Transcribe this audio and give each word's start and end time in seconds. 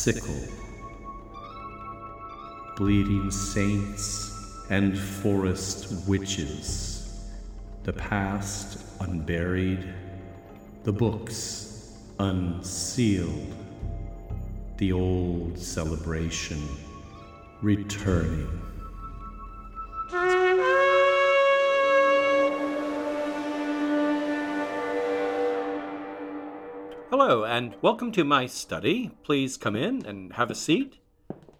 sickle. 0.00 0.48
Bleeding 2.74 3.30
saints 3.30 4.64
and 4.70 4.98
forest 4.98 6.08
witches, 6.08 7.26
the 7.82 7.92
past 7.92 8.78
unburied, 9.00 9.92
the 10.84 10.92
books 10.92 11.98
unsealed, 12.18 13.54
the 14.78 14.90
old 14.90 15.58
celebration 15.58 16.66
returning. 17.60 18.69
And 27.60 27.76
welcome 27.82 28.10
to 28.10 28.24
my 28.24 28.46
study. 28.46 29.10
Please 29.22 29.58
come 29.58 29.76
in 29.76 30.06
and 30.06 30.32
have 30.32 30.50
a 30.50 30.54
seat. 30.54 30.96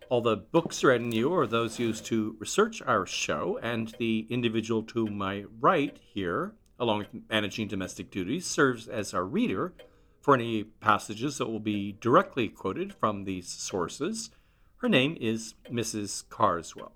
All 0.09 0.23
the 0.23 0.39
books 0.39 0.83
read 0.83 1.03
in 1.03 1.13
you 1.13 1.35
are 1.35 1.47
those 1.47 1.79
used 1.79 2.07
to 2.07 2.37
research 2.39 2.81
our 2.81 3.05
show, 3.05 3.59
and 3.63 3.95
the 3.99 4.27
individual 4.31 4.83
to 4.85 5.09
my 5.09 5.45
right 5.61 5.95
here, 6.15 6.55
along 6.79 7.01
with 7.01 7.09
managing 7.29 7.69
domestic 7.69 8.11
duties, 8.11 8.47
serves 8.47 8.89
as 8.89 9.13
our 9.13 9.27
reader 9.27 9.75
for 10.23 10.33
any 10.33 10.65
passages 10.65 11.37
that 11.37 11.51
will 11.51 11.61
be 11.61 11.99
directly 12.01 12.49
quoted 12.49 12.95
from 12.95 13.25
these 13.25 13.49
sources. 13.49 14.31
Her 14.79 14.89
name 14.89 15.19
is 15.21 15.53
Mrs. 15.71 16.27
Carswell. 16.31 16.93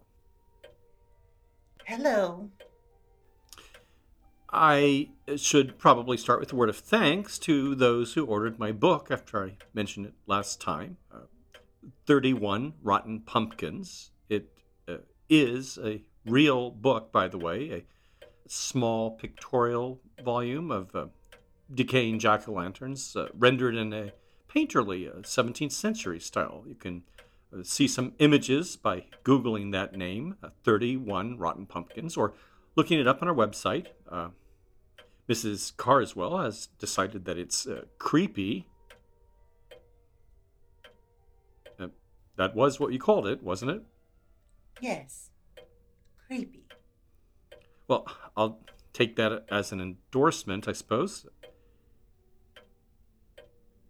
Hello. 1.85 2.49
I 4.55 5.09
should 5.35 5.79
probably 5.79 6.17
start 6.17 6.39
with 6.39 6.53
a 6.53 6.57
word 6.57 6.69
of 6.69 6.77
thanks 6.77 7.41
to 7.41 7.75
those 7.75 8.15
who 8.15 8.25
ordered 8.25 8.57
my 8.57 8.71
book 8.71 9.09
after 9.11 9.45
I 9.45 9.57
mentioned 9.75 10.07
it 10.07 10.15
last 10.29 10.61
time. 10.61 10.97
Uh, 11.13 11.23
31 12.07 12.75
Rotten 12.81 13.21
Pumpkins. 13.21 14.13
It 14.29 14.51
uh, 14.89 14.99
is 15.29 15.77
a 15.83 16.03
real 16.25 16.71
book, 16.71 17.11
by 17.11 17.27
the 17.27 17.37
way, 17.37 17.71
a 17.71 17.83
small 18.47 19.11
pictorial 19.11 20.01
volume 20.25 20.71
of 20.71 20.95
uh, 20.95 21.07
decaying 21.75 22.21
jack 22.21 22.49
o' 22.49 22.53
lanterns 22.53 23.17
uh, 23.17 23.27
rendered 23.37 23.75
in 23.75 23.93
a 23.93 24.13
painterly 24.49 25.13
17th 25.23 25.67
uh, 25.67 25.71
century 25.71 26.21
style. 26.21 26.63
You 26.65 26.77
can 26.77 27.03
uh, 27.53 27.65
see 27.65 27.89
some 27.89 28.13
images 28.21 28.77
by 28.77 29.07
Googling 29.25 29.73
that 29.73 29.97
name, 29.97 30.37
31 30.63 31.39
Rotten 31.39 31.67
Pumpkins, 31.67 32.17
or 32.17 32.35
looking 32.77 33.01
it 33.01 33.09
up 33.09 33.21
on 33.21 33.27
our 33.27 33.35
website. 33.35 33.87
Mrs. 35.29 35.77
Carswell 35.77 36.39
has 36.39 36.69
decided 36.79 37.25
that 37.25 37.39
it's 37.39 37.67
uh, 37.67 37.85
creepy 37.99 38.67
That 42.37 42.55
was 42.55 42.81
what 42.81 42.93
you 42.93 42.99
called 42.99 43.27
it, 43.27 43.43
wasn't 43.43 43.71
it? 43.71 43.83
Yes. 44.81 45.31
Creepy. 46.27 46.65
Well, 47.87 48.07
I'll 48.37 48.59
take 48.93 49.17
that 49.17 49.45
as 49.51 49.73
an 49.73 49.81
endorsement, 49.81 50.67
I 50.67 50.73
suppose. 50.73 51.27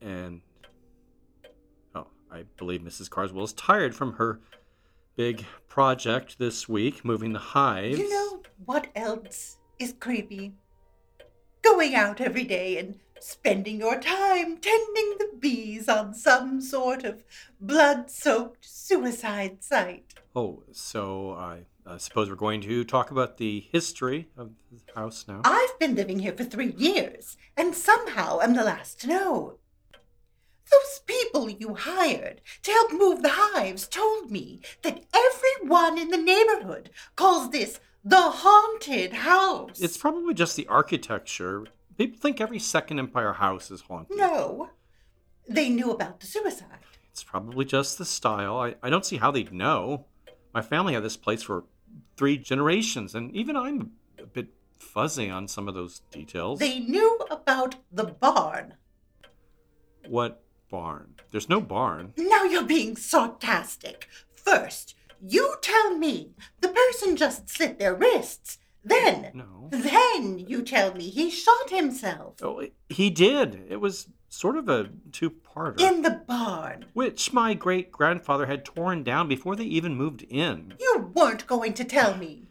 And 0.01 0.43
oh, 1.95 2.09
I 2.31 2.43
believe 2.59 2.83
Mrs. 2.83 3.09
Carswell 3.09 3.45
is 3.45 3.55
tired 3.55 3.95
from 3.95 4.15
her 4.15 4.41
big 5.17 5.47
project 5.69 6.39
this 6.39 6.69
week, 6.69 7.05
moving 7.05 7.33
the 7.33 7.39
hives. 7.39 7.99
You 7.99 8.11
know 8.11 8.43
what 8.67 8.89
else 8.95 9.57
is 9.79 9.95
creepy? 9.99 10.53
Going 11.65 11.95
out 11.95 12.21
every 12.21 12.45
day 12.45 12.79
and 12.79 13.01
spending 13.19 13.81
your 13.81 13.99
time 13.99 14.59
tending 14.59 15.17
the 15.19 15.31
bees 15.41 15.89
on 15.89 16.13
some 16.13 16.61
sort 16.61 17.05
of 17.05 17.25
blood 17.59 18.11
soaked 18.11 18.67
suicide 18.67 19.65
site. 19.65 20.13
Oh, 20.37 20.63
so 20.73 21.33
I 21.33 21.65
uh, 21.87 21.97
suppose 21.97 22.29
we're 22.29 22.37
going 22.37 22.61
to 22.61 22.85
talk 22.85 23.11
about 23.11 23.39
the 23.39 23.61
history 23.73 24.29
of 24.37 24.51
the 24.71 24.81
house 24.95 25.25
now. 25.27 25.41
I've 25.45 25.79
been 25.79 25.95
living 25.95 26.19
here 26.19 26.35
for 26.35 26.45
three 26.45 26.75
years, 26.77 27.39
and 27.57 27.75
somehow 27.75 28.41
am 28.41 28.55
the 28.55 28.65
last 28.65 29.01
to 29.01 29.09
know. 29.09 29.59
Those 30.71 31.01
people 31.07 31.49
you 31.49 31.75
hired 31.75 32.41
to 32.63 32.71
help 32.73 32.93
move 32.93 33.23
the 33.23 33.31
hives 33.33 33.89
told 33.89 34.31
me 34.31 34.61
that 34.83 35.05
everyone 35.15 35.99
in 35.99 36.09
the 36.09 36.19
neighborhood 36.19 36.91
calls 37.17 37.51
this 37.51 37.81
the 38.05 38.21
haunted 38.21 39.13
house. 39.13 39.81
It's 39.81 39.97
probably 39.97 40.35
just 40.35 40.57
the 40.57 40.67
architecture 40.67 41.67
People 41.97 42.19
think 42.19 42.41
every 42.41 42.59
second 42.59 42.99
Empire 42.99 43.35
house 43.35 43.71
is 43.71 43.83
haunted. 43.83 44.17
No. 44.17 44.71
They 45.49 45.69
knew 45.69 45.91
about 45.91 46.21
the 46.21 46.27
suicide. 46.27 46.81
It's 47.11 47.23
probably 47.23 47.65
just 47.65 47.99
the 47.99 48.05
style. 48.05 48.59
I, 48.59 48.75
I 48.83 48.91
don't 48.91 49.07
see 49.07 49.19
how 49.19 49.31
they'd 49.31 49.53
know. 49.53 50.07
My 50.53 50.63
family 50.63 50.95
had 50.95 51.05
this 51.05 51.17
place 51.17 51.43
for 51.43 51.65
three 52.17 52.37
generations, 52.37 53.15
and 53.15 53.35
even 53.35 53.57
I'm 53.57 53.93
a 54.19 54.27
bit 54.27 54.49
fuzzy 54.79 55.31
on 55.31 55.47
some 55.47 55.69
of 55.69 55.75
those 55.75 56.01
details. 56.11 56.59
They 56.59 56.81
knew 56.81 57.19
about 57.31 57.77
the 57.93 58.05
barn. 58.05 58.75
What 60.09 60.43
barn? 60.71 61.15
There's 61.31 61.49
no 61.49 61.61
barn. 61.61 62.15
Now 62.17 62.43
you're 62.45 62.65
being 62.65 62.97
sarcastic. 62.97 64.09
First, 64.35 64.97
you 65.27 65.55
tell 65.63 65.97
me 65.97 66.33
the 66.61 66.69
person 66.69 67.17
just 67.17 67.49
slit 67.49 67.79
their 67.79 67.95
wrists 67.95 68.59
then, 68.85 69.31
no. 69.33 69.69
then 69.71 70.39
you 70.39 70.63
tell 70.63 70.95
me 70.95 71.09
he 71.09 71.31
shot 71.31 71.71
himself. 71.71 72.35
Oh, 72.43 72.67
he 72.91 73.09
did. 73.09 73.65
It 73.71 73.81
was 73.81 74.09
sort 74.29 74.57
of 74.57 74.69
a 74.69 74.91
two-parter. 75.11 75.81
In 75.81 76.03
the 76.03 76.11
barn. 76.11 76.85
Which 76.93 77.33
my 77.33 77.55
great-grandfather 77.55 78.47
had 78.47 78.65
torn 78.65 79.03
down 79.03 79.27
before 79.27 79.57
they 79.57 79.65
even 79.65 79.97
moved 79.97 80.23
in. 80.29 80.75
You 80.79 81.11
weren't 81.15 81.47
going 81.47 81.73
to 81.75 81.85
tell 81.85 82.17
me. 82.17 82.49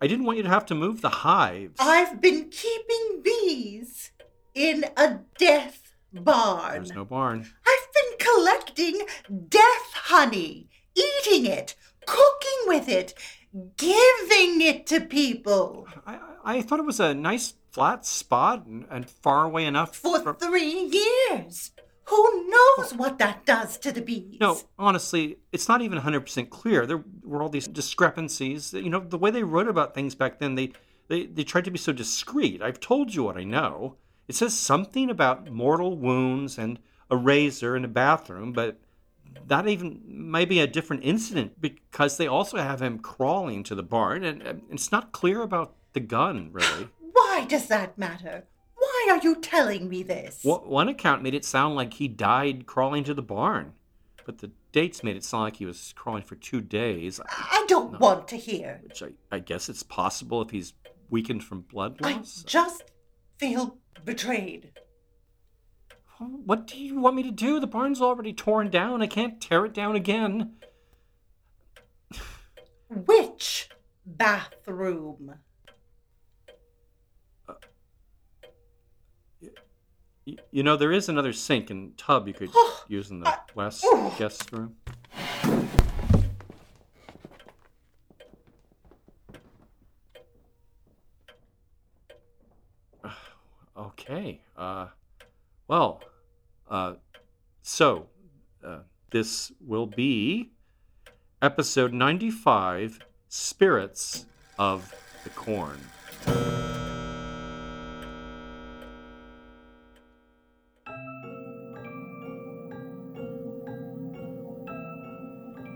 I 0.00 0.06
didn't 0.06 0.26
want 0.26 0.36
you 0.36 0.44
to 0.44 0.50
have 0.50 0.66
to 0.66 0.74
move 0.74 1.00
the 1.00 1.08
hives. 1.08 1.76
I've 1.80 2.20
been 2.20 2.48
keeping 2.50 3.22
bees 3.24 4.12
in 4.54 4.84
a 4.96 5.18
death 5.38 5.94
barn. 6.12 6.74
There's 6.74 6.92
no 6.92 7.04
barn. 7.04 7.50
I've 7.66 7.92
been 7.92 8.18
collecting 8.18 9.06
death 9.48 9.92
honey, 9.94 10.68
eating 10.94 11.46
it, 11.46 11.74
cooking 12.06 12.60
with 12.66 12.88
it, 12.88 13.14
giving 13.76 14.60
it 14.60 14.86
to 14.86 15.00
people. 15.00 15.86
I, 16.06 16.18
I 16.44 16.62
thought 16.62 16.80
it 16.80 16.86
was 16.86 17.00
a 17.00 17.14
nice 17.14 17.54
flat 17.70 18.06
spot 18.06 18.64
and, 18.66 18.86
and 18.90 19.08
far 19.08 19.44
away 19.44 19.66
enough 19.66 19.94
for 19.96 20.20
from... 20.20 20.36
three 20.36 20.90
years. 21.28 21.72
Who 22.06 22.48
knows 22.48 22.94
what 22.94 23.18
that 23.18 23.44
does 23.44 23.78
to 23.78 23.90
the 23.90 24.00
bees? 24.00 24.38
No, 24.40 24.60
honestly, 24.78 25.38
it's 25.50 25.68
not 25.68 25.82
even 25.82 25.98
100% 25.98 26.50
clear. 26.50 26.86
There 26.86 27.04
were 27.24 27.42
all 27.42 27.48
these 27.48 27.66
discrepancies. 27.66 28.72
You 28.72 28.90
know, 28.90 29.00
the 29.00 29.18
way 29.18 29.32
they 29.32 29.42
wrote 29.42 29.66
about 29.66 29.92
things 29.92 30.14
back 30.14 30.38
then, 30.38 30.54
they, 30.54 30.72
they, 31.08 31.26
they 31.26 31.42
tried 31.42 31.64
to 31.64 31.70
be 31.72 31.78
so 31.78 31.92
discreet. 31.92 32.62
I've 32.62 32.78
told 32.78 33.14
you 33.14 33.24
what 33.24 33.36
I 33.36 33.42
know. 33.42 33.96
It 34.28 34.36
says 34.36 34.56
something 34.56 35.10
about 35.10 35.50
mortal 35.50 35.96
wounds 35.96 36.58
and 36.58 36.78
a 37.10 37.16
razor 37.16 37.76
in 37.76 37.84
a 37.84 37.88
bathroom, 37.88 38.52
but 38.52 38.78
that 39.46 39.68
even 39.68 40.02
may 40.06 40.44
be 40.44 40.60
a 40.60 40.66
different 40.66 41.04
incident 41.04 41.60
because 41.60 42.16
they 42.16 42.26
also 42.26 42.58
have 42.58 42.82
him 42.82 42.98
crawling 42.98 43.62
to 43.64 43.74
the 43.74 43.82
barn, 43.82 44.24
and 44.24 44.62
it's 44.70 44.90
not 44.90 45.12
clear 45.12 45.42
about 45.42 45.74
the 45.92 46.00
gun, 46.00 46.50
really. 46.52 46.88
Why 47.12 47.46
does 47.48 47.66
that 47.68 47.96
matter? 47.96 48.44
Why 48.74 49.08
are 49.10 49.18
you 49.22 49.36
telling 49.36 49.88
me 49.88 50.02
this? 50.02 50.40
One 50.42 50.88
account 50.88 51.22
made 51.22 51.34
it 51.34 51.44
sound 51.44 51.74
like 51.74 51.94
he 51.94 52.08
died 52.08 52.66
crawling 52.66 53.04
to 53.04 53.14
the 53.14 53.22
barn, 53.22 53.72
but 54.24 54.38
the 54.38 54.50
dates 54.72 55.02
made 55.02 55.16
it 55.16 55.24
sound 55.24 55.44
like 55.44 55.56
he 55.56 55.66
was 55.66 55.94
crawling 55.96 56.22
for 56.22 56.34
two 56.34 56.60
days. 56.60 57.20
I 57.28 57.64
don't 57.68 57.92
no, 57.92 57.98
want 57.98 58.28
to 58.28 58.36
hear. 58.36 58.80
Which 58.82 59.02
I, 59.02 59.08
I 59.30 59.38
guess 59.38 59.68
it's 59.68 59.82
possible 59.82 60.42
if 60.42 60.50
he's 60.50 60.74
weakened 61.08 61.44
from 61.44 61.62
blood 61.62 62.00
loss. 62.00 62.44
I 62.44 62.48
just 62.48 62.84
feel 63.38 63.78
betrayed. 64.04 64.72
What 66.18 66.66
do 66.66 66.78
you 66.78 66.98
want 66.98 67.16
me 67.16 67.22
to 67.24 67.30
do? 67.30 67.60
The 67.60 67.66
barn's 67.66 68.00
already 68.00 68.32
torn 68.32 68.70
down. 68.70 69.02
I 69.02 69.06
can't 69.06 69.38
tear 69.40 69.66
it 69.66 69.74
down 69.74 69.96
again. 69.96 70.54
Which 72.88 73.68
bathroom? 74.06 75.34
Uh, 77.46 77.54
y- 80.26 80.36
you 80.50 80.62
know, 80.62 80.76
there 80.76 80.92
is 80.92 81.10
another 81.10 81.34
sink 81.34 81.68
and 81.68 81.98
tub 81.98 82.28
you 82.28 82.34
could 82.34 82.50
use 82.88 83.10
in 83.10 83.20
the 83.20 83.28
uh, 83.28 83.36
west 83.54 83.84
ooh. 83.84 84.10
guest 84.16 84.50
room. 84.52 84.76
okay. 93.76 94.40
Uh, 94.56 94.86
well, 95.68 96.00
uh, 96.68 96.94
so 97.62 98.06
uh, 98.64 98.78
this 99.10 99.52
will 99.60 99.86
be 99.86 100.50
episode 101.42 101.92
95 101.92 102.98
Spirits 103.28 104.26
of 104.58 104.94
the 105.24 105.30
Corn. 105.30 105.78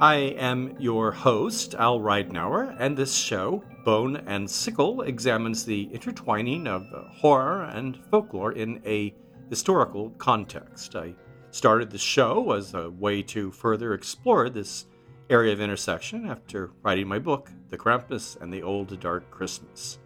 I 0.00 0.14
am 0.38 0.76
your 0.78 1.12
host, 1.12 1.75
Al 1.75 2.00
Ridenour, 2.00 2.75
and 2.78 2.96
this 2.96 3.14
show, 3.14 3.62
Bone 3.84 4.16
and 4.26 4.50
Sickle, 4.50 5.02
examines 5.02 5.66
the 5.66 5.90
intertwining 5.92 6.66
of 6.66 6.87
horror 7.10 7.64
and 7.64 7.98
folklore 8.10 8.52
in 8.52 8.81
a 8.87 9.14
historical 9.50 10.11
context. 10.11 10.97
I 10.97 11.14
started 11.50 11.91
the 11.91 11.99
show 11.99 12.52
as 12.52 12.73
a 12.73 12.88
way 12.88 13.20
to 13.25 13.50
further 13.50 13.93
explore 13.93 14.49
this 14.49 14.87
area 15.29 15.52
of 15.52 15.61
intersection 15.61 16.26
after 16.26 16.70
writing 16.82 17.08
my 17.08 17.19
book, 17.19 17.50
The 17.69 17.76
Krampus 17.76 18.41
and 18.41 18.52
the 18.52 18.62
Old 18.62 18.99
Dark 19.00 19.31
Christmas. 19.31 19.99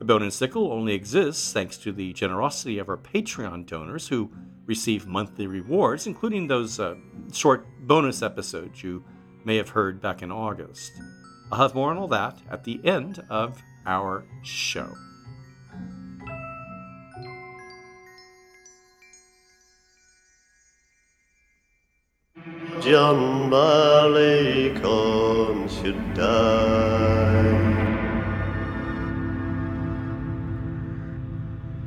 The 0.00 0.04
Bone 0.04 0.22
and 0.22 0.32
Sickle 0.32 0.72
only 0.72 0.92
exists 0.92 1.52
thanks 1.52 1.78
to 1.78 1.92
the 1.92 2.12
generosity 2.12 2.78
of 2.78 2.88
our 2.88 2.96
Patreon 2.96 3.66
donors 3.66 4.08
who 4.08 4.30
receive 4.66 5.06
monthly 5.06 5.46
rewards, 5.46 6.06
including 6.06 6.46
those 6.46 6.80
uh, 6.80 6.96
short 7.32 7.66
bonus 7.86 8.22
episodes 8.22 8.82
you 8.82 9.04
may 9.44 9.56
have 9.56 9.68
heard 9.68 10.00
back 10.00 10.22
in 10.22 10.32
August. 10.32 10.92
I'll 11.52 11.58
have 11.58 11.74
more 11.74 11.90
on 11.90 11.98
all 11.98 12.08
that 12.08 12.38
at 12.50 12.64
the 12.64 12.80
end 12.84 13.24
of 13.30 13.62
our 13.86 14.24
show. 14.42 14.92
John 22.84 23.48
Barleycorn 23.48 25.68
should 25.70 26.12
die. 26.12 27.62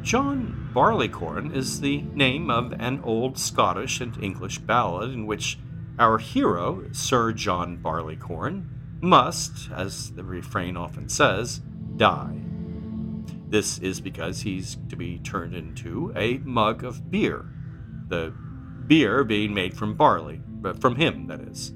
John 0.02 0.72
Barleycorn 0.74 1.54
is 1.54 1.82
the 1.82 2.02
name 2.02 2.50
of 2.50 2.74
an 2.80 3.02
old 3.04 3.38
Scottish 3.38 4.02
and 4.02 4.18
English 4.24 4.58
ballad 4.58 5.12
in 5.12 5.28
which 5.28 5.60
our 6.00 6.18
hero, 6.18 6.86
Sir 6.94 7.32
John 7.32 7.78
Barleycorn, 7.78 8.68
must, 9.00 9.70
as 9.72 10.14
the 10.14 10.24
refrain 10.24 10.76
often 10.76 11.10
says, 11.10 11.62
die. 11.98 12.42
This 13.48 13.78
is 13.78 14.02
because 14.02 14.42
he's 14.42 14.78
to 14.90 14.96
be 14.96 15.20
turned 15.20 15.54
into 15.54 16.12
a 16.16 16.40
mug 16.40 16.84
of 16.84 17.12
beer, 17.12 17.46
the 18.08 18.34
beer 18.88 19.24
being 19.24 19.54
made 19.54 19.78
from 19.78 19.96
barley, 19.96 20.42
but 20.62 20.82
from 20.82 20.96
him, 20.96 21.28
that 21.28 21.42
is. 21.42 21.74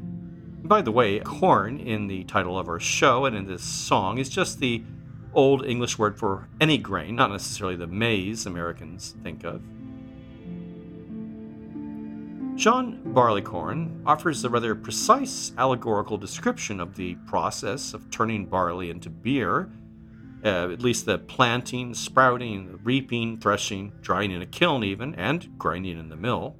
By 0.63 0.81
the 0.81 0.91
way, 0.91 1.19
corn 1.19 1.79
in 1.79 2.07
the 2.07 2.23
title 2.25 2.57
of 2.57 2.67
our 2.67 2.79
show 2.79 3.25
and 3.25 3.35
in 3.35 3.45
this 3.45 3.63
song 3.63 4.17
is 4.17 4.29
just 4.29 4.59
the 4.59 4.83
old 5.33 5.65
English 5.65 5.97
word 5.97 6.17
for 6.17 6.47
any 6.59 6.77
grain, 6.77 7.15
not 7.15 7.31
necessarily 7.31 7.75
the 7.75 7.87
maize 7.87 8.45
Americans 8.45 9.15
think 9.23 9.43
of. 9.43 9.61
John 12.55 13.01
Barleycorn 13.05 14.03
offers 14.05 14.43
a 14.43 14.49
rather 14.49 14.75
precise 14.75 15.51
allegorical 15.57 16.17
description 16.17 16.79
of 16.79 16.95
the 16.95 17.15
process 17.25 17.93
of 17.93 18.11
turning 18.11 18.45
barley 18.45 18.89
into 18.91 19.09
beer, 19.09 19.71
uh, 20.43 20.69
at 20.69 20.81
least 20.81 21.05
the 21.05 21.17
planting, 21.17 21.93
sprouting, 21.93 22.79
reaping, 22.83 23.39
threshing, 23.39 23.91
drying 24.01 24.31
in 24.31 24.41
a 24.41 24.45
kiln, 24.45 24.83
even, 24.83 25.15
and 25.15 25.57
grinding 25.57 25.97
in 25.97 26.09
the 26.09 26.15
mill. 26.15 26.55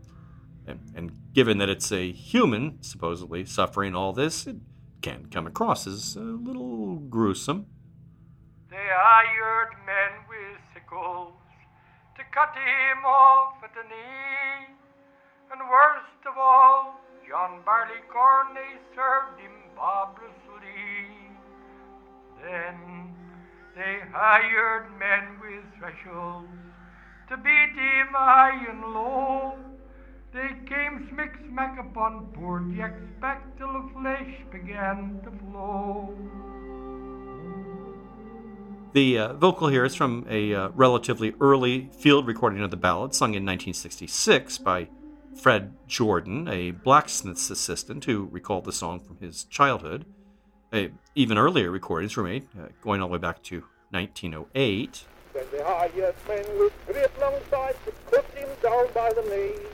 And, 0.66 0.80
and 0.96 1.12
given 1.34 1.58
that 1.60 1.70
it's 1.70 1.92
a 1.92 2.12
human, 2.12 2.82
supposedly, 2.82 3.46
suffering 3.46 3.96
all 3.96 4.14
this, 4.14 4.48
it 4.48 4.58
can 5.02 5.28
come 5.28 5.48
across 5.48 5.88
as 5.88 6.16
a 6.16 6.20
little 6.20 6.96
gruesome. 6.96 7.66
They 8.70 8.78
hired 8.78 9.74
men 9.86 10.26
with 10.30 10.60
sickles 10.74 11.34
to 12.18 12.24
cut 12.32 12.54
him 12.56 13.06
off 13.06 13.64
at 13.64 13.74
the 13.74 13.84
knee. 13.84 14.76
And 15.52 15.60
worst 15.70 16.26
of 16.30 16.38
all, 16.38 17.02
John 17.28 17.62
Barleycorn, 17.66 18.54
they 18.54 18.80
served 18.96 19.40
him 19.40 19.52
barbarously. 19.76 21.32
Then 22.44 23.16
they 23.76 24.00
hired 24.12 24.88
men 25.00 25.40
with 25.40 25.64
thresholds 25.80 26.48
to 27.30 27.38
beat 27.38 27.74
him 27.76 28.08
high 28.12 28.66
and 28.70 28.82
low. 28.82 29.71
They 30.34 30.48
came 30.66 31.10
smick 31.12 31.46
smack 31.50 31.78
upon 31.78 32.28
poor 32.28 32.62
Jack's 32.74 33.02
back 33.20 33.58
till 33.58 33.74
the 33.74 33.90
flesh 33.94 34.30
began 34.50 35.20
to 35.26 35.32
flow. 35.52 36.16
The 38.94 39.18
uh, 39.18 39.34
vocal 39.34 39.68
here 39.68 39.84
is 39.84 39.94
from 39.94 40.26
a 40.30 40.54
uh, 40.54 40.70
relatively 40.70 41.34
early 41.42 41.90
field 41.98 42.28
recording 42.28 42.62
of 42.62 42.72
the 42.72 42.78
ballad, 42.78 43.14
sung 43.14 43.32
in 43.32 43.44
1966 43.46 44.58
by 44.60 44.88
Fred 45.36 45.74
Jordan, 45.88 46.48
a 46.48 46.72
blacksmith's 46.72 47.50
assistant 47.50 48.06
who 48.06 48.30
recalled 48.32 48.64
the 48.64 48.72
song 48.72 49.02
from 49.02 49.18
his 49.18 49.44
childhood. 49.46 50.06
Uh, 50.72 50.88
even 51.14 51.38
earlier 51.38 51.70
recordings 51.72 52.16
were 52.16 52.24
made, 52.24 52.48
uh, 52.58 52.68
going 52.82 53.02
all 53.02 53.10
the 53.10 53.14
way 53.14 53.20
back 53.20 53.44
to 53.44 53.64
1908. 53.90 55.04
Then 55.34 55.44
the 55.52 55.64
hired 55.66 56.16
men 56.26 56.46
with 56.58 56.74
great 56.88 57.20
long 57.20 57.36
scythes 57.50 57.78
to 57.86 57.92
cut 58.10 58.26
him 58.34 58.48
down 58.62 58.88
by 58.94 59.12
the 59.12 59.24
knee. 59.24 59.68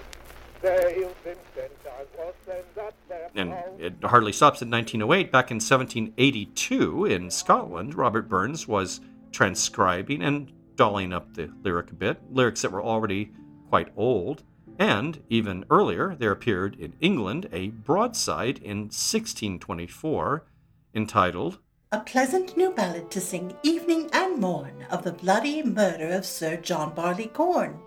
There 0.61 0.93
he'll 0.93 1.15
been 1.23 1.37
ten 1.55 1.69
times 1.83 2.09
worse 2.17 2.35
than 2.45 2.63
that 2.75 2.93
there 3.07 3.29
And 3.35 3.53
it 3.79 3.93
hardly 4.03 4.31
stops 4.31 4.61
at 4.61 4.67
1908. 4.67 5.31
Back 5.31 5.51
in 5.51 5.55
1782 5.55 7.05
in 7.05 7.29
Scotland, 7.29 7.95
Robert 7.95 8.27
Burns 8.27 8.67
was 8.67 9.01
transcribing 9.31 10.23
and 10.23 10.51
dolling 10.75 11.13
up 11.13 11.33
the 11.33 11.51
lyric 11.63 11.91
a 11.91 11.95
bit, 11.95 12.21
lyrics 12.31 12.61
that 12.61 12.71
were 12.71 12.83
already 12.83 13.31
quite 13.69 13.89
old. 13.95 14.43
And 14.79 15.23
even 15.29 15.65
earlier, 15.69 16.15
there 16.17 16.31
appeared 16.31 16.75
in 16.75 16.93
England 17.01 17.49
a 17.51 17.69
broadside 17.69 18.59
in 18.59 18.85
1624 18.85 20.45
entitled 20.93 21.59
A 21.91 21.99
pleasant 21.99 22.55
new 22.57 22.71
ballad 22.71 23.09
to 23.11 23.21
sing 23.21 23.55
evening 23.63 24.09
and 24.13 24.39
morn 24.39 24.85
of 24.89 25.03
the 25.03 25.11
bloody 25.11 25.63
murder 25.63 26.09
of 26.09 26.25
Sir 26.25 26.57
John 26.57 26.93
Barleycorn. 26.93 27.79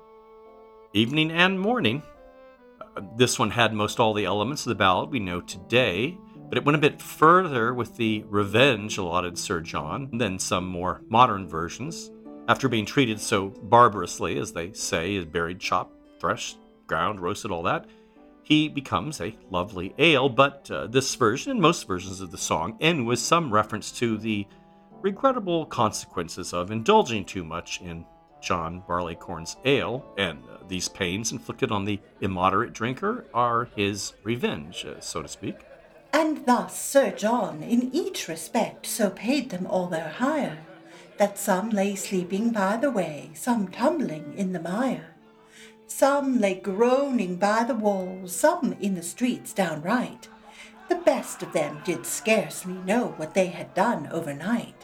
Evening 0.92 1.30
and 1.30 1.60
Morning. 1.60 2.02
This 3.16 3.38
one 3.38 3.50
had 3.50 3.72
most 3.72 4.00
all 4.00 4.14
the 4.14 4.24
elements 4.24 4.66
of 4.66 4.70
the 4.70 4.74
ballad 4.74 5.10
we 5.10 5.20
know 5.20 5.40
today, 5.40 6.18
but 6.48 6.58
it 6.58 6.64
went 6.64 6.76
a 6.76 6.80
bit 6.80 7.00
further 7.00 7.72
with 7.72 7.96
the 7.96 8.24
revenge 8.28 8.98
allotted 8.98 9.38
Sir 9.38 9.60
John 9.60 10.10
than 10.18 10.38
some 10.38 10.66
more 10.66 11.02
modern 11.08 11.48
versions. 11.48 12.10
After 12.48 12.68
being 12.68 12.86
treated 12.86 13.20
so 13.20 13.50
barbarously, 13.50 14.38
as 14.38 14.52
they 14.52 14.72
say, 14.72 15.14
is 15.14 15.24
buried, 15.24 15.60
chopped, 15.60 15.94
threshed, 16.18 16.58
ground, 16.86 17.20
roasted, 17.20 17.52
all 17.52 17.62
that, 17.62 17.86
he 18.42 18.68
becomes 18.68 19.20
a 19.20 19.36
lovely 19.50 19.94
ale. 19.98 20.28
But 20.28 20.68
uh, 20.70 20.88
this 20.88 21.14
version 21.14 21.52
and 21.52 21.60
most 21.60 21.86
versions 21.86 22.20
of 22.20 22.32
the 22.32 22.38
song 22.38 22.76
end 22.80 23.06
with 23.06 23.20
some 23.20 23.52
reference 23.52 23.92
to 23.92 24.18
the 24.18 24.46
regrettable 25.00 25.66
consequences 25.66 26.52
of 26.52 26.72
indulging 26.72 27.24
too 27.24 27.44
much 27.44 27.80
in 27.80 28.04
John 28.40 28.82
Barleycorn's 28.86 29.56
ale, 29.64 30.04
and 30.16 30.42
uh, 30.44 30.58
these 30.68 30.88
pains 30.88 31.32
inflicted 31.32 31.70
on 31.70 31.84
the 31.84 32.00
immoderate 32.20 32.72
drinker 32.72 33.26
are 33.34 33.68
his 33.76 34.14
revenge, 34.22 34.84
uh, 34.84 35.00
so 35.00 35.22
to 35.22 35.28
speak. 35.28 35.56
And 36.12 36.44
thus 36.46 36.80
Sir 36.80 37.12
John 37.12 37.62
in 37.62 37.94
each 37.94 38.28
respect 38.28 38.86
so 38.86 39.10
paid 39.10 39.50
them 39.50 39.66
all 39.66 39.86
their 39.86 40.08
hire, 40.08 40.58
that 41.18 41.38
some 41.38 41.70
lay 41.70 41.94
sleeping 41.94 42.50
by 42.50 42.76
the 42.76 42.90
way, 42.90 43.30
some 43.34 43.68
tumbling 43.68 44.34
in 44.36 44.52
the 44.52 44.60
mire. 44.60 45.14
Some 45.86 46.40
lay 46.40 46.54
groaning 46.54 47.36
by 47.36 47.64
the 47.64 47.74
walls, 47.74 48.34
some 48.34 48.74
in 48.80 48.94
the 48.94 49.02
streets 49.02 49.52
downright. 49.52 50.28
The 50.88 50.94
best 50.96 51.42
of 51.42 51.52
them 51.52 51.80
did 51.84 52.06
scarcely 52.06 52.72
know 52.72 53.14
what 53.16 53.34
they 53.34 53.48
had 53.48 53.74
done 53.74 54.08
overnight. 54.10 54.79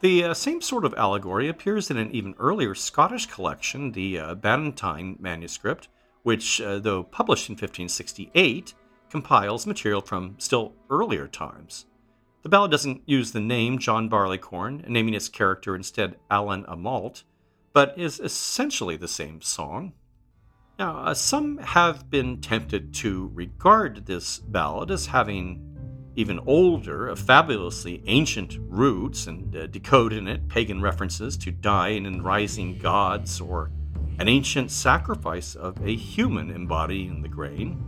The 0.00 0.24
uh, 0.24 0.34
same 0.34 0.60
sort 0.60 0.84
of 0.84 0.94
allegory 0.94 1.48
appears 1.48 1.90
in 1.90 1.96
an 1.96 2.12
even 2.12 2.34
earlier 2.38 2.74
Scottish 2.74 3.26
collection, 3.26 3.90
the 3.92 4.18
uh, 4.18 4.34
Bannatyne 4.36 5.18
manuscript, 5.18 5.88
which, 6.22 6.60
uh, 6.60 6.78
though 6.78 7.02
published 7.02 7.48
in 7.48 7.54
1568, 7.54 8.74
compiles 9.10 9.66
material 9.66 10.00
from 10.00 10.36
still 10.38 10.74
earlier 10.88 11.26
times. 11.26 11.86
The 12.42 12.48
ballad 12.48 12.70
doesn't 12.70 13.02
use 13.06 13.32
the 13.32 13.40
name 13.40 13.78
John 13.78 14.08
Barleycorn, 14.08 14.84
naming 14.86 15.14
its 15.14 15.28
character 15.28 15.74
instead 15.74 16.16
Alan 16.30 16.64
Amalt, 16.64 17.24
but 17.72 17.98
is 17.98 18.20
essentially 18.20 18.96
the 18.96 19.08
same 19.08 19.40
song. 19.40 19.94
Now, 20.78 20.98
uh, 20.98 21.14
some 21.14 21.58
have 21.58 22.08
been 22.08 22.40
tempted 22.40 22.94
to 22.94 23.32
regard 23.34 24.06
this 24.06 24.38
ballad 24.38 24.92
as 24.92 25.06
having 25.06 25.67
even 26.18 26.40
older, 26.46 27.06
of 27.06 27.16
fabulously 27.16 28.02
ancient 28.08 28.56
roots 28.60 29.28
and 29.28 29.54
uh, 29.54 29.68
decode 29.68 30.12
in 30.12 30.26
it 30.26 30.48
pagan 30.48 30.82
references 30.82 31.36
to 31.36 31.52
dying 31.52 32.06
and 32.06 32.24
rising 32.24 32.76
gods 32.76 33.40
or 33.40 33.70
an 34.18 34.26
ancient 34.26 34.68
sacrifice 34.68 35.54
of 35.54 35.80
a 35.86 35.94
human 35.94 36.50
embodying 36.50 37.22
the 37.22 37.28
grain. 37.28 37.80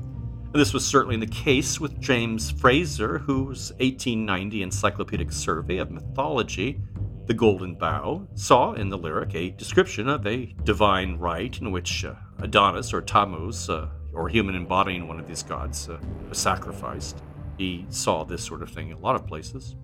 This 0.53 0.73
was 0.73 0.87
certainly 0.87 1.17
the 1.17 1.27
case 1.27 1.81
with 1.81 2.01
James 2.01 2.53
Frazer, 2.53 3.19
whose 3.19 3.73
1890 3.79 4.63
Encyclopedic 4.63 5.33
Survey 5.33 5.79
of 5.79 5.91
Mythology, 5.91 6.81
The 7.27 7.35
Golden 7.35 7.75
Bough, 7.75 8.29
saw 8.37 8.75
in 8.75 8.91
the 8.91 8.99
lyric 8.99 9.35
a 9.35 9.51
description 9.51 10.09
of 10.09 10.25
a 10.25 10.55
divine 10.63 11.19
rite 11.19 11.61
in 11.61 11.73
which 11.73 12.05
uh, 12.05 12.15
Adonis 12.39 12.93
or 12.93 13.01
Tammuz, 13.01 13.69
uh, 13.69 13.89
or 14.13 14.29
human 14.29 14.55
embodying 14.55 15.09
one 15.09 15.19
of 15.19 15.27
these 15.27 15.43
gods 15.43 15.89
uh, 15.89 15.99
was 16.29 16.39
sacrificed. 16.39 17.21
He 17.61 17.85
saw 17.91 18.25
this 18.25 18.43
sort 18.43 18.63
of 18.63 18.71
thing 18.71 18.89
in 18.89 18.97
a 18.97 19.01
lot 19.01 19.17
of 19.17 19.27
places. 19.27 19.77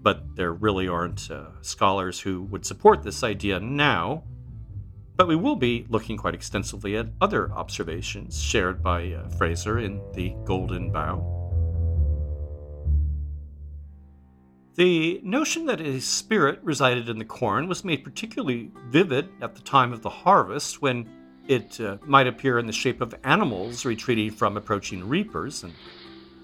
But 0.00 0.34
there 0.36 0.54
really 0.54 0.88
aren't 0.88 1.30
uh, 1.30 1.48
scholars 1.60 2.18
who 2.18 2.44
would 2.44 2.64
support 2.64 3.02
this 3.02 3.22
idea 3.22 3.60
now. 3.60 4.24
But 5.16 5.28
we 5.28 5.36
will 5.36 5.56
be 5.56 5.84
looking 5.90 6.16
quite 6.16 6.32
extensively 6.32 6.96
at 6.96 7.08
other 7.20 7.52
observations 7.52 8.42
shared 8.42 8.82
by 8.82 9.12
uh, 9.12 9.28
Frazer 9.36 9.80
in 9.80 10.00
The 10.14 10.34
Golden 10.46 10.90
Bough. 10.90 11.36
The 14.76 15.20
notion 15.22 15.66
that 15.66 15.82
a 15.82 16.00
spirit 16.00 16.58
resided 16.62 17.10
in 17.10 17.18
the 17.18 17.24
corn 17.26 17.68
was 17.68 17.84
made 17.84 18.02
particularly 18.02 18.70
vivid 18.88 19.28
at 19.42 19.54
the 19.54 19.60
time 19.60 19.92
of 19.92 20.00
the 20.00 20.08
harvest 20.08 20.80
when 20.80 21.06
it 21.48 21.78
uh, 21.82 21.98
might 22.06 22.26
appear 22.26 22.58
in 22.58 22.66
the 22.66 22.72
shape 22.72 23.02
of 23.02 23.14
animals 23.24 23.84
retreating 23.84 24.30
from 24.30 24.56
approaching 24.56 25.06
reapers 25.06 25.64
and 25.64 25.74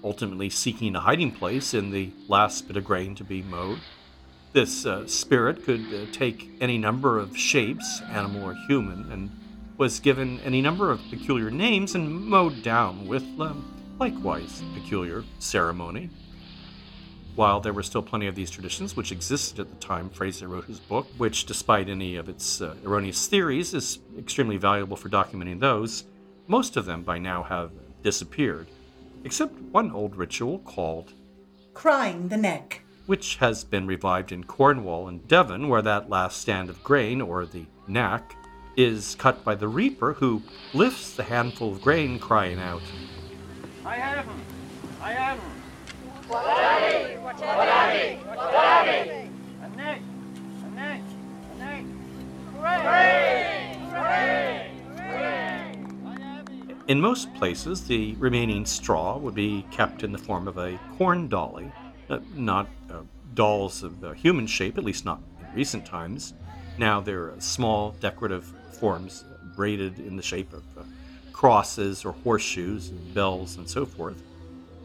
ultimately 0.07 0.49
seeking 0.49 0.95
a 0.95 1.01
hiding 1.01 1.31
place 1.31 1.73
in 1.73 1.91
the 1.91 2.09
last 2.29 2.65
bit 2.65 2.77
of 2.77 2.85
grain 2.85 3.13
to 3.15 3.25
be 3.25 3.41
mowed. 3.41 3.79
This 4.53 4.85
uh, 4.85 5.05
spirit 5.05 5.65
could 5.65 5.81
uh, 5.93 6.05
take 6.13 6.49
any 6.61 6.77
number 6.77 7.19
of 7.19 7.35
shapes, 7.35 8.01
animal 8.09 8.49
or 8.49 8.55
human, 8.69 9.11
and 9.11 9.29
was 9.77 9.99
given 9.99 10.39
any 10.45 10.61
number 10.61 10.89
of 10.89 11.01
peculiar 11.09 11.51
names 11.51 11.93
and 11.93 12.09
mowed 12.09 12.63
down 12.63 13.05
with 13.05 13.23
um, 13.41 13.95
likewise 13.99 14.63
peculiar 14.73 15.25
ceremony 15.39 16.09
while 17.35 17.59
there 17.59 17.73
were 17.73 17.83
still 17.83 18.01
plenty 18.01 18.25
of 18.25 18.33
these 18.33 18.49
traditions 18.49 18.95
which 18.95 19.11
existed 19.11 19.59
at 19.59 19.69
the 19.69 19.75
time 19.75 20.09
Frazer 20.09 20.47
wrote 20.47 20.65
his 20.65 20.79
book, 20.79 21.05
which, 21.17 21.45
despite 21.45 21.87
any 21.87 22.15
of 22.15 22.29
its 22.29 22.61
uh, 22.61 22.75
erroneous 22.83 23.27
theories, 23.27 23.75
is 23.75 23.99
extremely 24.17 24.57
valuable 24.57 24.97
for 24.97 25.07
documenting 25.07 25.59
those, 25.59 26.05
most 26.47 26.77
of 26.77 26.85
them 26.85 27.03
by 27.03 27.19
now 27.19 27.43
have 27.43 27.69
disappeared, 28.01 28.67
except 29.23 29.59
one 29.71 29.91
old 29.91 30.15
ritual 30.15 30.59
called 30.59 31.13
Crying 31.73 32.27
the 32.27 32.37
Neck, 32.37 32.81
which 33.05 33.35
has 33.37 33.63
been 33.63 33.87
revived 33.87 34.31
in 34.31 34.43
Cornwall 34.43 35.07
and 35.07 35.27
Devon, 35.27 35.69
where 35.69 35.81
that 35.81 36.09
last 36.09 36.41
stand 36.41 36.69
of 36.69 36.83
grain, 36.83 37.21
or 37.21 37.45
the 37.45 37.65
knack, 37.87 38.35
is 38.75 39.15
cut 39.15 39.43
by 39.43 39.55
the 39.55 39.67
reaper 39.67 40.13
who 40.13 40.41
lifts 40.73 41.15
the 41.15 41.23
handful 41.23 41.71
of 41.71 41.81
grain, 41.81 42.19
crying 42.19 42.59
out, 42.59 42.81
I 43.85 43.95
have 43.95 44.25
him! 44.25 44.41
I 45.01 45.11
have 45.13 45.39
him! 45.39 45.51
What 46.27 46.45
are 46.45 46.79
they? 46.81 47.17
What 47.17 47.41
are 47.41 47.87
they? 47.93 48.19
What 48.25 48.37
are 48.37 48.85
they? 48.85 49.29
A 49.61 49.69
neck! 49.69 50.01
A 50.65 50.69
neck! 50.75 51.01
A 51.53 51.57
neck! 51.57 51.83
Hooray! 52.53 52.81
Hooray! 52.83 53.79
Hooray! 53.89 54.71
I 54.97 55.01
have 55.01 55.51
him! 55.51 55.56
In 56.87 57.01
most 57.01 57.33
places, 57.33 57.85
the 57.85 58.15
remaining 58.15 58.65
straw 58.65 59.17
would 59.17 59.35
be 59.35 59.65
kept 59.71 60.03
in 60.03 60.13
the 60.13 60.17
form 60.17 60.47
of 60.47 60.57
a 60.57 60.79
corn 60.97 61.27
dolly, 61.27 61.69
uh, 62.09 62.19
not 62.33 62.69
uh, 62.89 63.01
dolls 63.33 63.83
of 63.83 64.01
uh, 64.05 64.13
human 64.13 64.47
shape, 64.47 64.77
at 64.77 64.85
least 64.85 65.03
not 65.03 65.21
in 65.41 65.53
recent 65.53 65.85
times. 65.85 66.33
Now 66.77 67.01
they're 67.01 67.31
uh, 67.31 67.39
small 67.39 67.91
decorative 67.99 68.53
forms 68.79 69.25
braided 69.53 69.99
in 69.99 70.15
the 70.15 70.23
shape 70.23 70.53
of 70.53 70.63
uh, 70.77 70.83
crosses 71.33 72.05
or 72.05 72.13
horseshoes, 72.13 72.87
and 72.87 73.13
bells, 73.13 73.57
and 73.57 73.69
so 73.69 73.85
forth. 73.85 74.23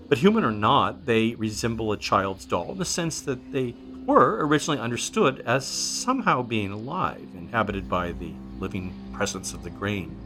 But 0.09 0.19
human 0.19 0.43
or 0.43 0.51
not, 0.51 1.07
they 1.07 1.37
resemble 1.37 1.93
a 1.93 1.97
child's 1.97 2.45
doll 2.45 2.73
in 2.73 2.79
the 2.79 2.85
sense 2.85 3.21
that 3.23 3.53
they 3.53 3.77
were 4.07 4.45
originally 4.45 4.81
understood 4.81 5.41
as 5.47 5.65
somehow 5.65 6.43
being 6.43 6.73
alive, 6.73 7.29
inhabited 7.37 7.89
by 7.89 8.11
the 8.11 8.33
living 8.59 8.93
presence 9.13 9.55
of 9.55 9.63
the 9.63 9.71
grain. 9.71 10.17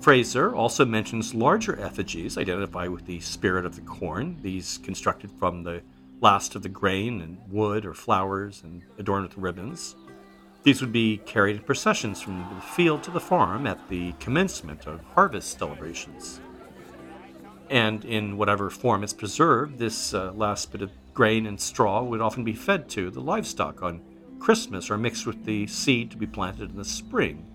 Frazer 0.00 0.54
also 0.54 0.86
mentions 0.86 1.34
larger 1.34 1.78
effigies 1.78 2.38
identified 2.38 2.88
with 2.88 3.04
the 3.04 3.20
spirit 3.20 3.66
of 3.66 3.74
the 3.74 3.82
corn, 3.82 4.38
these 4.40 4.78
constructed 4.78 5.30
from 5.38 5.62
the 5.62 5.82
last 6.22 6.54
of 6.54 6.62
the 6.62 6.70
grain 6.70 7.20
and 7.20 7.38
wood 7.50 7.84
or 7.84 7.92
flowers 7.92 8.62
and 8.62 8.82
adorned 8.98 9.28
with 9.28 9.36
ribbons. 9.36 9.96
These 10.62 10.80
would 10.80 10.92
be 10.92 11.18
carried 11.18 11.56
in 11.56 11.62
processions 11.62 12.20
from 12.20 12.38
the 12.54 12.60
field 12.62 13.02
to 13.04 13.10
the 13.10 13.20
farm 13.20 13.66
at 13.66 13.88
the 13.88 14.12
commencement 14.20 14.86
of 14.86 15.04
harvest 15.14 15.58
celebrations. 15.58 16.40
And 17.68 18.04
in 18.04 18.38
whatever 18.38 18.70
form 18.70 19.04
it's 19.04 19.12
preserved, 19.12 19.78
this 19.78 20.14
uh, 20.14 20.32
last 20.32 20.72
bit 20.72 20.82
of 20.82 20.90
grain 21.12 21.46
and 21.46 21.60
straw 21.60 22.02
would 22.02 22.20
often 22.20 22.42
be 22.42 22.54
fed 22.54 22.88
to 22.90 23.10
the 23.10 23.20
livestock 23.20 23.82
on 23.82 24.00
Christmas 24.38 24.90
or 24.90 24.96
mixed 24.96 25.26
with 25.26 25.44
the 25.44 25.66
seed 25.66 26.10
to 26.10 26.16
be 26.16 26.26
planted 26.26 26.70
in 26.70 26.76
the 26.76 26.84
spring, 26.84 27.46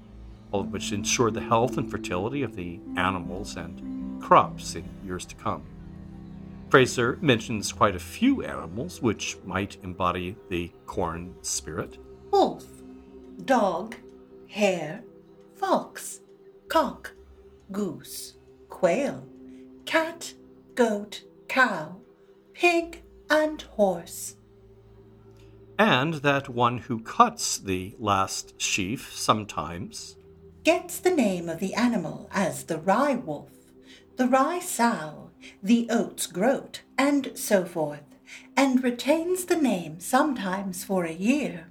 which 0.64 0.92
ensure 0.92 1.32
the 1.32 1.42
health 1.42 1.78
and 1.78 1.90
fertility 1.90 2.44
of 2.44 2.56
the 2.56 2.80
animals 2.98 3.56
and 3.56 4.22
crops 4.22 4.76
in 4.76 4.84
years 5.06 5.26
to 5.26 5.36
come. 5.36 5.64
Frazer 6.70 7.18
mentions 7.22 7.72
quite 7.72 7.96
a 7.96 8.00
few 8.00 8.44
animals 8.44 9.02
which 9.02 9.38
might 9.46 9.78
embody 9.84 10.36
the 10.50 10.72
corn 10.86 11.36
spirit. 11.42 11.98
wolf, 12.32 12.66
dog, 13.46 13.96
hare, 14.48 15.04
fox, 15.56 16.22
cock, 16.68 17.14
goose, 17.72 18.36
quail, 18.70 19.24
cat, 19.86 20.34
goat, 20.74 21.24
cow, 21.48 21.98
pig, 22.54 23.04
and 23.30 23.62
horse. 23.62 24.36
and 25.78 26.16
that 26.16 26.48
one 26.50 26.78
who 26.78 27.00
cuts 27.00 27.58
the 27.58 27.96
last 28.00 28.60
sheaf 28.62 29.14
sometimes 29.14 30.18
Gets 30.66 31.00
the 31.00 31.12
name 31.12 31.48
of 31.48 31.60
the 31.60 31.76
animal 31.76 32.28
as 32.34 32.64
the 32.64 32.80
rye 32.80 33.16
wolf, 33.16 33.52
the 34.18 34.28
rye 34.28 34.60
sow, 34.60 35.30
the 35.62 35.88
oats 35.92 36.26
groat, 36.26 36.82
and 36.98 37.32
so 37.36 37.66
forth, 37.66 38.02
and 38.58 38.84
retains 38.84 39.46
the 39.46 39.56
name 39.58 40.00
sometimes 40.00 40.84
for 40.84 41.06
a 41.06 41.14
year. 41.14 41.68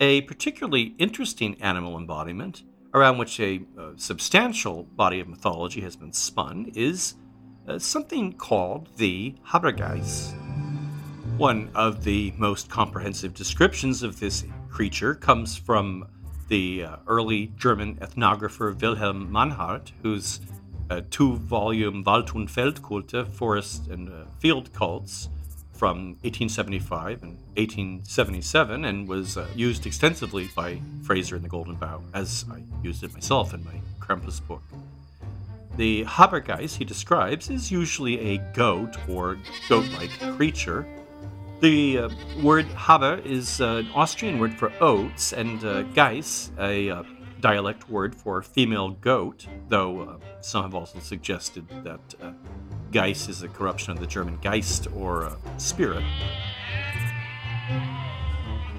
a 0.00 0.22
particularly 0.22 0.96
interesting 0.98 1.54
animal 1.62 1.96
embodiment 1.96 2.64
around 2.92 3.18
which 3.18 3.38
a, 3.38 3.62
uh, 3.78 3.92
substantial 3.94 4.82
body 4.82 5.20
of 5.20 5.28
mythology 5.28 5.80
has 5.80 5.94
been 5.94 6.12
spun 6.12 6.72
is 6.74 7.14
uh, 7.68 7.78
something 7.78 8.32
called 8.32 8.88
the 8.96 9.32
Habergeist. 9.46 10.34
One 11.38 11.70
of 11.76 12.02
the 12.02 12.32
most 12.36 12.68
comprehensive 12.68 13.32
descriptions 13.32 14.02
of 14.02 14.18
this 14.18 14.44
creature 14.68 15.14
comes 15.14 15.56
from 15.56 16.08
the 16.52 16.84
uh, 16.84 16.96
early 17.06 17.50
German 17.56 17.96
ethnographer 17.96 18.78
Wilhelm 18.78 19.32
Mannhardt, 19.32 19.92
whose 20.02 20.38
uh, 20.90 21.00
two 21.10 21.36
volume 21.36 22.04
Wald- 22.04 22.34
und 22.34 22.50
Feldkulte, 22.50 23.26
Forest 23.26 23.88
and 23.88 24.10
uh, 24.10 24.26
Field 24.38 24.70
Cults, 24.74 25.30
from 25.72 26.18
1875 26.20 27.22
and 27.22 27.38
1877, 27.56 28.84
and 28.84 29.08
was 29.08 29.38
uh, 29.38 29.46
used 29.56 29.86
extensively 29.86 30.50
by 30.54 30.78
Frazer 31.02 31.36
in 31.36 31.42
The 31.42 31.48
Golden 31.48 31.74
Bough, 31.74 32.02
as 32.12 32.44
I 32.52 32.62
used 32.82 33.02
it 33.02 33.14
myself 33.14 33.54
in 33.54 33.64
my 33.64 33.80
Krampus 33.98 34.46
book. 34.46 34.62
The 35.78 36.04
Habergeist 36.04 36.76
he 36.76 36.84
describes 36.84 37.48
is 37.48 37.72
usually 37.72 38.20
a 38.20 38.36
goat 38.52 38.98
or 39.08 39.38
goat 39.70 39.88
like 39.96 40.10
creature. 40.36 40.86
The 41.62 41.96
uh, 41.96 42.08
word 42.42 42.64
Haber 42.64 43.22
is 43.24 43.60
uh, 43.60 43.84
an 43.84 43.90
Austrian 43.94 44.40
word 44.40 44.58
for 44.58 44.72
oats, 44.80 45.32
and 45.32 45.64
uh, 45.64 45.84
Geiss, 45.94 46.50
a 46.58 46.90
uh, 46.90 47.02
dialect 47.38 47.88
word 47.88 48.16
for 48.16 48.42
female 48.42 48.90
goat, 49.00 49.46
though 49.68 50.00
uh, 50.00 50.16
some 50.40 50.64
have 50.64 50.74
also 50.74 50.98
suggested 50.98 51.64
that 51.84 52.00
uh, 52.20 52.32
is 52.92 53.44
a 53.44 53.48
corruption 53.48 53.92
of 53.92 54.00
the 54.00 54.08
German 54.08 54.38
Geist 54.42 54.88
or 54.96 55.26
uh, 55.26 55.36
spirit. 55.56 56.02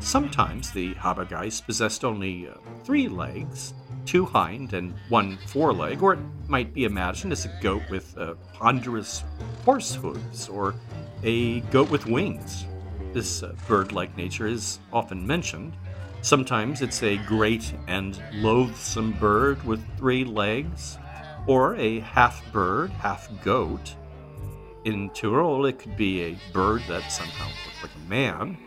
Sometimes 0.02 0.70
the 0.72 0.94
Habergeist 0.96 1.66
possessed 1.66 2.04
only 2.04 2.50
three 2.84 3.08
legs, 3.08 3.76
two 4.06 4.26
hind 4.26 4.74
and 4.74 4.94
one 5.08 5.38
foreleg, 5.48 6.04
or 6.04 6.16
it 6.16 6.20
might 6.50 6.74
be 6.74 6.84
imagined 6.84 7.32
as 7.32 7.46
a 7.46 7.60
goat 7.62 7.84
with 7.90 8.14
ponderous 8.52 9.24
horse 9.64 9.96
hooves 9.96 10.50
or 10.50 10.76
a 11.24 11.62
goat 11.72 11.90
with 11.90 12.06
wings. 12.08 12.66
This 13.14 13.44
uh, 13.44 13.54
bird 13.68 13.92
like 13.92 14.18
nature 14.18 14.48
is 14.48 14.80
often 14.92 15.26
mentioned. 15.26 15.74
Sometimes 16.22 16.82
it's 16.82 17.04
a 17.04 17.18
great 17.18 17.74
and 17.88 18.22
loathsome 18.34 19.12
bird 19.14 19.64
with 19.64 19.86
three 19.98 20.26
legs, 20.26 20.98
or 21.46 21.76
a 21.76 22.00
half 22.00 22.44
bird, 22.52 22.90
half 22.92 23.30
goat. 23.44 23.96
In 24.86 25.12
Tyrol, 25.12 25.66
it 25.68 25.78
could 25.78 25.96
be 25.96 26.24
a 26.24 26.38
bird 26.54 26.82
that 26.88 27.12
somehow 27.12 27.46
looked 27.46 27.84
like 27.84 27.92
a 27.96 28.10
man. 28.10 28.58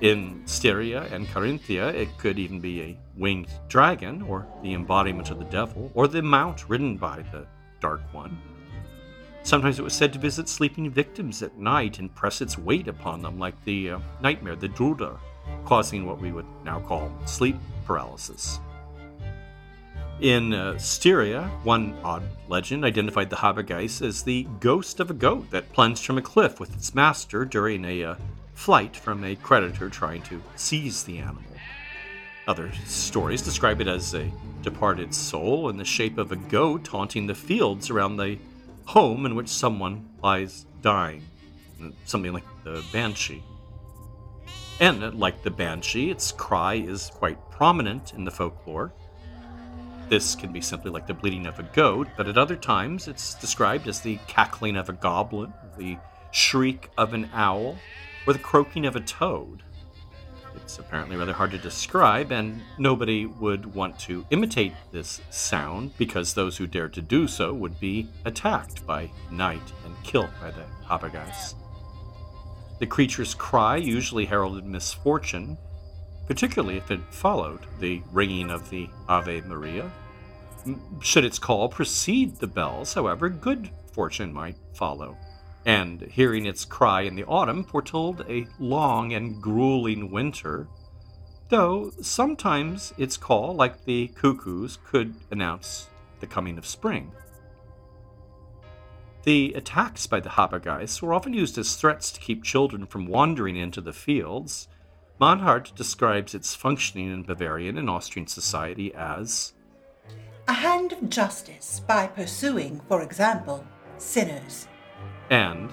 In 0.00 0.42
Styria 0.46 1.08
and 1.10 1.26
Carinthia, 1.26 1.92
it 1.92 2.16
could 2.18 2.38
even 2.38 2.60
be 2.60 2.82
a 2.82 2.98
winged 3.16 3.50
dragon, 3.68 4.22
or 4.22 4.46
the 4.62 4.74
embodiment 4.74 5.30
of 5.30 5.38
the 5.38 5.44
devil, 5.46 5.90
or 5.94 6.06
the 6.06 6.22
mount 6.22 6.68
ridden 6.68 6.96
by 6.96 7.22
the 7.32 7.46
Dark 7.80 8.02
One. 8.12 8.38
Sometimes 9.42 9.78
it 9.78 9.82
was 9.82 9.94
said 9.94 10.12
to 10.12 10.18
visit 10.18 10.48
sleeping 10.48 10.90
victims 10.90 11.42
at 11.42 11.56
night 11.58 11.98
and 11.98 12.14
press 12.14 12.40
its 12.40 12.58
weight 12.58 12.88
upon 12.88 13.22
them, 13.22 13.38
like 13.38 13.54
the 13.64 13.92
uh, 13.92 13.98
nightmare, 14.20 14.56
the 14.56 14.68
Druda, 14.68 15.18
causing 15.64 16.06
what 16.06 16.20
we 16.20 16.32
would 16.32 16.46
now 16.64 16.80
call 16.80 17.10
sleep 17.24 17.56
paralysis. 17.86 18.60
In 20.20 20.52
uh, 20.52 20.76
Styria, 20.78 21.48
one 21.62 21.96
odd 22.02 22.24
legend 22.48 22.84
identified 22.84 23.30
the 23.30 23.36
Habergeist 23.36 24.02
as 24.02 24.22
the 24.22 24.48
ghost 24.58 24.98
of 24.98 25.10
a 25.10 25.14
goat 25.14 25.48
that 25.50 25.72
plunged 25.72 26.04
from 26.04 26.18
a 26.18 26.22
cliff 26.22 26.58
with 26.58 26.74
its 26.74 26.92
master 26.92 27.44
during 27.44 27.84
a 27.84 28.02
uh, 28.02 28.14
flight 28.52 28.96
from 28.96 29.22
a 29.22 29.36
predator 29.36 29.88
trying 29.88 30.22
to 30.22 30.42
seize 30.56 31.04
the 31.04 31.18
animal. 31.18 31.42
Other 32.48 32.72
stories 32.84 33.42
describe 33.42 33.80
it 33.80 33.86
as 33.86 34.12
a 34.14 34.28
departed 34.62 35.14
soul 35.14 35.68
in 35.68 35.76
the 35.76 35.84
shape 35.84 36.18
of 36.18 36.32
a 36.32 36.36
goat 36.36 36.88
haunting 36.88 37.28
the 37.28 37.34
fields 37.34 37.88
around 37.88 38.16
the 38.16 38.38
home 38.88 39.26
in 39.26 39.34
which 39.34 39.50
someone 39.50 40.08
lies 40.22 40.64
dying, 40.80 41.22
something 42.06 42.32
like 42.32 42.46
the 42.64 42.82
banshee. 42.90 43.42
And 44.80 45.04
uh, 45.04 45.10
like 45.10 45.42
the 45.42 45.50
banshee, 45.50 46.10
its 46.10 46.32
cry 46.32 46.76
is 46.76 47.10
quite 47.14 47.38
prominent 47.50 48.14
in 48.14 48.24
the 48.24 48.30
folklore. 48.30 48.94
This 50.08 50.34
can 50.34 50.54
be 50.54 50.62
simply 50.62 50.90
like 50.90 51.06
the 51.06 51.12
bleating 51.12 51.44
of 51.44 51.58
a 51.58 51.64
goat, 51.64 52.08
but 52.16 52.28
at 52.28 52.38
other 52.38 52.56
times 52.56 53.08
it's 53.08 53.34
described 53.34 53.88
as 53.88 54.00
the 54.00 54.18
cackling 54.26 54.74
of 54.74 54.88
a 54.88 54.94
goblin, 54.94 55.52
the 55.76 55.98
shriek 56.30 56.88
of 56.96 57.12
an 57.12 57.28
owl, 57.34 57.76
or 58.26 58.32
the 58.32 58.38
croaking 58.38 58.86
of 58.86 58.96
a 58.96 59.00
toad. 59.00 59.62
It's 60.62 60.78
apparently 60.78 61.16
rather 61.16 61.32
hard 61.32 61.52
to 61.52 61.58
describe, 61.58 62.32
and 62.32 62.60
nobody 62.78 63.26
would 63.26 63.74
want 63.74 63.98
to 64.00 64.26
imitate 64.30 64.72
this 64.90 65.20
sound 65.30 65.96
because 65.96 66.34
those 66.34 66.56
who 66.56 66.66
dared 66.66 66.92
to 66.94 67.02
do 67.02 67.28
so 67.28 67.54
would 67.54 67.78
be 67.78 68.08
attacked 68.24 68.84
by 68.86 69.10
night 69.30 69.72
and 69.84 69.94
killed 70.02 70.30
by 70.40 70.50
the 70.50 70.64
Habergeist. 70.84 71.54
The 72.80 72.86
creature's 72.86 73.34
cry 73.34 73.76
usually 73.76 74.24
heralded 74.24 74.66
misfortune, 74.66 75.56
particularly 76.26 76.76
if 76.76 76.90
it 76.90 77.00
followed 77.10 77.60
the 77.78 78.02
ringing 78.12 78.50
of 78.50 78.68
the 78.68 78.88
Ave 79.08 79.42
Maria. 79.42 79.90
Should 81.00 81.24
its 81.24 81.38
call 81.38 81.68
precede 81.68 82.36
the 82.36 82.46
bells, 82.46 82.94
however, 82.94 83.28
good 83.28 83.70
fortune 83.92 84.32
might 84.32 84.56
follow. 84.74 85.16
And 85.66 86.02
hearing 86.02 86.46
its 86.46 86.64
cry 86.64 87.02
in 87.02 87.14
the 87.14 87.24
autumn 87.24 87.64
foretold 87.64 88.24
a 88.28 88.46
long 88.58 89.12
and 89.12 89.42
grueling 89.42 90.10
winter, 90.10 90.68
though 91.48 91.92
sometimes 92.00 92.94
its 92.96 93.16
call, 93.16 93.54
like 93.54 93.84
the 93.84 94.08
cuckoo's, 94.08 94.78
could 94.84 95.14
announce 95.30 95.88
the 96.20 96.26
coming 96.26 96.58
of 96.58 96.66
spring. 96.66 97.12
The 99.24 99.52
attacks 99.54 100.06
by 100.06 100.20
the 100.20 100.30
Habergeist 100.30 101.02
were 101.02 101.12
often 101.12 101.34
used 101.34 101.58
as 101.58 101.76
threats 101.76 102.10
to 102.12 102.20
keep 102.20 102.44
children 102.44 102.86
from 102.86 103.06
wandering 103.06 103.56
into 103.56 103.80
the 103.80 103.92
fields. 103.92 104.68
Mannhardt 105.20 105.74
describes 105.74 106.34
its 106.34 106.54
functioning 106.54 107.12
in 107.12 107.24
Bavarian 107.24 107.76
and 107.76 107.90
Austrian 107.90 108.28
society 108.28 108.94
as 108.94 109.52
a 110.46 110.52
hand 110.52 110.92
of 110.92 111.10
justice 111.10 111.80
by 111.86 112.06
pursuing, 112.06 112.80
for 112.88 113.02
example, 113.02 113.66
sinners, 113.98 114.66
and 115.30 115.70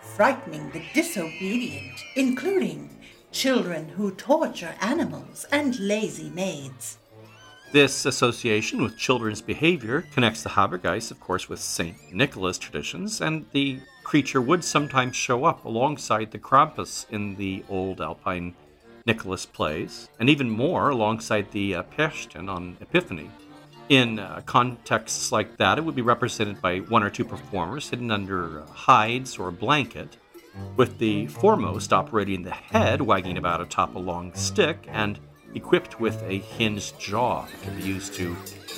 frightening 0.00 0.70
the 0.70 0.82
disobedient, 0.94 2.04
including 2.16 2.90
children 3.30 3.88
who 3.88 4.10
torture 4.12 4.74
animals 4.80 5.46
and 5.50 5.78
lazy 5.80 6.28
maids. 6.30 6.98
This 7.72 8.04
association 8.04 8.82
with 8.82 8.98
children's 8.98 9.40
behavior 9.40 10.04
connects 10.12 10.42
the 10.42 10.50
Habergeist, 10.50 11.10
of 11.10 11.20
course, 11.20 11.48
with 11.48 11.58
St. 11.58 11.96
Nicholas 12.12 12.58
traditions, 12.58 13.22
and 13.22 13.46
the 13.52 13.80
creature 14.04 14.42
would 14.42 14.62
sometimes 14.62 15.16
show 15.16 15.46
up 15.46 15.64
alongside 15.64 16.30
the 16.30 16.38
Krampus 16.38 17.06
in 17.10 17.36
the 17.36 17.64
old 17.70 18.02
Alpine 18.02 18.54
Nicholas 19.06 19.46
plays, 19.46 20.08
and 20.20 20.28
even 20.28 20.50
more 20.50 20.90
alongside 20.90 21.50
the 21.50 21.76
uh, 21.76 21.82
Perchten 21.82 22.48
on 22.48 22.76
Epiphany. 22.80 23.30
In 23.92 24.20
uh, 24.20 24.40
contexts 24.46 25.32
like 25.32 25.58
that, 25.58 25.76
it 25.76 25.84
would 25.84 25.94
be 25.94 26.00
represented 26.00 26.62
by 26.62 26.78
one 26.78 27.02
or 27.02 27.10
two 27.10 27.26
performers 27.26 27.90
hidden 27.90 28.10
under 28.10 28.62
uh, 28.62 28.66
hides 28.68 29.36
or 29.36 29.48
a 29.48 29.52
blanket, 29.52 30.16
with 30.76 30.96
the 30.96 31.26
foremost 31.26 31.92
operating 31.92 32.42
the 32.42 32.52
head 32.52 33.02
wagging 33.02 33.36
about 33.36 33.60
atop 33.60 33.94
a 33.94 33.98
long 33.98 34.32
stick 34.32 34.86
and 34.88 35.18
equipped 35.54 36.00
with 36.00 36.22
a 36.22 36.38
hinged 36.38 36.98
jaw 36.98 37.44
that 37.62 37.76
be 37.76 37.82
used 37.82 38.14
to 38.14 38.34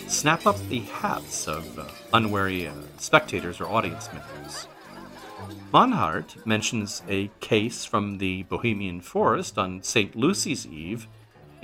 snap 0.09 0.49
up 0.49 0.59
the 0.69 0.81
hats 0.81 1.47
of 1.47 1.79
uh, 1.79 1.85
unwary 2.13 2.67
uh, 2.67 2.73
spectators 2.99 3.61
or 3.61 3.67
audience 3.67 4.09
members. 4.13 4.67
Mannhardt 5.73 6.45
mentions 6.45 7.03
a 7.09 7.31
case 7.39 7.85
from 7.85 8.19
the 8.19 8.43
Bohemian 8.43 9.01
forest 9.01 9.59
on 9.59 9.81
St. 9.81 10.17
Lucy's 10.17 10.67
Eve 10.67 11.07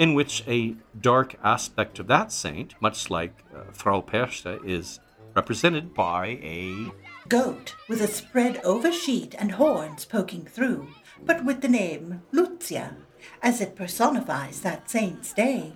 in 0.00 0.14
which 0.14 0.42
a 0.48 0.74
dark 0.98 1.36
aspect 1.44 1.98
of 1.98 2.06
that 2.06 2.32
saint, 2.32 2.74
much 2.80 3.10
like 3.10 3.44
uh, 3.54 3.70
Frau 3.70 4.00
Perchte, 4.00 4.58
is 4.64 4.98
represented 5.36 5.92
by 5.92 6.38
a 6.42 6.86
goat 7.28 7.76
with 7.86 8.00
a 8.00 8.06
spread 8.08 8.62
over 8.64 8.90
sheet 8.90 9.34
and 9.38 9.52
horns 9.52 10.06
poking 10.06 10.46
through, 10.46 10.88
but 11.22 11.44
with 11.44 11.60
the 11.60 11.68
name 11.68 12.22
Lucia 12.32 12.96
as 13.42 13.60
it 13.60 13.76
personifies 13.76 14.62
that 14.62 14.88
saint's 14.88 15.34
day. 15.34 15.74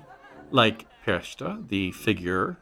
Like 0.50 0.86
Perchte, 1.04 1.68
the 1.68 1.92
figure 1.92 2.56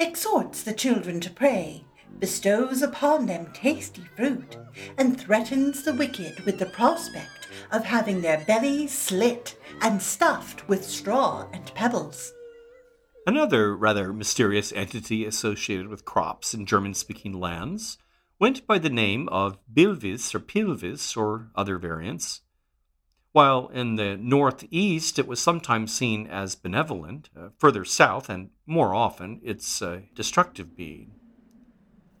exhorts 0.00 0.64
the 0.64 0.74
children 0.74 1.20
to 1.20 1.30
pray, 1.30 1.84
bestows 2.18 2.82
upon 2.82 3.26
them 3.26 3.52
tasty 3.54 4.02
fruit, 4.16 4.56
and 4.98 5.18
threatens 5.20 5.84
the 5.84 5.94
wicked 5.94 6.40
with 6.40 6.58
the 6.58 6.66
prospect 6.66 7.45
of 7.70 7.84
having 7.84 8.20
their 8.20 8.44
bellies 8.46 8.96
slit 8.96 9.56
and 9.80 10.00
stuffed 10.00 10.68
with 10.68 10.84
straw 10.84 11.46
and 11.52 11.72
pebbles. 11.74 12.32
Another 13.26 13.76
rather 13.76 14.12
mysterious 14.12 14.72
entity 14.72 15.24
associated 15.24 15.88
with 15.88 16.04
crops 16.04 16.54
in 16.54 16.66
German 16.66 16.94
speaking 16.94 17.32
lands 17.38 17.98
went 18.38 18.66
by 18.66 18.78
the 18.78 18.90
name 18.90 19.28
of 19.30 19.58
Bilvis 19.72 20.34
or 20.34 20.40
Pilvis 20.40 21.16
or 21.16 21.50
other 21.56 21.78
variants 21.78 22.42
while 23.36 23.68
in 23.68 23.96
the 23.96 24.16
northeast 24.16 25.18
it 25.18 25.26
was 25.26 25.38
sometimes 25.38 25.94
seen 25.94 26.26
as 26.26 26.54
benevolent, 26.54 27.28
uh, 27.38 27.50
further 27.58 27.84
south, 27.84 28.30
and 28.30 28.48
more 28.64 28.94
often, 28.94 29.38
it's 29.44 29.82
a 29.82 30.04
destructive 30.14 30.74
being. 30.74 31.12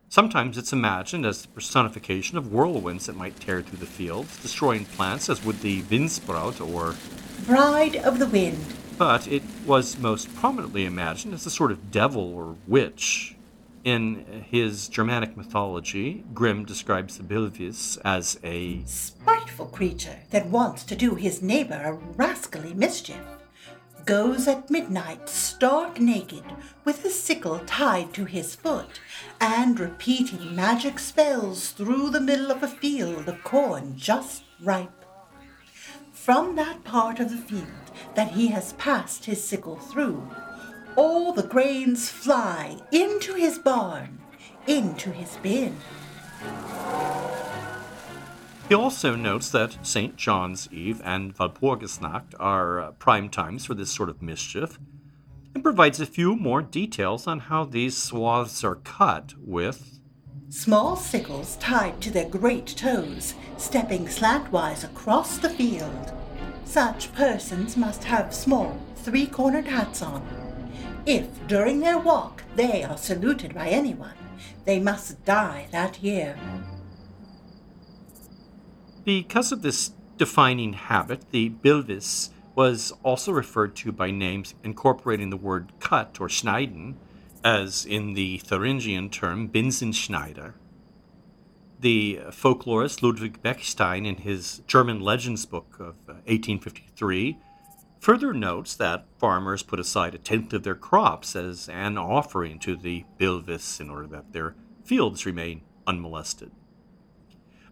Sometimes 0.08 0.56
it's 0.56 0.72
imagined 0.72 1.26
as 1.26 1.42
the 1.42 1.48
personification 1.48 2.38
of 2.38 2.52
whirlwinds 2.52 3.06
that 3.06 3.16
might 3.16 3.38
tear 3.40 3.62
through 3.62 3.78
the 3.78 3.86
fields, 3.86 4.40
destroying 4.40 4.84
plants 4.84 5.28
as 5.28 5.44
would 5.44 5.60
the 5.60 5.82
Windsbraut 5.82 6.60
or 6.60 6.94
Bride 7.46 7.96
of 7.96 8.18
the 8.18 8.26
Wind. 8.26 8.64
But 8.96 9.28
it 9.28 9.42
was 9.66 9.98
most 9.98 10.34
prominently 10.36 10.86
imagined 10.86 11.34
as 11.34 11.44
a 11.44 11.50
sort 11.50 11.72
of 11.72 11.90
devil 11.90 12.34
or 12.34 12.56
witch, 12.66 13.36
in 13.86 14.44
his 14.50 14.88
Germanic 14.88 15.36
mythology, 15.36 16.24
Grimm 16.34 16.64
describes 16.64 17.18
the 17.18 17.22
Bilvis 17.22 17.98
as 18.04 18.36
a 18.42 18.82
spiteful 18.84 19.66
creature 19.66 20.18
that 20.30 20.46
wants 20.46 20.82
to 20.82 20.96
do 20.96 21.14
his 21.14 21.40
neighbor 21.40 21.80
a 21.84 21.92
rascally 21.92 22.74
mischief. 22.74 23.20
Goes 24.06 24.46
at 24.46 24.70
midnight 24.70 25.28
stark 25.28 25.98
naked, 26.00 26.44
with 26.84 27.04
a 27.04 27.10
sickle 27.10 27.58
tied 27.66 28.14
to 28.14 28.24
his 28.24 28.54
foot, 28.54 29.00
and 29.40 29.80
repeating 29.80 30.54
magic 30.54 31.00
spells 31.00 31.70
through 31.70 32.10
the 32.10 32.20
middle 32.20 32.52
of 32.52 32.62
a 32.62 32.68
field 32.68 33.28
of 33.28 33.42
corn 33.42 33.94
just 33.96 34.44
ripe. 34.62 35.04
From 36.12 36.54
that 36.54 36.84
part 36.84 37.18
of 37.18 37.30
the 37.30 37.36
field 37.36 37.66
that 38.14 38.30
he 38.30 38.46
has 38.48 38.74
passed 38.74 39.24
his 39.24 39.42
sickle 39.42 39.76
through, 39.76 40.30
all 40.94 41.32
the 41.32 41.42
grains 41.42 42.08
fly 42.08 42.78
into 42.92 43.34
his 43.34 43.58
barn, 43.58 44.20
into 44.68 45.10
his 45.10 45.36
bin. 45.42 45.76
He 48.68 48.74
also 48.74 49.14
notes 49.14 49.50
that 49.50 49.86
St. 49.86 50.16
John's 50.16 50.68
Eve 50.72 51.00
and 51.04 51.36
Walpurgisnacht 51.36 52.34
are 52.40 52.80
uh, 52.80 52.90
prime 52.92 53.28
times 53.28 53.64
for 53.64 53.74
this 53.74 53.92
sort 53.92 54.08
of 54.08 54.20
mischief, 54.20 54.78
and 55.54 55.62
provides 55.62 56.00
a 56.00 56.06
few 56.06 56.34
more 56.34 56.62
details 56.62 57.28
on 57.28 57.38
how 57.38 57.64
these 57.64 57.96
swaths 57.96 58.64
are 58.64 58.74
cut 58.76 59.34
with 59.38 60.00
small 60.48 60.96
sickles 60.96 61.56
tied 61.56 62.00
to 62.00 62.10
their 62.10 62.28
great 62.28 62.66
toes, 62.66 63.34
stepping 63.56 64.06
slantwise 64.06 64.84
across 64.84 65.38
the 65.38 65.50
field. 65.50 66.12
Such 66.64 67.12
persons 67.14 67.76
must 67.76 68.04
have 68.04 68.34
small, 68.34 68.76
three 68.96 69.26
cornered 69.26 69.66
hats 69.66 70.02
on, 70.02 70.22
if 71.06 71.26
during 71.46 71.78
their 71.78 71.98
walk 71.98 72.42
they 72.56 72.82
are 72.82 72.98
saluted 72.98 73.54
by 73.54 73.68
anyone, 73.68 74.14
they 74.64 74.80
must 74.80 75.24
die 75.24 75.68
that 75.70 76.02
year. 76.02 76.36
Because 79.06 79.52
of 79.52 79.62
this 79.62 79.92
defining 80.16 80.72
habit, 80.72 81.30
the 81.30 81.48
Bilvis 81.48 82.30
was 82.56 82.92
also 83.04 83.30
referred 83.30 83.76
to 83.76 83.92
by 83.92 84.10
names 84.10 84.56
incorporating 84.64 85.30
the 85.30 85.36
word 85.36 85.70
cut 85.78 86.18
or 86.20 86.26
schneiden, 86.26 86.96
as 87.44 87.86
in 87.86 88.14
the 88.14 88.38
Thuringian 88.38 89.08
term 89.08 89.48
Binsenschneider. 89.48 90.54
The 91.78 92.18
folklorist 92.30 93.00
Ludwig 93.00 93.40
Bechstein, 93.44 94.08
in 94.08 94.16
his 94.16 94.62
German 94.66 94.98
Legends 94.98 95.46
book 95.46 95.74
of 95.74 95.94
1853, 96.08 97.38
uh, 97.38 97.44
further 98.00 98.34
notes 98.34 98.74
that 98.74 99.06
farmers 99.20 99.62
put 99.62 99.78
aside 99.78 100.16
a 100.16 100.18
tenth 100.18 100.52
of 100.52 100.64
their 100.64 100.74
crops 100.74 101.36
as 101.36 101.68
an 101.68 101.96
offering 101.96 102.58
to 102.58 102.74
the 102.74 103.04
Bilvis 103.20 103.80
in 103.80 103.88
order 103.88 104.08
that 104.08 104.32
their 104.32 104.56
fields 104.82 105.24
remain 105.24 105.60
unmolested. 105.86 106.50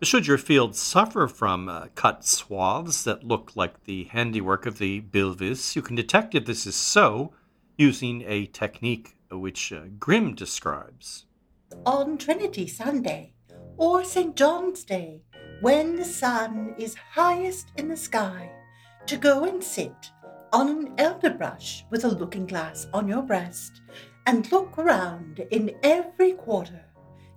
Should 0.05 0.27
your 0.27 0.39
field 0.39 0.77
suffer 0.77 1.27
from 1.27 1.69
uh, 1.69 1.87
cut 1.95 2.25
swaths 2.27 3.05
that 3.05 3.25
look 3.25 3.53
like 3.57 3.85
the 3.85 4.05
handiwork 4.05 4.67
of 4.67 4.79
the 4.79 5.01
Bilvis, 5.01 5.75
you 5.75 5.81
can 5.81 5.97
detect 5.97 6.35
if 6.35 6.45
this 6.45 6.67
is 6.67 6.77
so 6.77 7.33
using 7.79 8.23
a 8.27 8.45
technique 8.47 9.17
which 9.31 9.73
uh, 9.73 9.85
Grimm 9.99 10.35
describes. 10.35 11.25
On 11.87 12.19
Trinity 12.19 12.67
Sunday, 12.67 13.33
or 13.79 14.05
St. 14.05 14.37
John's 14.37 14.85
Day, 14.85 15.23
when 15.63 15.97
the 15.97 16.05
sun 16.05 16.75
is 16.79 16.95
highest 16.95 17.73
in 17.79 17.89
the 17.89 17.97
sky, 17.97 18.51
to 19.07 19.17
go 19.17 19.45
and 19.45 19.65
sit 19.65 20.11
on 20.53 20.69
an 20.69 20.95
elder 20.99 21.31
brush 21.31 21.87
with 21.91 22.05
a 22.05 22.09
looking 22.09 22.47
glass 22.47 22.87
on 22.93 23.09
your 23.09 23.23
breast 23.23 23.81
and 24.27 24.53
look 24.53 24.77
around 24.77 25.41
in 25.51 25.75
every 25.83 26.33
quarter, 26.33 26.85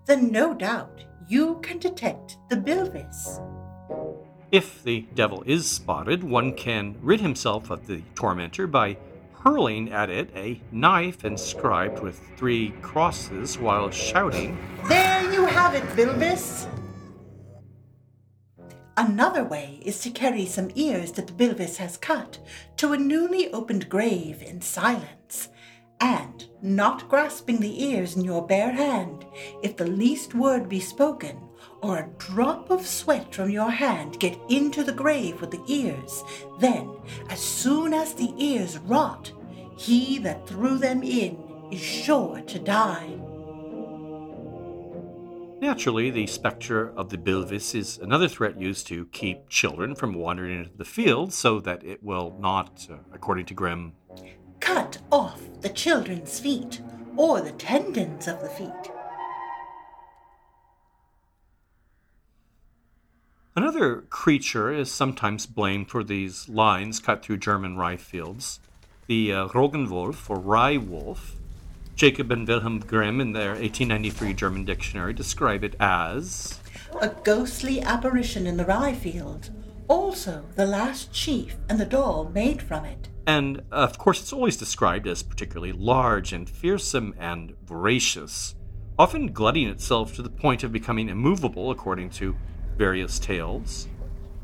then 0.05 0.31
no 0.31 0.53
doubt 0.53 1.05
you 1.27 1.59
can 1.61 1.77
detect 1.77 2.37
the 2.49 2.55
Bilvis. 2.55 3.41
If 4.51 4.83
the 4.83 5.05
devil 5.13 5.43
is 5.45 5.69
spotted, 5.69 6.23
one 6.23 6.53
can 6.53 6.95
rid 7.01 7.19
himself 7.19 7.69
of 7.69 7.85
the 7.85 8.01
tormentor 8.15 8.65
by 8.67 8.97
hurling 9.33 9.91
at 9.91 10.09
it 10.09 10.29
a 10.35 10.61
knife 10.71 11.25
inscribed 11.25 11.99
with 11.99 12.19
three 12.37 12.69
crosses 12.81 13.57
while 13.57 13.89
shouting, 13.91 14.57
There 14.87 15.33
you 15.33 15.45
have 15.45 15.73
it, 15.73 15.83
Bilvis! 15.95 16.67
Another 18.95 19.43
way 19.43 19.79
is 19.83 19.99
to 19.99 20.09
carry 20.09 20.45
some 20.45 20.71
ears 20.75 21.11
that 21.13 21.27
the 21.27 21.33
Bilvis 21.33 21.77
has 21.77 21.97
cut 21.97 22.39
to 22.77 22.93
a 22.93 22.97
newly 22.97 23.51
opened 23.51 23.89
grave 23.89 24.41
in 24.41 24.61
silence, 24.61 25.49
and, 25.99 26.47
not 26.61 27.09
grasping 27.09 27.59
the 27.59 27.83
ears 27.83 28.15
in 28.15 28.23
your 28.23 28.45
bare 28.45 28.71
hand, 28.71 29.25
if 29.63 29.77
the 29.77 29.87
least 29.87 30.35
word 30.35 30.69
be 30.69 30.79
spoken, 30.79 31.39
or 31.81 31.97
a 31.97 32.09
drop 32.17 32.69
of 32.69 32.85
sweat 32.85 33.33
from 33.33 33.49
your 33.49 33.69
hand 33.69 34.19
get 34.19 34.39
into 34.49 34.83
the 34.83 34.91
grave 34.91 35.39
with 35.41 35.51
the 35.51 35.63
ears, 35.67 36.23
then, 36.59 36.89
as 37.29 37.39
soon 37.39 37.93
as 37.93 38.13
the 38.13 38.33
ears 38.37 38.77
rot, 38.79 39.31
he 39.77 40.17
that 40.19 40.47
threw 40.47 40.77
them 40.77 41.03
in 41.03 41.37
is 41.71 41.81
sure 41.81 42.41
to 42.41 42.59
die. 42.59 43.17
Naturally, 45.59 46.11
the 46.11 46.27
spectre 46.27 46.93
of 46.95 47.09
the 47.09 47.17
Bilvis 47.17 47.73
is 47.73 47.97
another 47.97 48.27
threat 48.27 48.61
used 48.61 48.85
to 48.87 49.07
keep 49.07 49.49
children 49.49 49.95
from 49.95 50.13
wandering 50.13 50.59
into 50.59 50.77
the 50.77 50.85
field 50.85 51.33
so 51.33 51.59
that 51.61 51.83
it 51.83 52.03
will 52.03 52.37
not, 52.39 52.87
uh, 52.91 52.97
according 53.11 53.47
to 53.47 53.55
Grimm, 53.55 53.93
cut 54.59 54.97
off 55.11 55.41
the 55.61 55.69
children's 55.69 56.39
feet 56.39 56.81
or 57.15 57.41
the 57.41 57.51
tendons 57.53 58.27
of 58.27 58.41
the 58.41 58.49
feet. 58.49 58.91
Another 63.57 64.01
creature 64.11 64.71
is 64.71 64.91
sometimes 64.91 65.47
blamed 65.47 65.89
for 65.89 66.03
these 66.03 66.47
lines 66.47 66.99
cut 66.99 67.23
through 67.23 67.37
German 67.37 67.75
rye 67.75 67.97
fields. 67.97 68.59
The 69.07 69.33
uh, 69.33 69.47
Roggenwolf 69.47 70.29
or 70.29 70.37
rye 70.37 70.77
wolf. 70.77 71.35
Jacob 71.95 72.31
and 72.31 72.47
Wilhelm 72.47 72.79
Grimm, 72.79 73.19
in 73.19 73.31
their 73.31 73.53
1893 73.53 74.33
German 74.35 74.63
dictionary, 74.63 75.13
describe 75.13 75.63
it 75.63 75.75
as 75.79 76.59
A 77.01 77.09
ghostly 77.23 77.81
apparition 77.81 78.45
in 78.45 78.57
the 78.57 78.65
rye 78.65 78.93
field. 78.93 79.49
Also, 79.87 80.45
the 80.55 80.67
last 80.67 81.15
sheaf 81.15 81.55
and 81.67 81.79
the 81.79 81.85
doll 81.85 82.29
made 82.35 82.61
from 82.61 82.85
it. 82.85 83.09
And 83.27 83.63
of 83.71 83.97
course, 83.97 84.21
it's 84.21 84.31
always 84.31 84.55
described 84.55 85.05
as 85.05 85.21
particularly 85.21 85.73
large 85.73 86.31
and 86.31 86.49
fearsome 86.49 87.13
and 87.19 87.55
voracious, 87.65 88.55
often 88.97 89.33
glutting 89.33 89.67
itself 89.67 90.15
to 90.15 90.21
the 90.21 90.29
point 90.29 90.63
of 90.63 90.71
becoming 90.71 91.09
immovable, 91.09 91.69
according 91.69 92.11
to 92.11 92.37
various 92.77 93.19
tales. 93.19 93.89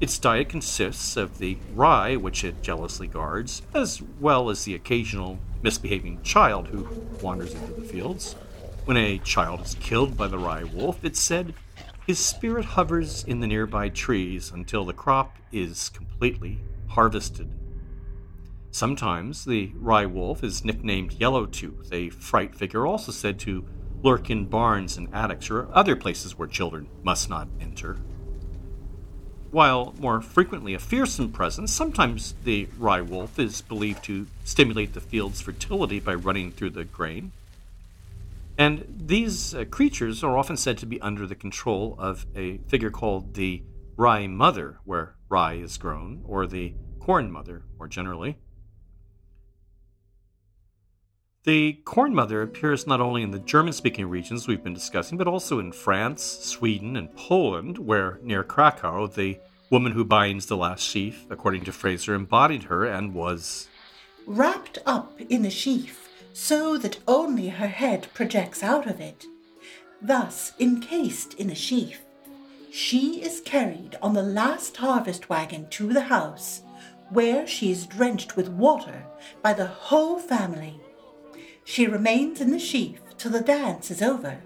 Its 0.02 0.20
diet 0.20 0.50
consists 0.50 1.16
of 1.16 1.38
the 1.38 1.58
rye, 1.74 2.18
which 2.18 2.44
it 2.44 2.62
jealously 2.62 3.08
guards, 3.08 3.62
as 3.74 4.02
well 4.20 4.50
as 4.50 4.66
the 4.66 4.76
occasional 4.76 5.40
misbehaving 5.62 6.22
child 6.22 6.68
who 6.68 6.86
wanders 7.22 7.54
into 7.54 7.72
the 7.72 7.88
fields. 7.88 8.34
When 8.84 8.98
a 8.98 9.20
child 9.20 9.62
is 9.62 9.76
killed 9.76 10.18
by 10.18 10.28
the 10.28 10.38
rye 10.38 10.66
wolf, 10.66 11.06
it's 11.06 11.22
said 11.22 11.54
his 12.06 12.20
spirit 12.20 12.66
hovers 12.66 13.24
in 13.24 13.40
the 13.40 13.48
nearby 13.48 13.88
trees 13.88 14.52
until 14.52 14.84
the 14.84 14.92
crop 14.92 15.38
is 15.54 15.88
completely 15.88 16.60
harvested. 16.90 17.50
Sometimes 18.74 19.46
the 19.46 19.72
rye 19.76 20.08
wolf 20.08 20.44
is 20.44 20.66
nicknamed 20.66 21.14
yellow 21.14 21.46
Yellowtooth, 21.46 21.94
a 21.94 22.10
fright 22.10 22.56
figure 22.56 22.88
also 22.88 23.12
said 23.12 23.38
to 23.42 23.64
lurk 24.02 24.32
in 24.32 24.46
barns 24.46 24.98
and 24.98 25.14
attics 25.14 25.52
or 25.52 25.70
other 25.72 25.96
places 25.96 26.40
where 26.40 26.48
children 26.48 26.90
must 27.04 27.30
not 27.30 27.48
enter. 27.62 28.00
While 29.52 29.94
more 30.00 30.22
frequently 30.22 30.74
a 30.74 30.80
fearsome 30.80 31.32
presence, 31.32 31.72
sometimes 31.72 32.34
the 32.46 32.68
rye 32.80 33.04
wolf 33.04 33.38
is 33.38 33.62
believed 33.62 34.04
to 34.06 34.26
stimulate 34.44 34.96
the 34.96 35.02
field's 35.02 35.40
fertility 35.40 36.00
by 36.00 36.16
running 36.16 36.52
through 36.52 36.72
the 36.72 36.84
grain. 36.84 37.32
And 38.58 38.88
these 38.90 39.54
uh, 39.54 39.66
creatures 39.66 40.24
are 40.24 40.36
often 40.36 40.58
said 40.58 40.80
to 40.80 40.88
be 40.88 41.00
under 41.00 41.28
the 41.28 41.36
control 41.36 41.96
of 42.00 42.26
a 42.36 42.58
figure 42.70 42.90
called 42.90 43.36
the 43.36 43.62
rye 43.98 44.26
mother, 44.26 44.80
where 44.84 45.14
rye 45.30 45.58
is 45.58 45.78
grown, 45.78 46.24
or 46.26 46.48
the 46.48 46.74
corn 47.00 47.32
mother, 47.32 47.62
more 47.78 47.88
generally. 47.88 48.40
The 51.46 51.74
corn 51.84 52.16
mother 52.16 52.42
appears 52.42 52.88
not 52.88 53.02
only 53.02 53.22
in 53.22 53.32
the 53.32 53.40
German 53.40 53.74
speaking 53.74 54.08
regions 54.08 54.48
we've 54.48 54.64
been 54.64 54.74
discussing, 54.74 55.18
but 55.18 55.28
also 55.28 55.60
in 55.60 55.74
France, 55.74 56.24
Sweden, 56.24 56.96
and 56.96 57.14
Poland, 57.18 57.78
where 57.78 58.18
near 58.24 58.46
Krakow, 58.46 59.08
the 59.08 59.40
woman 59.70 59.92
who 59.92 60.06
binds 60.06 60.46
the 60.46 60.56
last 60.56 60.84
sheaf, 60.84 61.26
according 61.30 61.66
to 61.66 61.74
Frazer, 61.74 62.16
embodied 62.16 62.64
her 62.64 62.86
and 62.86 63.14
was. 63.14 63.68
Wrapped 64.26 64.78
up 64.86 65.20
in 65.20 65.42
the 65.42 65.50
sheaf 65.50 66.08
so 66.32 66.78
that 66.78 67.00
only 67.10 67.50
her 67.50 67.68
head 67.68 68.08
projects 68.14 68.64
out 68.64 68.88
of 68.88 69.02
it. 69.02 69.26
Thus 70.02 70.54
encased 70.62 71.34
in 71.34 71.48
the 71.48 71.56
sheaf, 71.56 72.02
she 72.72 73.22
is 73.22 73.42
carried 73.42 73.98
on 74.02 74.14
the 74.14 74.24
last 74.24 74.78
harvest 74.78 75.30
wagon 75.30 75.68
to 75.72 75.92
the 75.92 76.04
house, 76.04 76.62
where 77.10 77.46
she 77.46 77.70
is 77.70 77.86
drenched 77.86 78.38
with 78.38 78.48
water 78.48 79.04
by 79.42 79.52
the 79.52 79.68
whole 79.68 80.20
family. 80.20 80.80
She 81.74 81.88
remains 81.88 82.40
in 82.40 82.52
the 82.52 82.60
sheaf 82.60 83.02
till 83.18 83.32
the 83.32 83.42
dance 83.42 83.90
is 83.90 84.04
over, 84.04 84.44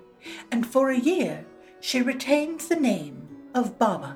and 0.50 0.66
for 0.66 0.92
a 0.92 0.98
year 0.98 1.46
she 1.82 2.02
retains 2.02 2.70
the 2.70 2.78
name 2.78 3.28
of 3.54 3.78
Baba. 3.78 4.16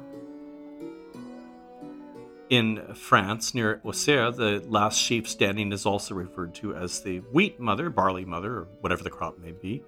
In 2.49 2.81
France, 2.95 3.53
near 3.53 3.81
Auxerre, 3.83 4.31
the 4.31 4.63
last 4.65 4.97
sheaf 4.97 5.27
standing 5.27 5.73
is 5.73 5.85
also 5.85 6.15
referred 6.15 6.55
to 6.55 6.73
as 6.73 7.01
the 7.01 7.17
wheat 7.33 7.59
mother, 7.59 7.89
barley 7.89 8.23
mother, 8.23 8.59
or 8.59 8.67
whatever 8.79 9.03
the 9.03 9.09
crop 9.09 9.37
may 9.37 9.51
be. 9.51 9.83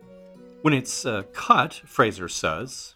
When 0.61 0.73
it's 0.73 1.05
uh, 1.05 1.23
cut, 1.31 1.81
Frazer 1.85 2.27
says, 2.27 2.93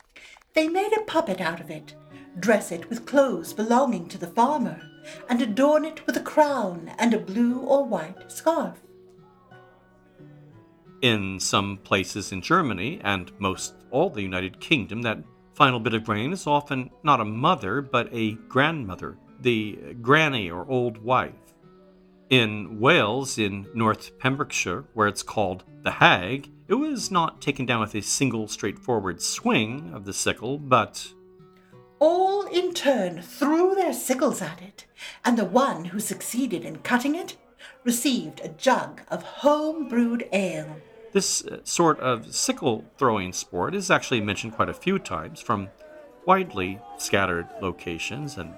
They 0.55 0.67
made 0.67 0.91
a 0.91 1.05
puppet 1.05 1.39
out 1.39 1.61
of 1.61 1.69
it, 1.69 1.95
dress 2.37 2.73
it 2.73 2.89
with 2.89 3.05
clothes 3.05 3.53
belonging 3.53 4.09
to 4.09 4.17
the 4.17 4.27
farmer, 4.27 4.81
and 5.29 5.41
adorn 5.41 5.85
it 5.85 6.05
with 6.05 6.17
a 6.17 6.21
crown 6.21 6.91
and 6.99 7.13
a 7.13 7.17
blue 7.17 7.59
or 7.59 7.85
white 7.85 8.29
scarf. 8.29 8.77
In 11.01 11.39
some 11.39 11.77
places 11.77 12.31
in 12.31 12.41
Germany 12.41 12.99
and 13.03 13.31
most 13.39 13.75
all 13.91 14.09
the 14.09 14.21
United 14.21 14.59
Kingdom, 14.59 15.03
that 15.03 15.19
final 15.53 15.79
bit 15.79 15.93
of 15.93 16.03
grain 16.03 16.33
is 16.33 16.47
often 16.47 16.89
not 17.03 17.21
a 17.21 17.25
mother, 17.25 17.81
but 17.81 18.09
a 18.11 18.33
grandmother, 18.47 19.17
the 19.39 19.77
granny 20.01 20.49
or 20.49 20.67
old 20.67 20.97
wife. 20.97 21.33
In 22.29 22.79
Wales, 22.79 23.37
in 23.37 23.67
North 23.73 24.17
Pembrokeshire, 24.17 24.85
where 24.93 25.07
it's 25.07 25.23
called 25.23 25.63
the 25.83 25.91
hag, 25.91 26.49
it 26.67 26.73
was 26.73 27.11
not 27.11 27.41
taken 27.41 27.65
down 27.65 27.79
with 27.81 27.95
a 27.95 28.01
single 28.01 28.47
straightforward 28.47 29.21
swing 29.21 29.91
of 29.93 30.03
the 30.03 30.13
sickle, 30.13 30.57
but 30.57 31.13
All 31.99 32.45
in 32.47 32.73
turn 32.73 33.21
threw 33.21 33.75
their 33.75 33.93
sickles 33.93 34.41
at 34.41 34.61
it, 34.61 34.85
and 35.23 35.37
the 35.37 35.45
one 35.45 35.85
who 35.85 35.99
succeeded 35.99 36.65
in 36.65 36.77
cutting 36.79 37.15
it 37.15 37.37
received 37.83 38.41
a 38.43 38.49
jug 38.49 39.01
of 39.09 39.23
home 39.23 39.87
brewed 39.87 40.27
ale. 40.31 40.77
This 41.13 41.45
uh, 41.45 41.59
sort 41.63 41.99
of 41.99 42.35
sickle 42.35 42.85
throwing 42.97 43.33
sport 43.33 43.73
is 43.73 43.89
actually 43.89 44.21
mentioned 44.21 44.53
quite 44.53 44.69
a 44.69 44.73
few 44.73 44.99
times 44.99 45.39
from 45.39 45.69
widely 46.25 46.79
scattered 46.97 47.47
locations, 47.61 48.37
and 48.37 48.53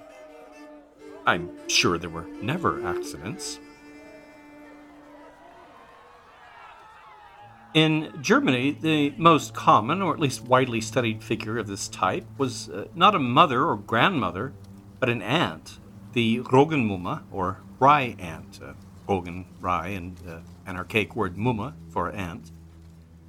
I'm 1.26 1.50
sure 1.68 1.96
there 1.96 2.10
were 2.10 2.26
never 2.42 2.84
accidents. 2.84 3.60
In 7.72 8.12
Germany, 8.20 8.72
the 8.72 9.14
most 9.16 9.54
common, 9.54 10.02
or 10.02 10.12
at 10.12 10.18
least 10.18 10.42
widely 10.42 10.80
studied 10.80 11.22
figure 11.22 11.56
of 11.56 11.68
this 11.68 11.86
type 11.86 12.26
was 12.36 12.68
uh, 12.68 12.86
not 12.96 13.14
a 13.14 13.20
mother 13.20 13.64
or 13.64 13.76
grandmother, 13.76 14.52
but 14.98 15.08
an 15.08 15.22
aunt, 15.22 15.78
the 16.12 16.40
Roggenmumme, 16.40 17.22
or 17.30 17.60
rye 17.78 18.16
aunt, 18.18 18.58
Roggen 19.10 19.44
rye, 19.60 19.88
and 19.88 20.16
uh, 20.28 20.38
an 20.66 20.76
archaic 20.76 21.16
word 21.16 21.36
muma 21.36 21.74
for 21.88 22.10
aunt. 22.12 22.52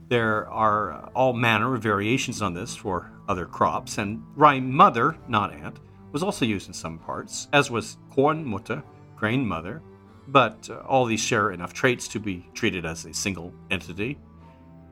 There 0.09 0.47
are 0.49 0.93
uh, 0.93 1.09
all 1.15 1.33
manner 1.33 1.73
of 1.73 1.81
variations 1.81 2.41
on 2.41 2.53
this 2.53 2.75
for 2.75 3.11
other 3.27 3.47
crops, 3.47 3.97
and 3.97 4.21
rye 4.35 4.59
mother, 4.59 5.17
not 5.27 5.51
aunt, 5.51 5.79
was 6.11 6.21
also 6.21 6.45
used 6.45 6.67
in 6.67 6.73
some 6.73 6.99
parts, 6.99 7.47
as 7.51 7.71
was 7.71 7.97
corn 8.11 8.45
mutter, 8.45 8.83
grain 9.15 9.43
mother, 9.45 9.81
but 10.27 10.69
uh, 10.69 10.81
all 10.87 11.05
these 11.05 11.19
share 11.19 11.51
enough 11.51 11.73
traits 11.73 12.07
to 12.09 12.19
be 12.19 12.45
treated 12.53 12.85
as 12.85 13.05
a 13.05 13.13
single 13.13 13.51
entity. 13.71 14.19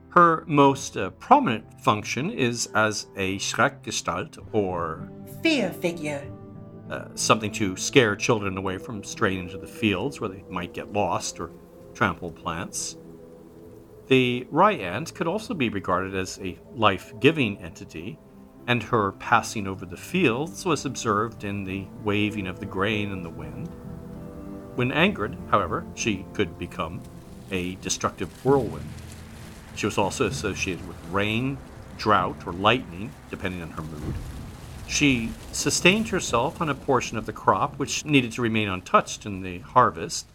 Her 0.08 0.42
most 0.48 0.96
uh, 0.96 1.10
prominent 1.10 1.80
function 1.80 2.30
is 2.32 2.66
as 2.74 3.06
a 3.16 3.38
Schreckgestalt, 3.38 4.38
or 4.52 5.08
Fear 5.42 5.70
figure. 5.70 6.22
Uh, 6.90 7.04
something 7.14 7.52
to 7.52 7.76
scare 7.76 8.16
children 8.16 8.56
away 8.56 8.76
from 8.76 9.04
straying 9.04 9.38
into 9.38 9.56
the 9.56 9.66
fields 9.66 10.20
where 10.20 10.28
they 10.28 10.42
might 10.50 10.74
get 10.74 10.92
lost 10.92 11.38
or 11.38 11.52
trample 11.94 12.32
plants. 12.32 12.96
The 14.08 14.44
rye 14.50 14.72
aunt 14.72 15.14
could 15.14 15.28
also 15.28 15.54
be 15.54 15.68
regarded 15.68 16.16
as 16.16 16.40
a 16.40 16.58
life 16.74 17.12
giving 17.20 17.58
entity, 17.58 18.18
and 18.66 18.82
her 18.82 19.12
passing 19.12 19.68
over 19.68 19.86
the 19.86 19.96
fields 19.96 20.64
was 20.64 20.84
observed 20.84 21.44
in 21.44 21.62
the 21.62 21.86
waving 22.02 22.48
of 22.48 22.58
the 22.58 22.66
grain 22.66 23.12
in 23.12 23.22
the 23.22 23.30
wind. 23.30 23.68
When 24.74 24.90
angered, 24.90 25.36
however, 25.48 25.86
she 25.94 26.26
could 26.32 26.58
become 26.58 27.02
a 27.52 27.76
destructive 27.76 28.44
whirlwind. 28.44 28.88
She 29.76 29.86
was 29.86 29.96
also 29.96 30.26
associated 30.26 30.86
with 30.88 30.96
rain, 31.12 31.56
drought, 31.98 32.48
or 32.48 32.52
lightning, 32.52 33.12
depending 33.30 33.62
on 33.62 33.70
her 33.70 33.82
mood. 33.82 34.14
She 34.90 35.30
sustained 35.52 36.08
herself 36.08 36.60
on 36.60 36.68
a 36.68 36.74
portion 36.74 37.16
of 37.16 37.24
the 37.24 37.32
crop 37.32 37.78
which 37.78 38.04
needed 38.04 38.32
to 38.32 38.42
remain 38.42 38.68
untouched 38.68 39.24
in 39.24 39.40
the 39.40 39.60
harvest. 39.60 40.26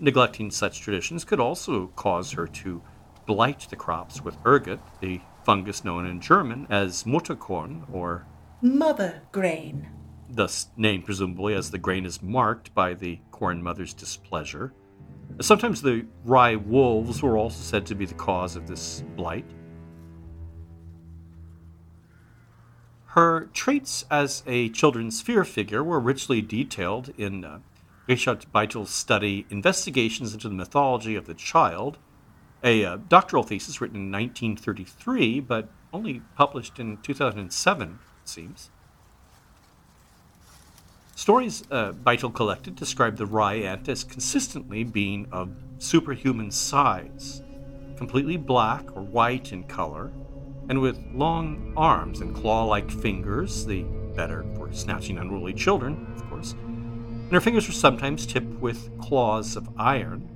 Neglecting 0.00 0.50
such 0.50 0.80
traditions 0.80 1.24
could 1.24 1.38
also 1.38 1.88
cause 1.88 2.32
her 2.32 2.46
to 2.46 2.80
blight 3.26 3.66
the 3.68 3.76
crops 3.76 4.24
with 4.24 4.34
ergot, 4.46 4.80
the 5.00 5.20
fungus 5.44 5.84
known 5.84 6.06
in 6.06 6.20
German 6.20 6.66
as 6.70 7.04
Mutterkorn, 7.04 7.84
or 7.92 8.26
Mother 8.62 9.22
grain. 9.30 9.88
thus 10.28 10.68
named 10.76 11.04
presumably 11.04 11.52
as 11.54 11.70
the 11.70 11.78
grain 11.78 12.06
is 12.06 12.22
marked 12.22 12.74
by 12.74 12.94
the 12.94 13.20
corn 13.30 13.62
mother's 13.62 13.92
displeasure. 13.92 14.72
Sometimes 15.40 15.82
the 15.82 16.06
rye 16.24 16.56
wolves 16.56 17.22
were 17.22 17.36
also 17.36 17.62
said 17.62 17.84
to 17.86 17.94
be 17.94 18.06
the 18.06 18.14
cause 18.14 18.56
of 18.56 18.66
this 18.66 19.04
blight. 19.16 19.44
Her 23.12 23.50
traits 23.52 24.06
as 24.10 24.42
a 24.46 24.70
children's 24.70 25.20
fear 25.20 25.44
figure 25.44 25.84
were 25.84 26.00
richly 26.00 26.40
detailed 26.40 27.10
in 27.18 27.44
uh, 27.44 27.58
Richard 28.08 28.46
Beitl's 28.54 28.88
study 28.88 29.44
Investigations 29.50 30.32
into 30.32 30.48
the 30.48 30.54
Mythology 30.54 31.14
of 31.14 31.26
the 31.26 31.34
Child, 31.34 31.98
a 32.64 32.82
uh, 32.86 32.96
doctoral 33.10 33.42
thesis 33.42 33.82
written 33.82 33.96
in 33.96 34.12
1933, 34.12 35.40
but 35.40 35.68
only 35.92 36.22
published 36.36 36.78
in 36.78 36.96
2007, 37.02 37.88
it 37.90 38.28
seems. 38.28 38.70
Stories 41.14 41.64
uh, 41.70 41.92
Beitl 41.92 42.34
collected 42.34 42.76
describe 42.76 43.18
the 43.18 43.26
rye 43.26 43.56
aunt 43.56 43.90
as 43.90 44.04
consistently 44.04 44.84
being 44.84 45.28
of 45.30 45.50
superhuman 45.76 46.50
size, 46.50 47.42
completely 47.98 48.38
black 48.38 48.96
or 48.96 49.02
white 49.02 49.52
in 49.52 49.64
color, 49.64 50.10
and 50.68 50.80
with 50.80 50.98
long 51.12 51.72
arms 51.76 52.20
and 52.20 52.34
claw 52.34 52.64
like 52.64 52.90
fingers, 52.90 53.66
the 53.66 53.82
better 54.14 54.44
for 54.54 54.72
snatching 54.72 55.18
unruly 55.18 55.52
children, 55.52 56.06
of 56.16 56.28
course. 56.28 56.52
And 56.52 57.32
her 57.32 57.40
fingers 57.40 57.66
were 57.66 57.72
sometimes 57.74 58.26
tipped 58.26 58.60
with 58.60 58.90
claws 58.98 59.56
of 59.56 59.68
iron, 59.78 60.28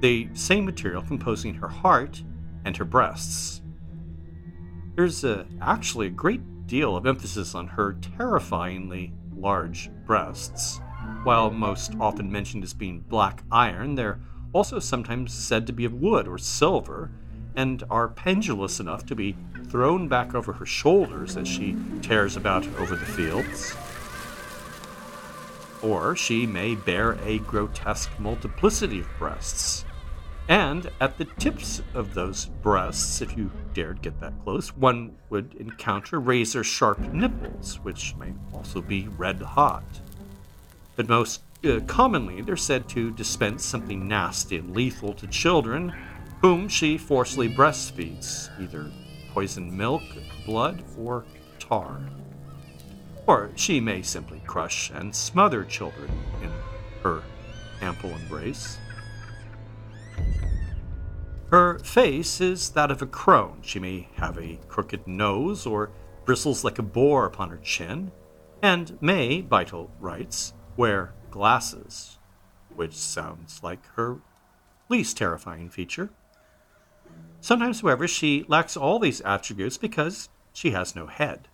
the 0.00 0.28
same 0.34 0.64
material 0.64 1.02
composing 1.02 1.54
her 1.54 1.68
heart 1.68 2.22
and 2.64 2.76
her 2.76 2.84
breasts. 2.84 3.62
There's 4.96 5.24
uh, 5.24 5.44
actually 5.60 6.08
a 6.08 6.10
great 6.10 6.66
deal 6.66 6.96
of 6.96 7.06
emphasis 7.06 7.54
on 7.54 7.66
her 7.66 7.94
terrifyingly 8.16 9.12
large 9.34 9.90
breasts. 10.06 10.80
While 11.24 11.50
most 11.50 11.92
often 12.00 12.30
mentioned 12.30 12.64
as 12.64 12.74
being 12.74 13.00
black 13.00 13.42
iron, 13.50 13.94
they're 13.94 14.20
also 14.52 14.78
sometimes 14.78 15.32
said 15.32 15.66
to 15.66 15.72
be 15.72 15.84
of 15.84 15.94
wood 15.94 16.26
or 16.26 16.38
silver, 16.38 17.10
and 17.56 17.82
are 17.90 18.08
pendulous 18.08 18.80
enough 18.80 19.06
to 19.06 19.14
be 19.14 19.36
thrown 19.68 20.08
back 20.08 20.34
over 20.34 20.52
her 20.52 20.66
shoulders 20.66 21.36
as 21.36 21.46
she 21.46 21.76
tears 22.02 22.36
about 22.36 22.66
over 22.78 22.96
the 22.96 23.06
fields. 23.06 23.74
Or 25.82 26.14
she 26.14 26.46
may 26.46 26.74
bear 26.74 27.12
a 27.24 27.38
grotesque 27.38 28.10
multiplicity 28.18 29.00
of 29.00 29.08
breasts. 29.18 29.84
And 30.48 30.90
at 31.00 31.16
the 31.16 31.26
tips 31.26 31.80
of 31.94 32.14
those 32.14 32.46
breasts, 32.46 33.22
if 33.22 33.36
you 33.36 33.52
dared 33.72 34.02
get 34.02 34.18
that 34.20 34.32
close, 34.42 34.74
one 34.74 35.16
would 35.30 35.54
encounter 35.54 36.18
razor 36.18 36.64
sharp 36.64 36.98
nipples, 36.98 37.78
which 37.84 38.16
may 38.16 38.32
also 38.52 38.80
be 38.82 39.06
red 39.16 39.40
hot. 39.40 39.84
But 40.96 41.08
most 41.08 41.42
uh, 41.64 41.80
commonly, 41.86 42.42
they're 42.42 42.56
said 42.56 42.88
to 42.90 43.12
dispense 43.12 43.64
something 43.64 44.08
nasty 44.08 44.56
and 44.56 44.74
lethal 44.74 45.14
to 45.14 45.26
children 45.28 45.94
whom 46.40 46.68
she 46.68 46.96
forcibly 46.96 47.48
breastfeeds, 47.48 48.48
either 48.60 48.90
poisoned 49.32 49.72
milk, 49.72 50.02
blood, 50.46 50.82
or 50.98 51.24
tar. 51.58 52.00
Or 53.26 53.50
she 53.56 53.80
may 53.80 54.02
simply 54.02 54.42
crush 54.46 54.90
and 54.90 55.14
smother 55.14 55.64
children 55.64 56.10
in 56.42 56.50
her 57.02 57.22
ample 57.82 58.10
embrace. 58.10 58.78
Her 61.50 61.78
face 61.80 62.40
is 62.40 62.70
that 62.70 62.90
of 62.90 63.02
a 63.02 63.06
crone. 63.06 63.58
She 63.62 63.78
may 63.78 64.08
have 64.14 64.38
a 64.38 64.58
crooked 64.68 65.06
nose 65.06 65.66
or 65.66 65.90
bristles 66.24 66.64
like 66.64 66.78
a 66.78 66.82
boar 66.82 67.26
upon 67.26 67.50
her 67.50 67.58
chin, 67.58 68.12
and 68.62 68.96
may, 69.02 69.42
Beitl 69.42 69.90
writes, 69.98 70.54
wear 70.76 71.12
glasses, 71.30 72.18
which 72.74 72.94
sounds 72.94 73.62
like 73.62 73.84
her 73.96 74.18
least 74.88 75.16
terrifying 75.16 75.68
feature. 75.68 76.10
Sometimes, 77.40 77.80
however, 77.80 78.06
she 78.06 78.44
lacks 78.48 78.76
all 78.76 78.98
these 78.98 79.20
attributes 79.22 79.78
because 79.78 80.28
she 80.52 80.70
has 80.70 80.94
no 80.94 81.06
head. 81.06 81.48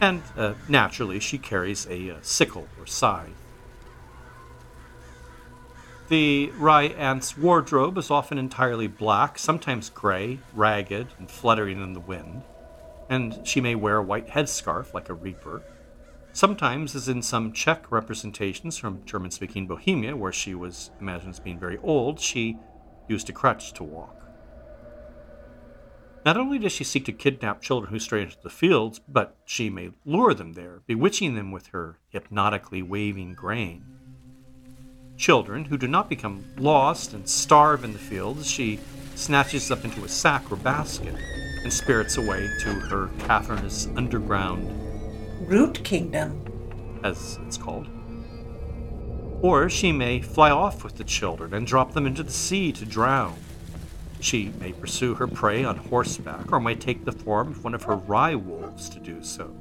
And 0.00 0.22
uh, 0.36 0.54
naturally, 0.68 1.20
she 1.20 1.38
carries 1.38 1.86
a 1.86 2.10
uh, 2.10 2.16
sickle 2.22 2.68
or 2.78 2.86
scythe. 2.86 3.30
The 6.08 6.52
rye 6.56 6.84
aunt's 6.84 7.36
wardrobe 7.36 7.98
is 7.98 8.12
often 8.12 8.38
entirely 8.38 8.86
black, 8.86 9.38
sometimes 9.38 9.90
gray, 9.90 10.38
ragged, 10.54 11.08
and 11.18 11.28
fluttering 11.28 11.82
in 11.82 11.94
the 11.94 12.00
wind, 12.00 12.42
and 13.10 13.40
she 13.44 13.60
may 13.60 13.74
wear 13.74 13.96
a 13.96 14.02
white 14.02 14.28
headscarf 14.28 14.94
like 14.94 15.08
a 15.08 15.14
reaper. 15.14 15.62
Sometimes, 16.32 16.94
as 16.94 17.08
in 17.08 17.22
some 17.22 17.52
Czech 17.52 17.90
representations 17.90 18.78
from 18.78 19.04
German 19.04 19.32
speaking 19.32 19.66
Bohemia, 19.66 20.14
where 20.14 20.32
she 20.32 20.54
was 20.54 20.90
imagined 21.00 21.30
as 21.30 21.40
being 21.40 21.58
very 21.58 21.78
old, 21.78 22.20
she 22.20 22.56
used 23.08 23.28
a 23.28 23.32
crutch 23.32 23.72
to 23.72 23.82
walk. 23.82 24.15
Not 26.26 26.36
only 26.36 26.58
does 26.58 26.72
she 26.72 26.82
seek 26.82 27.04
to 27.04 27.12
kidnap 27.12 27.62
children 27.62 27.92
who 27.92 28.00
stray 28.00 28.22
into 28.22 28.36
the 28.42 28.50
fields, 28.50 29.00
but 29.08 29.36
she 29.44 29.70
may 29.70 29.92
lure 30.04 30.34
them 30.34 30.54
there, 30.54 30.80
bewitching 30.84 31.36
them 31.36 31.52
with 31.52 31.68
her 31.68 32.00
hypnotically 32.08 32.82
waving 32.82 33.34
grain. 33.34 33.84
Children 35.16 35.66
who 35.66 35.78
do 35.78 35.86
not 35.86 36.08
become 36.08 36.44
lost 36.56 37.12
and 37.12 37.28
starve 37.28 37.84
in 37.84 37.92
the 37.92 37.98
fields, 38.00 38.50
she 38.50 38.80
snatches 39.14 39.70
up 39.70 39.84
into 39.84 40.02
a 40.02 40.08
sack 40.08 40.50
or 40.50 40.56
basket 40.56 41.14
and 41.62 41.72
spirits 41.72 42.16
away 42.16 42.50
to 42.62 42.70
her 42.74 43.08
cavernous 43.20 43.86
underground, 43.94 44.68
Root 45.48 45.84
kingdom. 45.84 46.42
as 47.04 47.38
it's 47.46 47.56
called. 47.56 47.86
Or 49.42 49.70
she 49.70 49.92
may 49.92 50.22
fly 50.22 50.50
off 50.50 50.82
with 50.82 50.96
the 50.96 51.04
children 51.04 51.54
and 51.54 51.68
drop 51.68 51.92
them 51.92 52.04
into 52.04 52.24
the 52.24 52.32
sea 52.32 52.72
to 52.72 52.84
drown. 52.84 53.36
She 54.26 54.50
may 54.58 54.72
pursue 54.72 55.14
her 55.14 55.28
prey 55.28 55.62
on 55.62 55.76
horseback 55.76 56.50
or 56.50 56.58
might 56.58 56.80
take 56.80 57.04
the 57.04 57.12
form 57.12 57.46
of 57.46 57.62
one 57.62 57.74
of 57.74 57.84
her 57.84 57.94
rye 57.94 58.34
wolves 58.34 58.88
to 58.88 58.98
do 58.98 59.22
so. 59.22 59.56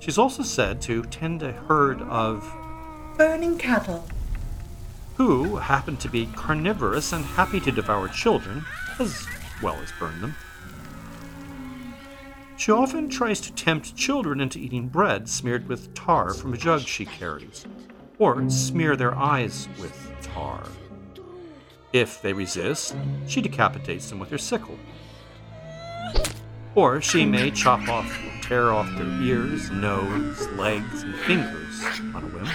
She's 0.00 0.18
also 0.18 0.42
said 0.42 0.82
to 0.82 1.04
tend 1.04 1.44
a 1.44 1.52
herd 1.52 2.02
of 2.02 2.52
Burning 3.16 3.56
cattle. 3.56 4.08
who 5.14 5.54
happen 5.54 5.96
to 5.98 6.08
be 6.08 6.26
carnivorous 6.34 7.12
and 7.12 7.24
happy 7.24 7.60
to 7.60 7.70
devour 7.70 8.08
children 8.08 8.64
as 8.98 9.24
well 9.62 9.76
as 9.76 9.92
burn 10.00 10.20
them. 10.20 10.34
She 12.56 12.72
often 12.72 13.08
tries 13.08 13.40
to 13.42 13.52
tempt 13.52 13.94
children 13.94 14.40
into 14.40 14.58
eating 14.58 14.88
bread 14.88 15.28
smeared 15.28 15.68
with 15.68 15.94
tar 15.94 16.34
from 16.34 16.54
a 16.54 16.56
jug 16.56 16.80
she 16.80 17.04
carries, 17.04 17.64
or 18.18 18.50
smear 18.50 18.96
their 18.96 19.16
eyes 19.16 19.68
with 19.78 20.10
tar. 20.22 20.64
If 21.92 22.20
they 22.20 22.32
resist, 22.32 22.96
she 23.26 23.40
decapitates 23.40 24.10
them 24.10 24.18
with 24.18 24.30
her 24.30 24.38
sickle. 24.38 24.78
Or 26.74 27.00
she 27.00 27.24
may 27.24 27.50
chop 27.50 27.88
off 27.88 28.06
or 28.06 28.42
tear 28.42 28.72
off 28.72 28.88
their 28.96 29.10
ears, 29.22 29.70
nose, 29.70 30.46
legs, 30.48 31.02
and 31.02 31.14
fingers 31.14 31.82
on 32.14 32.24
a 32.24 32.28
whim. 32.28 32.48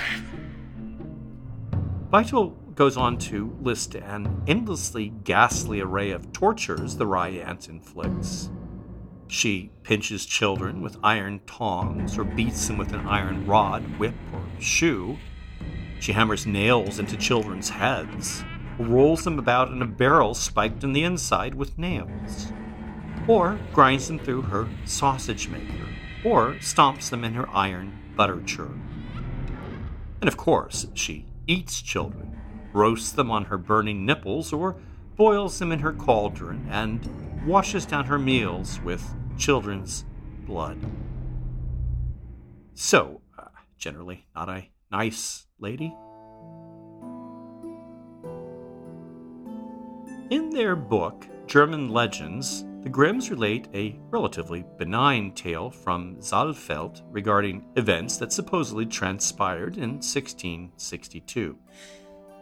Beitl 2.12 2.56
goes 2.76 2.96
on 2.96 3.18
to 3.18 3.56
list 3.62 3.96
an 3.96 4.44
endlessly 4.48 5.10
ghastly 5.24 5.82
array 5.82 6.12
of 6.12 6.32
tortures 6.32 6.96
the 6.96 7.08
Rye 7.08 7.30
Aunt 7.30 7.70
inflicts. 7.70 8.50
She 9.28 9.72
pinches 9.82 10.26
children 10.28 10.82
with 10.82 10.98
iron 11.04 11.42
tongs 11.48 12.18
or 12.18 12.24
beats 12.24 12.68
them 12.68 12.78
with 12.78 12.94
an 12.94 13.08
iron 13.08 13.48
rod, 13.48 13.82
whip, 13.98 14.14
or 14.32 14.44
shoe. 14.60 15.18
She 16.00 16.12
hammers 16.12 16.46
nails 16.46 17.00
into 17.00 17.18
children's 17.18 17.70
heads, 17.70 18.44
rolls 18.80 19.24
them 19.24 19.40
about 19.40 19.70
in 19.70 19.82
a 19.82 19.88
barrel 19.88 20.34
spiked 20.34 20.84
in 20.84 20.94
the 20.94 21.04
inside 21.04 21.56
with 21.56 21.78
nails, 21.78 22.52
or 23.28 23.60
grinds 23.72 24.08
them 24.08 24.20
through 24.20 24.42
her 24.44 24.68
sausage 24.86 25.48
maker, 25.50 25.88
or 26.26 26.54
stomps 26.56 27.10
them 27.10 27.24
in 27.24 27.34
her 27.34 27.50
iron 27.50 27.98
butter 28.16 28.42
churn. 28.44 28.82
And 30.22 30.28
of 30.28 30.38
course, 30.38 30.88
she 30.94 31.26
eats 31.48 31.82
children, 31.82 32.40
roasts 32.74 33.12
them 33.12 33.30
on 33.30 33.46
her 33.46 33.58
burning 33.58 34.06
nipples, 34.06 34.54
or 34.54 34.76
boils 35.16 35.60
them 35.60 35.72
in 35.72 35.80
her 35.80 35.94
cauldron, 35.94 36.68
and 36.70 37.46
washes 37.46 37.86
down 37.86 38.06
her 38.06 38.18
meals 38.18 38.80
with 38.82 39.14
children's 39.38 40.06
blood. 40.46 40.78
So, 42.74 43.22
uh, 43.38 43.50
generally, 43.78 44.26
not 44.36 44.50
a 44.50 44.70
nice 44.92 45.46
lady. 45.60 45.94
In 50.34 50.50
their 50.50 50.76
book, 50.76 51.28
German 51.46 51.90
Legends, 51.90 52.66
the 52.82 52.90
Grimms 52.90 53.30
relate 53.30 53.68
a 53.76 54.00
relatively 54.10 54.66
benign 54.80 55.32
tale 55.34 55.70
from 55.70 56.16
Saalfeld 56.16 57.04
regarding 57.12 57.64
events 57.76 58.18
that 58.18 58.34
supposedly 58.34 58.88
transpired 58.88 59.78
in 59.78 60.00
1662. 60.02 61.56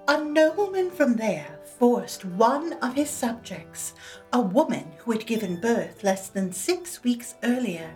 A 0.08 0.24
nobleman 0.24 0.90
from 0.90 1.18
there 1.18 1.60
forced 1.78 2.24
one 2.24 2.72
of 2.82 2.94
his 2.94 3.10
subjects, 3.10 3.94
a 4.32 4.40
woman 4.40 4.90
who 5.00 5.12
had 5.12 5.26
given 5.26 5.60
birth 5.60 6.02
less 6.02 6.30
than 6.30 6.54
six 6.54 7.04
weeks 7.04 7.36
earlier, 7.44 7.92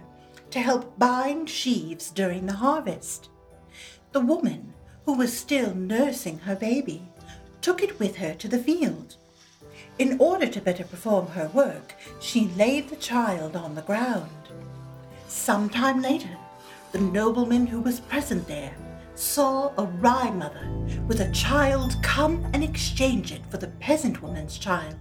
to 0.51 0.59
help 0.59 0.99
bind 0.99 1.49
sheaves 1.49 2.11
during 2.11 2.45
the 2.45 2.51
harvest. 2.51 3.29
The 4.11 4.19
woman, 4.19 4.73
who 5.05 5.13
was 5.13 5.31
still 5.31 5.73
nursing 5.73 6.39
her 6.39 6.57
baby, 6.57 7.01
took 7.61 7.81
it 7.81 7.97
with 7.97 8.17
her 8.17 8.33
to 8.33 8.49
the 8.49 8.59
field. 8.59 9.15
In 9.97 10.17
order 10.19 10.45
to 10.47 10.59
better 10.59 10.83
perform 10.83 11.27
her 11.27 11.47
work, 11.53 11.93
she 12.19 12.49
laid 12.57 12.89
the 12.89 12.97
child 12.97 13.55
on 13.55 13.75
the 13.75 13.81
ground. 13.81 14.29
Some 15.29 15.69
time 15.69 16.01
later, 16.01 16.35
the 16.91 16.99
nobleman 16.99 17.65
who 17.65 17.79
was 17.79 18.01
present 18.01 18.45
there 18.45 18.75
saw 19.15 19.71
a 19.77 19.85
rye 19.85 20.31
mother 20.31 20.69
with 21.07 21.21
a 21.21 21.31
child 21.31 21.95
come 22.03 22.45
and 22.53 22.61
exchange 22.61 23.31
it 23.31 23.45
for 23.49 23.55
the 23.55 23.69
peasant 23.79 24.21
woman's 24.21 24.57
child. 24.57 24.97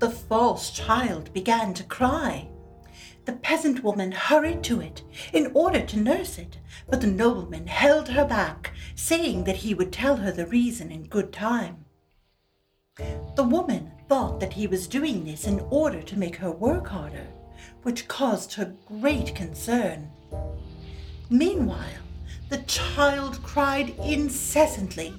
The 0.00 0.10
false 0.10 0.70
child 0.70 1.32
began 1.32 1.72
to 1.74 1.84
cry. 1.84 2.48
The 3.24 3.34
peasant 3.34 3.84
woman 3.84 4.10
hurried 4.10 4.64
to 4.64 4.80
it 4.80 5.04
in 5.32 5.52
order 5.54 5.80
to 5.80 6.00
nurse 6.00 6.38
it, 6.38 6.58
but 6.90 7.00
the 7.00 7.06
nobleman 7.06 7.68
held 7.68 8.08
her 8.08 8.24
back, 8.24 8.72
saying 8.96 9.44
that 9.44 9.58
he 9.58 9.74
would 9.74 9.92
tell 9.92 10.16
her 10.16 10.32
the 10.32 10.46
reason 10.46 10.90
in 10.90 11.04
good 11.04 11.32
time. 11.32 11.81
The 12.96 13.44
woman 13.44 13.90
thought 14.06 14.38
that 14.40 14.52
he 14.52 14.66
was 14.66 14.86
doing 14.86 15.24
this 15.24 15.46
in 15.46 15.60
order 15.70 16.02
to 16.02 16.18
make 16.18 16.36
her 16.36 16.50
work 16.50 16.88
harder, 16.88 17.26
which 17.82 18.06
caused 18.06 18.52
her 18.54 18.74
great 18.86 19.34
concern. 19.34 20.10
Meanwhile, 21.30 22.02
the 22.50 22.58
child 22.58 23.42
cried 23.42 23.94
incessantly 24.04 25.14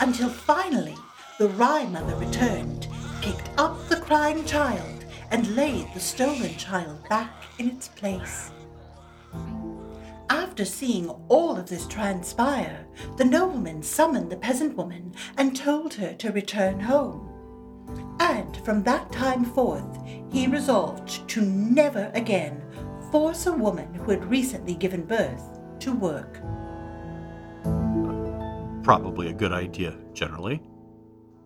until 0.00 0.30
finally 0.30 0.96
the 1.38 1.50
rye 1.50 1.84
mother 1.84 2.16
returned, 2.16 2.88
picked 3.20 3.50
up 3.58 3.88
the 3.88 4.00
crying 4.00 4.46
child, 4.46 5.04
and 5.30 5.54
laid 5.54 5.92
the 5.92 6.00
stolen 6.00 6.56
child 6.56 7.06
back 7.10 7.44
in 7.58 7.68
its 7.68 7.88
place. 7.88 8.50
After 10.30 10.64
seeing 10.64 11.08
all 11.28 11.56
of 11.56 11.68
this 11.68 11.86
transpire, 11.86 12.86
the 13.16 13.24
nobleman 13.24 13.82
summoned 13.82 14.30
the 14.30 14.36
peasant 14.36 14.76
woman 14.76 15.14
and 15.36 15.56
told 15.56 15.94
her 15.94 16.14
to 16.14 16.32
return 16.32 16.80
home. 16.80 17.24
And 18.20 18.56
from 18.58 18.82
that 18.82 19.10
time 19.12 19.44
forth, 19.44 19.98
he 20.30 20.46
resolved 20.46 21.28
to 21.30 21.40
never 21.40 22.10
again 22.14 22.62
force 23.10 23.46
a 23.46 23.52
woman 23.52 23.94
who 23.94 24.10
had 24.10 24.24
recently 24.24 24.74
given 24.74 25.04
birth 25.04 25.58
to 25.80 25.92
work 25.92 26.42
probably 28.88 29.28
a 29.28 29.34
good 29.34 29.52
idea 29.52 29.94
generally. 30.14 30.62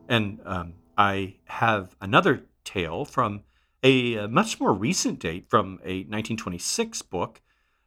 And 0.08 0.38
um, 0.44 0.74
I 0.96 1.38
have 1.46 1.96
another 2.00 2.44
tale 2.62 3.04
from 3.04 3.42
a, 3.82 4.14
a, 4.14 4.28
much 4.28 4.60
more 4.60 4.72
recent 4.72 5.18
date 5.18 5.50
from 5.50 5.80
a 5.82 6.06
1926 6.06 7.02
book, 7.02 7.41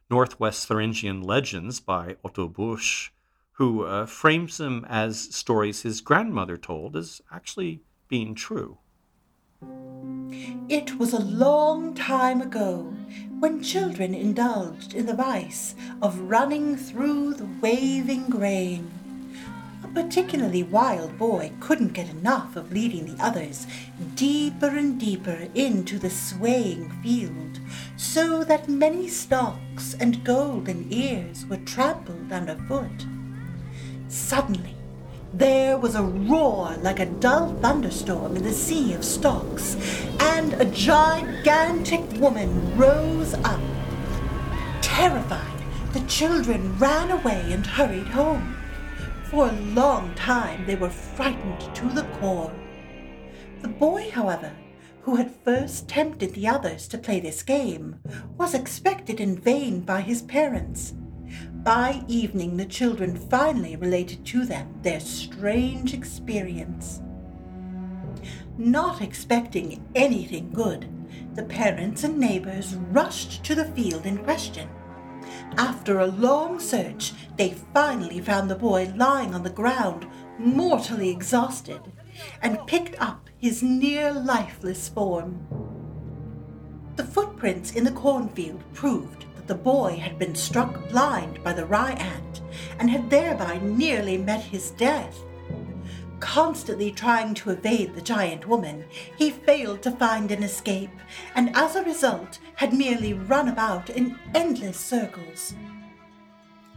Northwest 0.08 0.68
Thuringian 0.68 1.20
Legends 1.20 1.80
by 1.80 2.16
Otto 2.24 2.48
Busch, 2.48 3.10
who 3.52 3.84
uh, 3.84 4.06
frames 4.06 4.58
them 4.58 4.86
as 4.88 5.34
stories 5.34 5.82
his 5.82 6.00
grandmother 6.00 6.56
told 6.56 6.96
as 6.96 7.20
actually 7.32 7.82
being 8.08 8.34
true. 8.34 8.78
It 10.68 10.98
was 10.98 11.12
a 11.12 11.20
long 11.20 11.94
time 11.94 12.40
ago 12.40 12.94
when 13.38 13.62
children 13.62 14.14
indulged 14.14 14.94
in 14.94 15.06
the 15.06 15.14
vice 15.14 15.74
of 16.02 16.18
running 16.20 16.76
through 16.76 17.34
the 17.34 17.48
waving 17.60 18.28
grain 18.28 18.90
particularly 19.94 20.62
wild 20.62 21.16
boy 21.18 21.52
couldn't 21.60 21.92
get 21.92 22.08
enough 22.10 22.56
of 22.56 22.72
leading 22.72 23.06
the 23.06 23.24
others 23.24 23.66
deeper 24.14 24.68
and 24.68 25.00
deeper 25.00 25.48
into 25.54 25.98
the 25.98 26.10
swaying 26.10 26.90
field, 27.02 27.60
so 27.96 28.44
that 28.44 28.68
many 28.68 29.08
stalks 29.08 29.94
and 29.94 30.24
golden 30.24 30.86
ears 30.90 31.46
were 31.46 31.56
trampled 31.58 32.30
underfoot. 32.30 33.06
Suddenly, 34.08 34.74
there 35.32 35.76
was 35.76 35.94
a 35.94 36.02
roar 36.02 36.76
like 36.82 37.00
a 37.00 37.06
dull 37.06 37.54
thunderstorm 37.60 38.36
in 38.36 38.42
the 38.42 38.52
sea 38.52 38.94
of 38.94 39.04
stalks, 39.04 39.76
and 40.20 40.54
a 40.54 40.64
gigantic 40.66 42.02
woman 42.20 42.76
rose 42.76 43.34
up. 43.34 43.60
Terrified, 44.80 45.64
the 45.92 46.00
children 46.00 46.78
ran 46.78 47.10
away 47.10 47.52
and 47.52 47.66
hurried 47.66 48.08
home. 48.08 48.55
For 49.30 49.48
a 49.48 49.52
long 49.52 50.14
time 50.14 50.64
they 50.66 50.76
were 50.76 50.88
frightened 50.88 51.74
to 51.74 51.88
the 51.88 52.04
core. 52.18 52.54
The 53.60 53.68
boy, 53.68 54.08
however, 54.12 54.52
who 55.02 55.16
had 55.16 55.34
first 55.44 55.88
tempted 55.88 56.32
the 56.32 56.46
others 56.46 56.86
to 56.88 56.98
play 56.98 57.18
this 57.18 57.42
game, 57.42 57.98
was 58.38 58.54
expected 58.54 59.20
in 59.20 59.36
vain 59.36 59.80
by 59.80 60.00
his 60.00 60.22
parents. 60.22 60.94
By 61.52 62.04
evening, 62.06 62.56
the 62.56 62.66
children 62.66 63.16
finally 63.16 63.74
related 63.74 64.24
to 64.26 64.44
them 64.44 64.72
their 64.82 65.00
strange 65.00 65.92
experience. 65.92 67.02
Not 68.56 69.02
expecting 69.02 69.84
anything 69.96 70.52
good, 70.52 70.88
the 71.34 71.42
parents 71.42 72.04
and 72.04 72.16
neighbors 72.16 72.76
rushed 72.76 73.42
to 73.44 73.56
the 73.56 73.64
field 73.72 74.06
in 74.06 74.18
question. 74.18 74.68
After 75.56 76.00
a 76.00 76.06
long 76.06 76.60
search, 76.60 77.12
they 77.36 77.54
finally 77.72 78.20
found 78.20 78.50
the 78.50 78.54
boy 78.56 78.92
lying 78.96 79.34
on 79.34 79.42
the 79.42 79.50
ground, 79.50 80.06
mortally 80.38 81.10
exhausted, 81.10 81.80
and 82.42 82.66
picked 82.66 83.00
up 83.00 83.28
his 83.38 83.62
near 83.62 84.12
lifeless 84.12 84.88
form. 84.88 85.46
The 86.96 87.04
footprints 87.04 87.72
in 87.72 87.84
the 87.84 87.90
cornfield 87.90 88.62
proved 88.72 89.26
that 89.36 89.46
the 89.46 89.54
boy 89.54 89.96
had 89.96 90.18
been 90.18 90.34
struck 90.34 90.88
blind 90.88 91.42
by 91.44 91.52
the 91.52 91.66
rye 91.66 91.92
aunt 91.92 92.40
and 92.78 92.90
had 92.90 93.10
thereby 93.10 93.58
nearly 93.58 94.16
met 94.16 94.42
his 94.42 94.70
death. 94.72 95.18
Constantly 96.20 96.90
trying 96.90 97.34
to 97.34 97.50
evade 97.50 97.94
the 97.94 98.00
giant 98.00 98.46
woman, 98.46 98.84
he 99.18 99.30
failed 99.30 99.82
to 99.82 99.90
find 99.90 100.30
an 100.30 100.42
escape, 100.42 100.90
and 101.34 101.54
as 101.54 101.76
a 101.76 101.84
result 101.84 102.38
had 102.54 102.72
merely 102.72 103.12
run 103.12 103.48
about 103.48 103.90
in 103.90 104.18
endless 104.34 104.78
circles. 104.78 105.54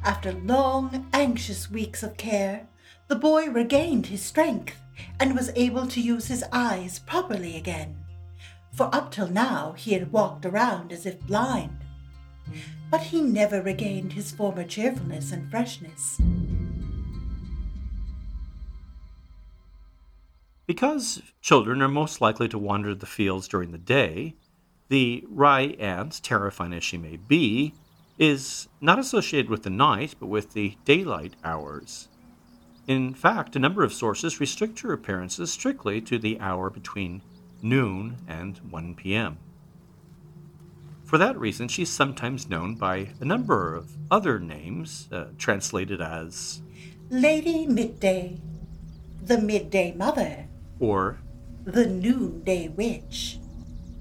After 0.04 0.34
long, 0.34 1.08
anxious 1.14 1.72
weeks 1.72 2.04
of 2.04 2.18
care, 2.18 2.68
the 3.08 3.16
boy 3.16 3.50
regained 3.50 4.08
his 4.08 4.22
strength 4.22 4.76
and 5.20 5.36
was 5.36 5.52
able 5.56 5.88
to 5.88 6.02
use 6.02 6.28
his 6.28 6.44
eyes 6.52 7.00
properly 7.00 7.56
again, 7.56 7.98
for 8.74 8.94
up 8.94 9.12
till 9.12 9.28
now 9.28 9.74
he 9.74 9.94
had 9.94 10.12
walked 10.12 10.46
around 10.46 10.92
as 10.92 11.06
if 11.06 11.20
blind. 11.22 11.78
But 12.92 13.02
he 13.02 13.22
never 13.22 13.62
regained 13.62 14.14
his 14.14 14.32
former 14.32 14.64
cheerfulness 14.64 15.32
and 15.32 15.50
freshness. 15.50 16.20
Because 20.70 21.24
children 21.42 21.82
are 21.82 21.88
most 21.88 22.22
likely 22.22 22.48
to 22.50 22.60
wander 22.60 22.94
the 22.94 23.08
fields 23.08 23.48
during 23.48 23.72
the 23.72 23.80
day, 23.80 24.36
the 24.90 25.26
rye 25.28 25.76
aunt, 25.80 26.22
terrifying 26.22 26.74
as 26.74 26.84
she 26.84 26.96
may 26.96 27.18
be, 27.18 27.74
is 28.20 28.70
not 28.80 29.00
associated 29.00 29.50
with 29.50 29.64
the 29.64 29.72
night, 29.72 30.14
but 30.20 30.28
with 30.28 30.54
the 30.54 30.78
daylight 30.86 31.36
hours. 31.44 32.08
In 32.86 33.16
fact, 33.16 33.56
a 33.56 33.60
number 33.60 33.84
of 33.84 33.92
sources 33.92 34.40
restrict 34.40 34.82
her 34.82 34.94
appearances 34.94 35.52
strictly 35.52 36.02
to 36.02 36.20
the 36.20 36.40
hour 36.40 36.70
between 36.70 37.24
noon 37.64 38.18
and 38.28 38.60
1 38.70 38.94
p.m. 38.94 39.40
For 41.04 41.18
that 41.18 41.40
reason, 41.40 41.68
she's 41.68 41.90
sometimes 41.90 42.48
known 42.48 42.76
by 42.76 43.10
a 43.20 43.26
number 43.26 43.74
of 43.74 43.98
other 44.12 44.38
names, 44.38 45.10
uh, 45.12 45.30
translated 45.40 46.00
as 46.00 46.62
Lady 47.10 47.66
Midday, 47.66 48.40
the 49.24 49.40
Midday 49.40 49.96
Mother, 49.96 50.46
or 50.80 51.20
the 51.66 51.86
Noonday 51.86 52.70
Witch. 52.70 53.40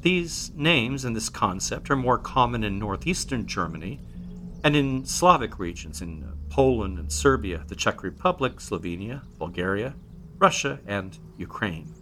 These 0.01 0.53
names 0.55 1.05
and 1.05 1.15
this 1.17 1.29
concept 1.29 1.91
are 1.91 1.97
more 1.97 2.19
common 2.19 2.63
in 2.65 2.79
northeastern 2.79 3.47
Germany 3.47 4.01
and 4.65 4.77
in 4.77 5.05
Slavic 5.05 5.59
regions 5.59 6.03
in 6.03 6.25
Poland 6.51 6.99
and 6.99 7.13
Serbia, 7.13 7.65
the 7.69 7.77
Czech 7.77 8.03
Republic, 8.03 8.57
Slovenia, 8.57 9.23
Bulgaria, 9.39 9.95
Russia, 10.39 10.81
and 10.87 11.19
Ukraine. 11.37 11.93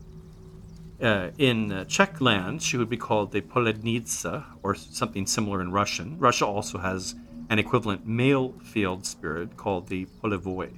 Uh, 1.03 1.29
in 1.37 1.73
uh, 1.73 1.85
Czech 1.85 2.21
land, 2.21 2.63
she 2.63 2.77
would 2.77 2.89
be 2.89 2.97
called 2.97 3.33
the 3.33 3.43
Polednica, 3.43 4.45
or 4.63 4.75
something 4.75 5.27
similar 5.27 5.61
in 5.61 5.71
Russian. 5.71 6.19
Russia 6.19 6.47
also 6.47 6.79
has 6.79 7.15
an 7.51 7.59
equivalent 7.59 8.07
male 8.07 8.55
field 8.65 9.05
spirit 9.05 9.57
called 9.57 9.89
the 9.89 10.07
Polevoy. 10.23 10.71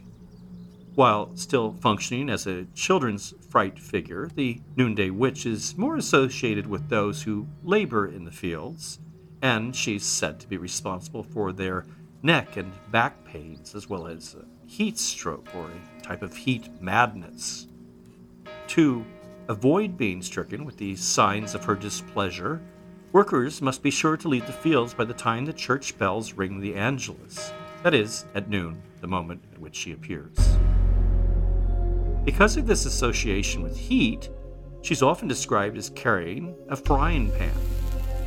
While 0.94 1.36
still 1.36 1.76
functioning 1.80 2.28
as 2.28 2.46
a 2.46 2.64
children's 2.74 3.32
fright 3.48 3.78
figure, 3.78 4.28
the 4.34 4.60
Noonday 4.76 5.10
Witch 5.10 5.46
is 5.46 5.76
more 5.76 5.96
associated 5.96 6.66
with 6.66 6.88
those 6.88 7.22
who 7.22 7.46
labor 7.64 8.06
in 8.06 8.24
the 8.24 8.30
fields, 8.30 8.98
and 9.42 9.74
she's 9.74 10.04
said 10.04 10.38
to 10.40 10.48
be 10.48 10.56
responsible 10.56 11.22
for 11.22 11.52
their 11.52 11.86
neck 12.22 12.56
and 12.56 12.72
back 12.90 13.24
pains, 13.24 13.74
as 13.74 13.88
well 13.88 14.06
as 14.06 14.36
heat 14.66 14.98
stroke 14.98 15.46
or 15.54 15.70
a 15.70 16.02
type 16.02 16.22
of 16.22 16.36
heat 16.36 16.68
madness. 16.80 17.68
To 18.68 19.04
avoid 19.48 19.96
being 19.96 20.20
stricken 20.20 20.64
with 20.64 20.76
these 20.76 21.02
signs 21.02 21.54
of 21.54 21.64
her 21.64 21.74
displeasure, 21.74 22.60
workers 23.12 23.62
must 23.62 23.82
be 23.82 23.90
sure 23.90 24.16
to 24.16 24.28
leave 24.28 24.46
the 24.46 24.52
fields 24.52 24.92
by 24.92 25.04
the 25.04 25.14
time 25.14 25.46
the 25.46 25.52
church 25.52 25.96
bells 25.96 26.34
ring 26.34 26.60
the 26.60 26.74
Angelus, 26.74 27.52
that 27.82 27.94
is, 27.94 28.26
at 28.34 28.50
noon, 28.50 28.82
the 29.00 29.06
moment 29.06 29.42
at 29.52 29.58
which 29.58 29.76
she 29.76 29.92
appears. 29.92 30.36
Because 32.28 32.58
of 32.58 32.66
this 32.66 32.84
association 32.84 33.62
with 33.62 33.74
heat, 33.74 34.28
she's 34.82 35.02
often 35.02 35.28
described 35.28 35.78
as 35.78 35.88
carrying 35.88 36.54
a 36.68 36.76
frying 36.76 37.32
pan. 37.32 37.56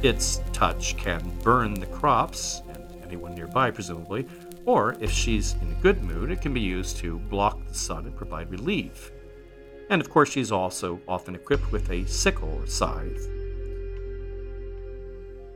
Its 0.02 0.42
touch 0.54 0.98
can 0.98 1.22
burn 1.44 1.76
the 1.76 1.86
crops, 1.86 2.64
and 2.74 2.84
anyone 3.04 3.36
nearby, 3.36 3.70
presumably, 3.70 4.26
or 4.66 4.96
if 5.00 5.12
she's 5.12 5.54
in 5.62 5.72
a 5.72 5.82
good 5.84 6.02
mood, 6.02 6.32
it 6.32 6.42
can 6.42 6.52
be 6.52 6.60
used 6.60 6.98
to 6.98 7.20
block 7.30 7.64
the 7.68 7.76
sun 7.76 8.08
and 8.08 8.16
provide 8.16 8.50
relief. 8.50 9.12
And 9.92 10.02
of 10.02 10.10
course, 10.10 10.32
she's 10.32 10.52
also 10.52 11.00
often 11.08 11.36
equipped 11.36 11.72
with 11.72 11.88
a 11.92 12.04
sickle 12.08 12.60
or 12.60 12.66
scythe. 12.66 13.28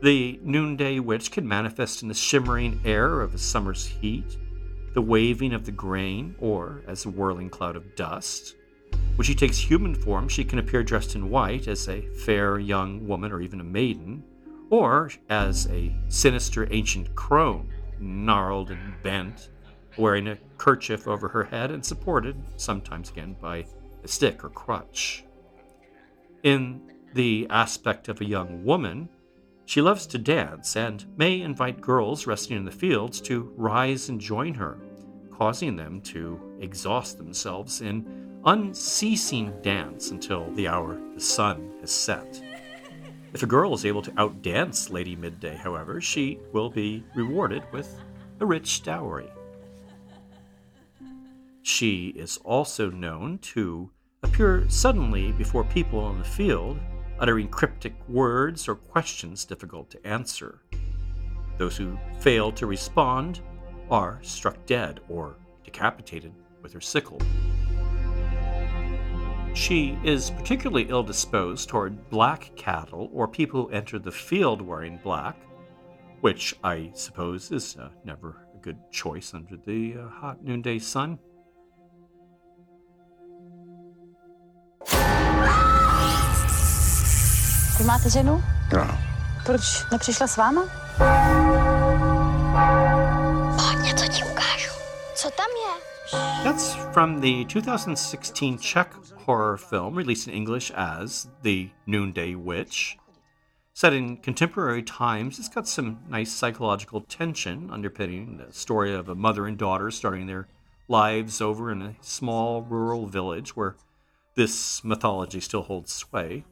The 0.04 0.40
noonday 0.44 1.00
witch 1.00 1.32
can 1.32 1.48
manifest 1.48 2.04
in 2.04 2.10
the 2.10 2.14
shimmering 2.14 2.80
air 2.86 3.22
of 3.22 3.34
a 3.34 3.40
summer's 3.40 3.88
heat, 3.88 4.38
the 4.96 5.02
waving 5.02 5.54
of 5.54 5.66
the 5.66 5.72
grain, 5.74 6.34
or 6.40 6.82
as 6.88 7.06
a 7.06 7.10
whirling 7.10 7.50
cloud 7.50 7.76
of 7.76 7.96
dust. 7.96 8.56
When 9.18 9.26
she 9.26 9.36
takes 9.36 9.58
human 9.58 9.94
form, 9.94 10.30
she 10.30 10.46
can 10.46 10.58
appear 10.58 10.84
dressed 10.84 11.16
in 11.16 11.30
white 11.30 11.68
as 11.68 11.90
a 11.90 12.08
fair 12.26 12.58
young 12.60 13.06
woman 13.06 13.34
or 13.34 13.42
even 13.42 13.60
a 13.60 13.64
maiden, 13.64 14.24
or 14.70 15.12
as 15.30 15.68
a 15.68 15.94
sinister 16.08 16.66
ancient 16.72 17.14
crone, 17.14 17.70
gnarled 18.00 18.72
and 18.72 18.94
bent, 19.04 19.50
wearing 19.98 20.30
a 20.30 20.38
kerchief 20.58 21.10
over 21.10 21.28
her 21.28 21.44
head 21.44 21.72
and 21.72 21.86
supported, 21.86 22.42
sometimes 22.56 23.10
again, 23.10 23.36
by 23.42 23.66
a 24.02 24.08
stick 24.08 24.46
or 24.46 24.50
crutch. 24.50 25.26
In 26.44 26.94
the 27.14 27.48
aspect 27.50 28.08
of 28.08 28.22
a 28.22 28.26
young 28.26 28.64
woman, 28.64 29.10
she 29.66 29.82
loves 29.82 30.06
to 30.08 30.18
dance 30.18 30.76
and 30.76 31.06
may 31.18 31.42
invite 31.42 31.82
girls 31.82 32.28
resting 32.28 32.58
in 32.58 32.66
the 32.66 32.72
fields 32.72 33.20
to 33.22 33.52
rise 33.58 34.10
and 34.10 34.20
join 34.20 34.54
her, 34.54 34.78
causing 35.32 35.76
them 35.76 36.02
to 36.02 36.40
exhaust 36.60 37.18
themselves 37.18 37.82
in 37.82 38.40
unceasing 38.46 39.52
dance 39.62 40.12
until 40.12 40.52
the 40.52 40.68
hour 40.68 41.00
the 41.16 41.20
sun 41.20 41.72
has 41.82 41.92
set. 41.92 42.42
If 43.34 43.44
a 43.44 43.48
girl 43.48 43.74
is 43.74 43.86
able 43.86 44.02
to 44.04 44.12
outdance 44.12 44.92
Lady 44.92 45.16
Midday, 45.16 45.56
however, 45.56 46.00
she 46.00 46.40
will 46.54 46.70
be 46.70 47.04
rewarded 47.16 47.64
with 47.74 48.00
a 48.40 48.46
rich 48.46 48.84
dowry. 48.84 49.30
She 51.64 52.10
is 52.10 52.38
also 52.46 52.90
known 52.92 53.40
to 53.40 53.90
appear 54.24 54.70
suddenly 54.70 55.32
before 55.32 55.64
people 55.66 56.00
on 56.00 56.20
the 56.20 56.24
field, 56.24 56.80
uttering 57.20 57.48
cryptic 57.48 57.94
words 58.10 58.68
or 58.68 58.76
questions 58.76 59.46
difficult 59.46 59.90
to 59.92 60.08
answer. 60.08 60.62
Those 61.58 61.78
who 61.78 61.98
fail 62.20 62.52
to 62.54 62.66
respond 62.66 63.42
are 63.90 64.20
struck 64.22 64.66
dead 64.66 65.00
or 65.10 65.36
decapitated 65.64 66.34
with 66.62 66.74
her 66.74 66.82
sickle. 66.82 67.20
She 69.54 69.98
is 70.04 70.32
particularly 70.32 70.90
ill 70.90 71.04
disposed 71.04 71.70
toward 71.70 72.10
black 72.10 72.52
cattle 72.58 73.10
or 73.14 73.26
people 73.28 73.64
who 73.64 73.70
enter 73.70 73.98
the 73.98 74.12
field 74.12 74.62
wearing 74.62 75.00
black, 75.02 75.38
which 76.20 76.56
I 76.64 76.92
suppose 76.94 77.52
is 77.52 77.78
uh, 77.78 77.90
never 78.04 78.48
a 78.54 78.58
good 78.58 78.78
choice 78.92 79.34
under 79.34 79.56
the 79.56 79.96
uh, 79.98 80.10
hot 80.10 80.44
noonday 80.44 80.80
sun. 80.80 81.20
Vy 87.78 87.84
máte 87.84 88.10
ženu? 88.10 88.44
No. 88.74 88.98
Proč 89.46 89.62
nepřišla 89.92 90.28
s 90.28 90.38
váma? 90.38 90.62
Pojď, 93.56 93.80
něco 93.84 94.08
ti 94.08 94.24
ukážu. 94.24 94.72
Co 95.16 95.30
tam 95.30 95.48
je? 95.66 95.82
That's 96.44 96.76
from 96.94 97.22
the 97.22 97.46
2016 97.54 98.62
Czech 98.62 98.88
horror 99.26 99.58
film 99.58 99.98
released 99.98 100.28
in 100.28 100.34
English 100.34 100.72
as 100.76 101.28
The 101.42 101.70
Noonday 101.88 102.36
Witch. 102.36 102.98
Set 103.74 103.94
in 103.94 104.18
contemporary 104.18 104.84
times, 104.84 105.40
it's 105.40 105.56
got 105.56 105.68
some 105.68 105.98
nice 106.08 106.32
psychological 106.32 107.02
tension 107.02 107.70
underpinning 107.72 108.38
the 108.38 108.54
story 108.54 108.96
of 108.96 109.10
a 109.10 109.16
mother 109.16 109.48
and 109.48 109.58
daughter 109.58 109.92
starting 109.92 110.28
their 110.28 110.48
lives 110.88 111.42
over 111.42 111.72
in 111.72 111.82
a 111.82 111.96
small 112.02 112.62
rural 112.62 113.06
village 113.06 113.56
where 113.56 113.76
this 114.36 114.82
mythology 114.84 115.42
still 115.42 115.64
holds 115.64 115.92
sway. 115.92 116.44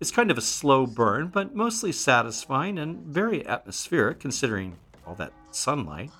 It's 0.00 0.12
kind 0.12 0.30
of 0.30 0.38
a 0.38 0.42
slow 0.42 0.86
burn, 0.86 1.26
but 1.26 1.56
mostly 1.56 1.90
satisfying 1.90 2.78
and 2.78 3.04
very 3.04 3.44
atmospheric 3.44 4.20
considering 4.20 4.76
all 5.04 5.16
that 5.16 5.32
sunlight. 5.50 6.12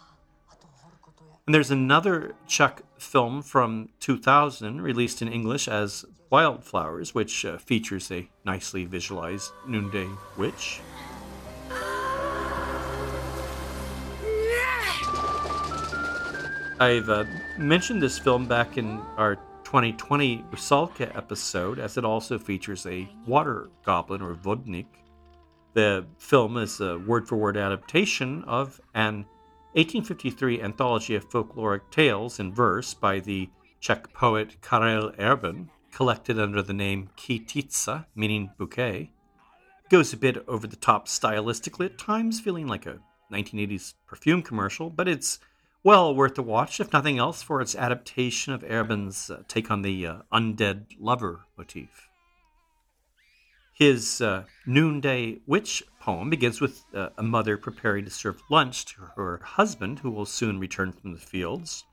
And 1.47 1.55
there's 1.55 1.71
another 1.71 2.35
Czech 2.49 2.83
film 2.99 3.41
from 3.41 3.91
2000 4.01 4.81
released 4.81 5.23
in 5.23 5.29
English 5.29 5.69
as 5.69 6.05
Wildflowers, 6.29 7.15
which 7.15 7.45
uh, 7.45 7.57
features 7.59 8.11
a 8.11 8.29
nicely 8.45 8.85
visualized 8.85 9.53
noonday 9.65 10.09
witch. 10.37 10.81
I've 16.81 17.09
uh, 17.09 17.25
mentioned 17.57 18.03
this 18.03 18.19
film 18.19 18.47
back 18.47 18.77
in 18.77 19.01
our 19.17 19.39
2020 19.69 20.45
Rusalka 20.51 21.15
episode, 21.15 21.79
as 21.79 21.99
it 21.99 22.05
also 22.07 22.39
features 22.39 22.87
a 22.87 23.07
water 23.27 23.69
goblin 23.85 24.23
or 24.23 24.35
vodnik. 24.35 24.87
The 25.75 26.07
film 26.17 26.57
is 26.57 26.81
a 26.81 26.99
word 27.01 27.29
for 27.29 27.37
word 27.37 27.59
adaptation 27.59 28.45
of 28.45 28.81
an 28.95 29.27
1853 29.75 30.63
anthology 30.63 31.17
of 31.17 31.29
folkloric 31.29 31.83
tales 31.91 32.41
in 32.41 32.55
verse 32.55 32.95
by 32.95 33.21
the 33.21 33.51
Czech 33.79 34.11
poet 34.15 34.57
Karel 34.63 35.13
Erben, 35.19 35.69
collected 35.93 36.39
under 36.41 36.63
the 36.63 36.73
name 36.73 37.11
Kytice, 37.19 38.07
meaning 38.15 38.51
bouquet. 38.57 39.11
It 39.85 39.91
goes 39.91 40.15
a 40.15 40.17
bit 40.17 40.43
over 40.49 40.67
the 40.67 40.77
top 40.77 41.09
stylistically 41.09 41.85
at 41.85 41.99
times, 41.99 42.41
feeling 42.41 42.69
like 42.69 42.87
a 42.87 43.01
1980s 43.31 43.93
perfume 44.07 44.41
commercial, 44.41 44.89
but 44.89 45.09
it's 45.09 45.41
well 45.89 46.15
worth 46.15 46.37
a 46.37 46.43
watch, 46.43 46.81
if 46.81 46.93
nothing 46.93 47.17
else, 47.17 47.43
for 47.43 47.63
its 47.63 47.75
adaptation 47.75 48.53
of 48.53 48.63
Erben's 48.63 49.31
uh, 49.31 49.43
take 49.49 49.71
on 49.71 49.81
the 49.81 50.07
uh, 50.07 50.17
undead 50.31 50.85
lover 51.01 51.47
motif. 51.57 52.11
His 53.73 54.21
uh, 54.21 54.45
Noonday 54.67 55.39
Witch 55.47 55.83
poem 55.99 56.29
begins 56.29 56.61
with 56.61 56.85
uh, 56.95 57.09
a 57.17 57.23
mother 57.23 57.57
preparing 57.57 58.05
to 58.05 58.11
serve 58.11 58.43
lunch 58.51 58.85
to 58.85 59.01
her 59.17 59.41
husband, 59.43 60.01
who 60.01 60.11
will 60.11 60.27
soon 60.27 60.61
return 60.61 60.93
from 60.93 61.15
the 61.15 61.19
fields. 61.19 61.85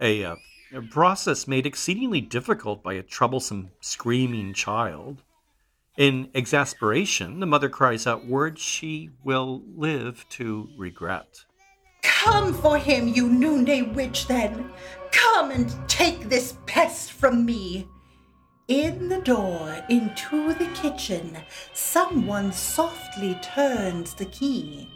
A, 0.00 0.24
uh, 0.24 0.34
a 0.74 0.82
process 0.82 1.46
made 1.46 1.66
exceedingly 1.66 2.20
difficult 2.20 2.82
by 2.82 2.94
a 2.94 3.02
troublesome, 3.04 3.70
screaming 3.80 4.54
child. 4.54 5.22
In 5.96 6.30
exasperation, 6.34 7.38
the 7.38 7.46
mother 7.46 7.68
cries 7.68 8.08
out 8.08 8.26
words 8.26 8.60
she 8.60 9.10
will 9.22 9.62
live 9.76 10.28
to 10.30 10.68
regret. 10.76 11.44
Come 12.02 12.54
for 12.54 12.78
him, 12.78 13.08
you 13.08 13.28
noonday 13.28 13.82
witch, 13.82 14.26
then. 14.26 14.70
Come 15.12 15.50
and 15.50 15.74
take 15.88 16.28
this 16.28 16.54
pest 16.66 17.12
from 17.12 17.44
me. 17.44 17.88
In 18.68 19.08
the 19.08 19.20
door 19.20 19.84
into 19.88 20.54
the 20.54 20.68
kitchen, 20.74 21.36
someone 21.72 22.52
softly 22.52 23.36
turns 23.42 24.14
the 24.14 24.26
key. 24.26 24.88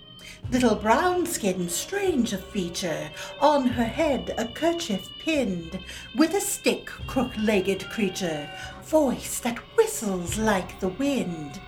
Little 0.51 0.77
brown 0.77 1.27
skin, 1.27 1.69
strange 1.69 2.33
of 2.33 2.45
feature, 2.45 3.11
on 3.41 3.67
her 3.67 3.85
head 3.85 4.35
a 4.39 4.47
kerchief 4.47 5.09
pinned, 5.19 5.79
with 6.15 6.35
a 6.35 6.41
stick, 6.41 6.87
crook 6.87 7.33
legged 7.39 7.89
creature, 7.91 8.49
voice 8.83 9.41
that 9.41 9.59
whistles 9.77 10.39
like 10.39 10.79
the 10.81 10.89
wind. 10.89 11.61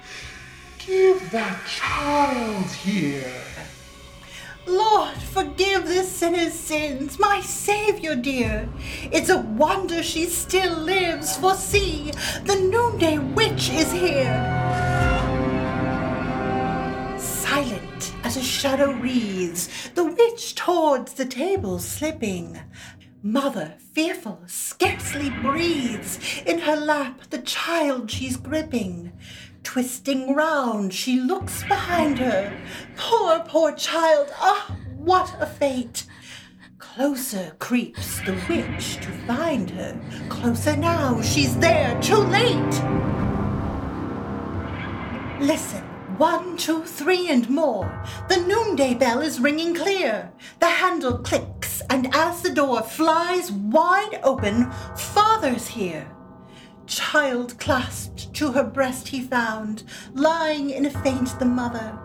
Give 0.79 1.31
that 1.33 1.61
child 1.67 2.67
here. 2.67 3.33
Lord, 4.67 5.17
forgive 5.17 5.87
this 5.87 6.11
sinner's 6.11 6.53
sins, 6.53 7.21
my 7.21 7.41
Savior 7.41 8.17
dear. 8.17 8.69
It's 9.13 9.29
a 9.29 9.39
wonder 9.39 10.03
she 10.03 10.27
still 10.27 10.77
lives, 10.77 11.37
for 11.37 11.55
see, 11.55 12.11
the 12.45 12.57
noonday 12.57 13.19
witch 13.19 13.71
is 13.71 13.93
here. 13.93 14.35
Silent 17.17 18.13
as 18.25 18.37
a 18.37 18.43
shadow 18.43 18.91
wreathes, 18.91 19.69
the 19.95 20.05
witch 20.05 20.57
towards 20.57 21.13
the 21.13 21.27
table 21.27 21.79
slipping. 21.79 22.59
Mother, 23.23 23.75
fearful, 23.93 24.41
scarcely 24.47 25.31
breathes. 25.31 26.19
In 26.45 26.61
her 26.61 26.77
lap 26.77 27.23
the 27.31 27.39
child 27.39 28.11
she's 28.11 28.37
gripping. 28.37 29.13
Twisting 29.67 30.33
round, 30.33 30.95
she 30.95 31.19
looks 31.19 31.65
behind 31.65 32.21
her. 32.21 32.57
Poor, 32.97 33.41
poor 33.41 33.73
child, 33.73 34.29
ah, 34.37 34.77
what 34.97 35.35
a 35.41 35.45
fate! 35.45 36.07
Closer 36.79 37.53
creeps 37.59 38.21
the 38.21 38.41
witch 38.49 38.95
to 38.99 39.11
find 39.27 39.69
her. 39.71 40.01
Closer 40.29 40.77
now, 40.77 41.21
she's 41.21 41.59
there, 41.59 42.01
too 42.01 42.15
late! 42.15 42.75
Listen, 45.41 45.83
one, 46.17 46.57
two, 46.57 46.85
three, 46.85 47.29
and 47.29 47.51
more. 47.51 48.05
The 48.29 48.37
noonday 48.47 48.95
bell 48.95 49.21
is 49.21 49.41
ringing 49.41 49.75
clear. 49.75 50.31
The 50.61 50.71
handle 50.71 51.19
clicks, 51.19 51.83
and 51.91 52.15
as 52.15 52.41
the 52.41 52.55
door 52.55 52.83
flies 52.83 53.51
wide 53.51 54.21
open, 54.23 54.71
Father's 54.95 55.67
here. 55.67 56.16
Child 56.87 57.59
clasped 57.59 58.33
to 58.35 58.53
her 58.53 58.63
breast 58.63 59.09
he 59.09 59.21
found, 59.21 59.83
lying 60.15 60.71
in 60.71 60.87
a 60.87 60.91
faint 60.91 61.39
the 61.39 61.45
mother. 61.45 61.99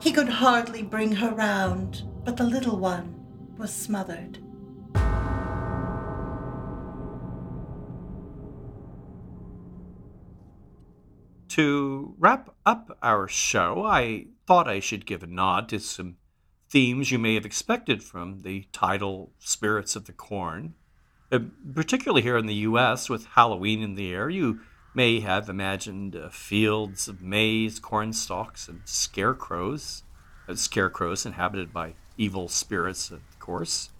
He 0.00 0.12
could 0.12 0.28
hardly 0.28 0.82
bring 0.82 1.12
her 1.12 1.30
round, 1.30 2.04
but 2.24 2.36
the 2.36 2.44
little 2.44 2.78
one 2.78 3.14
was 3.58 3.72
smothered. 3.72 4.38
To 11.50 12.14
wrap 12.16 12.54
up 12.64 12.96
our 13.02 13.26
show, 13.26 13.84
I 13.84 14.26
thought 14.46 14.68
I 14.68 14.78
should 14.78 15.04
give 15.04 15.24
a 15.24 15.26
nod 15.26 15.68
to 15.70 15.80
some 15.80 16.16
themes 16.68 17.10
you 17.10 17.18
may 17.18 17.34
have 17.34 17.44
expected 17.44 18.04
from 18.04 18.42
the 18.42 18.68
title 18.72 19.32
Spirits 19.40 19.96
of 19.96 20.04
the 20.04 20.12
Corn. 20.12 20.74
Uh, 21.32 21.38
particularly 21.74 22.22
here 22.22 22.36
in 22.36 22.46
the 22.46 22.54
US, 22.54 23.08
with 23.08 23.26
Halloween 23.26 23.82
in 23.82 23.94
the 23.94 24.12
air, 24.12 24.28
you 24.28 24.60
may 24.94 25.20
have 25.20 25.48
imagined 25.48 26.16
uh, 26.16 26.28
fields 26.30 27.06
of 27.06 27.22
maize, 27.22 27.78
corn 27.78 28.12
stalks, 28.12 28.68
and 28.68 28.80
scarecrows. 28.84 30.02
Uh, 30.48 30.54
scarecrows 30.54 31.24
inhabited 31.24 31.72
by 31.72 31.94
evil 32.18 32.48
spirits, 32.48 33.10
of 33.10 33.20
course. 33.38 33.90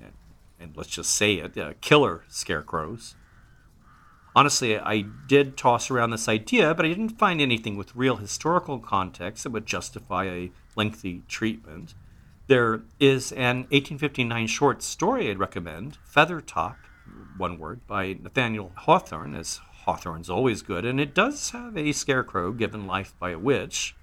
And, 0.00 0.12
and 0.60 0.76
let's 0.76 0.90
just 0.90 1.10
say 1.10 1.34
it 1.34 1.58
uh, 1.58 1.72
killer 1.80 2.24
scarecrows. 2.28 3.16
Honestly, 4.34 4.78
I 4.78 5.02
did 5.26 5.56
toss 5.58 5.90
around 5.90 6.10
this 6.10 6.28
idea, 6.28 6.74
but 6.74 6.86
I 6.86 6.88
didn't 6.88 7.18
find 7.18 7.40
anything 7.40 7.76
with 7.76 7.94
real 7.94 8.16
historical 8.16 8.78
context 8.78 9.42
that 9.42 9.50
would 9.50 9.66
justify 9.66 10.24
a 10.24 10.52
lengthy 10.74 11.22
treatment. 11.28 11.94
There 12.48 12.82
is 12.98 13.32
an 13.32 13.66
1859 13.70 14.46
short 14.48 14.82
story 14.82 15.30
I'd 15.30 15.38
recommend, 15.38 15.98
Feathertop, 16.04 16.76
one 17.36 17.58
word, 17.58 17.86
by 17.86 18.16
Nathaniel 18.20 18.72
Hawthorne, 18.74 19.34
as 19.34 19.60
Hawthorne's 19.84 20.28
always 20.28 20.62
good, 20.62 20.84
and 20.84 21.00
it 21.00 21.14
does 21.14 21.50
have 21.50 21.76
a 21.76 21.92
scarecrow 21.92 22.52
given 22.52 22.86
life 22.86 23.14
by 23.18 23.30
a 23.30 23.38
witch, 23.38 23.94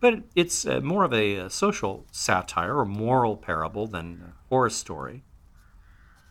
but 0.00 0.22
it's 0.34 0.66
uh, 0.66 0.80
more 0.80 1.04
of 1.04 1.12
a, 1.12 1.36
a, 1.36 1.50
social 1.50 2.06
satire 2.12 2.78
or 2.78 2.84
moral 2.84 3.36
parable 3.36 3.86
than 3.86 4.22
a 4.26 4.48
horror 4.48 4.70
story. 4.70 5.22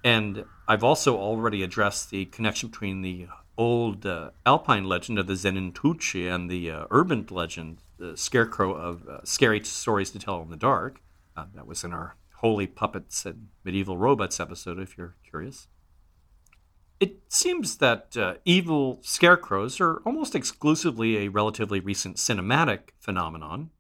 And 0.04 0.46
I've 0.68 0.84
also 0.84 1.18
already 1.18 1.64
addressed 1.64 2.12
the 2.12 2.26
connection 2.26 2.70
between 2.70 3.02
the 3.02 3.28
old 3.58 4.06
uh, 4.06 4.32
alpine 4.46 4.86
legend 4.86 5.18
of 5.18 5.28
the 5.28 5.34
Sennentuntschi 5.34 6.34
and 6.34 6.50
the 6.50 6.70
uh, 6.70 6.86
urban 6.92 7.26
legend, 7.30 7.80
the 7.98 8.16
scarecrow 8.18 8.74
of 8.74 9.08
uh, 9.08 9.24
scary 9.24 9.64
stories 9.64 10.12
to 10.12 10.20
tell 10.20 10.42
in 10.42 10.50
the 10.50 10.58
dark. 10.58 11.02
Uh, 11.36 11.46
that 11.54 11.68
was 11.68 11.84
in 11.84 11.94
our 11.94 12.16
Holy 12.36 12.68
Puppets 12.68 13.26
and 13.26 13.48
Medieval 13.64 13.98
Robots 13.98 14.40
episode, 14.40 14.80
if 14.80 14.98
you're 14.98 15.16
curious. 15.28 15.68
It 17.00 17.24
seems 17.28 17.78
that 17.78 18.16
uh, 18.16 18.36
evil 18.46 19.00
scarecrows 19.02 19.82
are 19.82 19.98
almost 20.06 20.34
exclusively 20.34 21.18
a 21.18 21.28
relatively 21.28 21.80
recent 21.80 22.18
cinematic 22.18 22.92
phenomenon. 23.00 23.72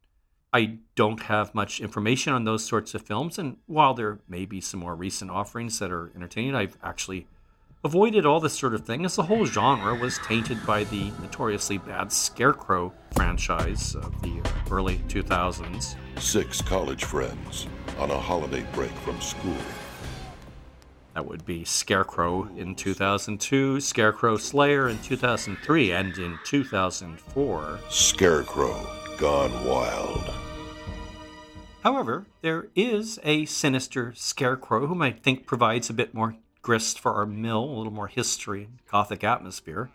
I 0.51 0.79
don't 0.95 1.23
have 1.23 1.55
much 1.55 1.79
information 1.79 2.33
on 2.33 2.43
those 2.43 2.65
sorts 2.65 2.93
of 2.93 3.01
films, 3.01 3.37
and 3.37 3.57
while 3.65 3.93
there 3.93 4.19
may 4.27 4.45
be 4.45 4.61
some 4.61 4.79
more 4.81 4.95
recent 4.95 5.31
offerings 5.31 5.79
that 5.79 5.91
are 5.91 6.11
entertaining, 6.15 6.55
I've 6.55 6.77
actually 6.83 7.27
avoided 7.85 8.25
all 8.25 8.39
this 8.39 8.57
sort 8.57 8.73
of 8.73 8.83
thing 8.83 9.05
as 9.05 9.15
the 9.15 9.21
whole 9.21 9.45
genre 9.45 9.93
was 9.93 10.17
tainted 10.25 10.57
by 10.65 10.83
the 10.85 11.11
notoriously 11.21 11.77
bad 11.77 12.11
Scarecrow 12.11 12.91
franchise 13.11 13.93
of 13.93 14.21
the 14.23 14.41
uh, 14.43 14.49
early 14.71 14.97
2000s. 15.07 15.95
Six 16.19 16.63
college 16.63 17.03
friends 17.03 17.67
on 17.99 18.09
a 18.09 18.19
holiday 18.19 18.65
break 18.73 18.89
from 18.89 19.21
school. 19.21 19.55
That 21.13 21.27
would 21.27 21.45
be 21.45 21.63
Scarecrow 21.63 22.49
in 22.57 22.73
2002, 22.73 23.79
Scarecrow 23.79 24.37
Slayer 24.37 24.89
in 24.89 24.97
2003, 25.03 25.91
and 25.91 26.17
in 26.17 26.39
2004. 26.43 27.79
Scarecrow 27.89 28.87
Gone 29.19 29.65
Wild. 29.65 30.33
However, 31.83 32.25
there 32.41 32.69
is 32.75 33.19
a 33.23 33.45
sinister 33.45 34.11
scarecrow 34.15 34.87
whom 34.87 35.03
I 35.03 35.11
think 35.11 35.45
provides 35.45 35.87
a 35.87 35.93
bit 35.93 36.15
more 36.15 36.35
grist 36.65 36.99
for 36.99 37.13
our 37.13 37.27
mill, 37.27 37.63
a 37.63 37.75
little 37.77 37.93
more 37.93 38.07
history 38.07 38.63
and 38.63 38.79
Gothic 38.89 39.23
atmosphere. 39.23 39.91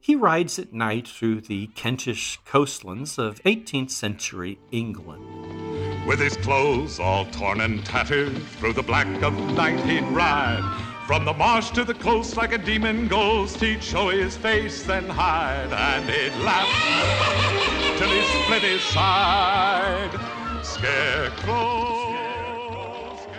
He 0.00 0.14
rides 0.14 0.56
at 0.60 0.72
night 0.72 1.08
through 1.08 1.40
the 1.40 1.66
Kentish 1.74 2.38
coastlands 2.44 3.18
of 3.18 3.42
18th 3.42 3.90
century 3.90 4.56
England. 4.70 6.06
With 6.06 6.20
his 6.20 6.36
clothes 6.36 7.00
all 7.00 7.24
torn 7.26 7.60
and 7.60 7.84
tattered, 7.84 8.40
through 8.58 8.74
the 8.74 8.84
black 8.84 9.20
of 9.24 9.34
night 9.56 9.80
he'd 9.80 10.06
ride. 10.14 10.62
From 11.08 11.24
the 11.24 11.32
marsh 11.32 11.70
to 11.70 11.82
the 11.82 11.94
coast 11.94 12.36
like 12.36 12.52
a 12.52 12.58
demon 12.58 13.08
ghost, 13.08 13.56
he'd 13.56 13.82
show 13.82 14.10
his 14.10 14.36
face, 14.36 14.84
then 14.84 15.08
hide, 15.08 15.72
and 15.72 16.08
he'd 16.08 16.44
laugh 16.44 16.70
till 17.98 18.10
he 18.10 18.22
split 18.44 18.62
his 18.62 18.80
side. 18.80 20.12
Scarecrow. 20.62 22.23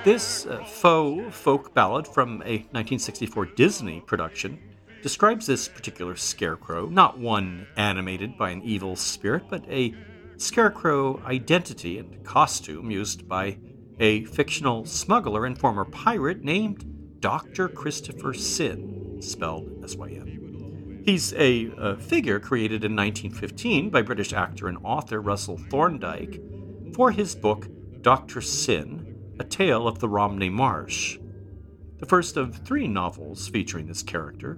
This 0.06 0.46
uh, 0.46 0.64
faux 0.64 1.36
folk 1.36 1.74
ballad 1.74 2.08
from 2.08 2.44
a 2.44 2.62
1964 2.74 3.48
Disney 3.48 4.02
production 4.02 4.60
describes 5.02 5.48
this 5.48 5.68
particular 5.68 6.16
scarecrow, 6.16 6.86
not 6.86 7.18
one 7.18 7.66
animated 7.76 8.38
by 8.38 8.52
an 8.52 8.62
evil 8.62 8.96
spirit, 8.96 9.46
but 9.50 9.64
a 9.68 9.96
scarecrow 10.38 11.20
identity 11.26 11.98
and 11.98 12.24
costume 12.24 12.92
used 12.92 13.28
by 13.28 13.58
a 14.00 14.26
fictional 14.26 14.86
smuggler 14.86 15.48
and 15.48 15.58
former 15.58 15.86
pirate 15.86 16.44
named 16.44 17.20
Dr. 17.20 17.68
Christopher 17.68 18.36
Syn, 18.36 19.20
spelled 19.24 19.84
S 19.84 19.96
Y 19.96 20.10
N. 20.10 21.02
He's 21.04 21.34
a, 21.34 21.72
a 21.80 21.98
figure 21.98 22.40
created 22.40 22.84
in 22.84 22.96
1915 22.96 23.90
by 23.90 24.04
British 24.04 24.34
actor 24.34 24.68
and 24.68 24.78
author 24.84 25.20
Russell 25.20 25.58
Thorndike 25.72 26.40
for 26.94 27.10
his 27.10 27.34
book 27.34 27.68
Dr. 28.02 28.40
Syn, 28.40 29.02
A 29.02 29.05
Tale 29.56 29.88
of 29.88 30.00
the 30.00 30.10
Romney 30.10 30.50
Marsh, 30.50 31.18
the 32.00 32.06
first 32.06 32.36
of 32.36 32.58
three 32.58 32.90
novels 32.90 33.48
featuring 33.48 33.88
this 33.88 34.04
character. 34.04 34.56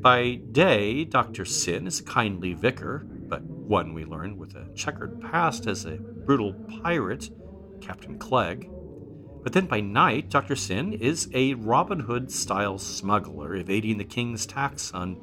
By 0.00 0.36
day, 0.50 1.04
Dr. 1.04 1.44
Syn 1.44 1.86
is 1.86 2.00
a 2.00 2.04
kindly 2.04 2.54
vicar, 2.54 3.04
but 3.04 3.42
one 3.42 3.92
we 3.92 4.06
learn 4.06 4.38
with 4.38 4.54
a 4.54 4.66
checkered 4.74 5.20
past 5.20 5.66
as 5.66 5.84
a 5.84 5.98
brutal 5.98 6.54
pirate, 6.82 7.28
Captain 7.82 8.18
Clegg. 8.18 8.70
But 9.42 9.52
then 9.52 9.66
by 9.66 9.80
night, 9.80 10.30
Dr. 10.30 10.56
Syn 10.56 10.94
is 10.94 11.28
a 11.34 11.52
Robin 11.52 12.00
Hood 12.00 12.32
style 12.32 12.78
smuggler 12.78 13.56
evading 13.56 13.98
the 13.98 14.04
king's 14.04 14.46
tax 14.46 14.90
on 14.94 15.20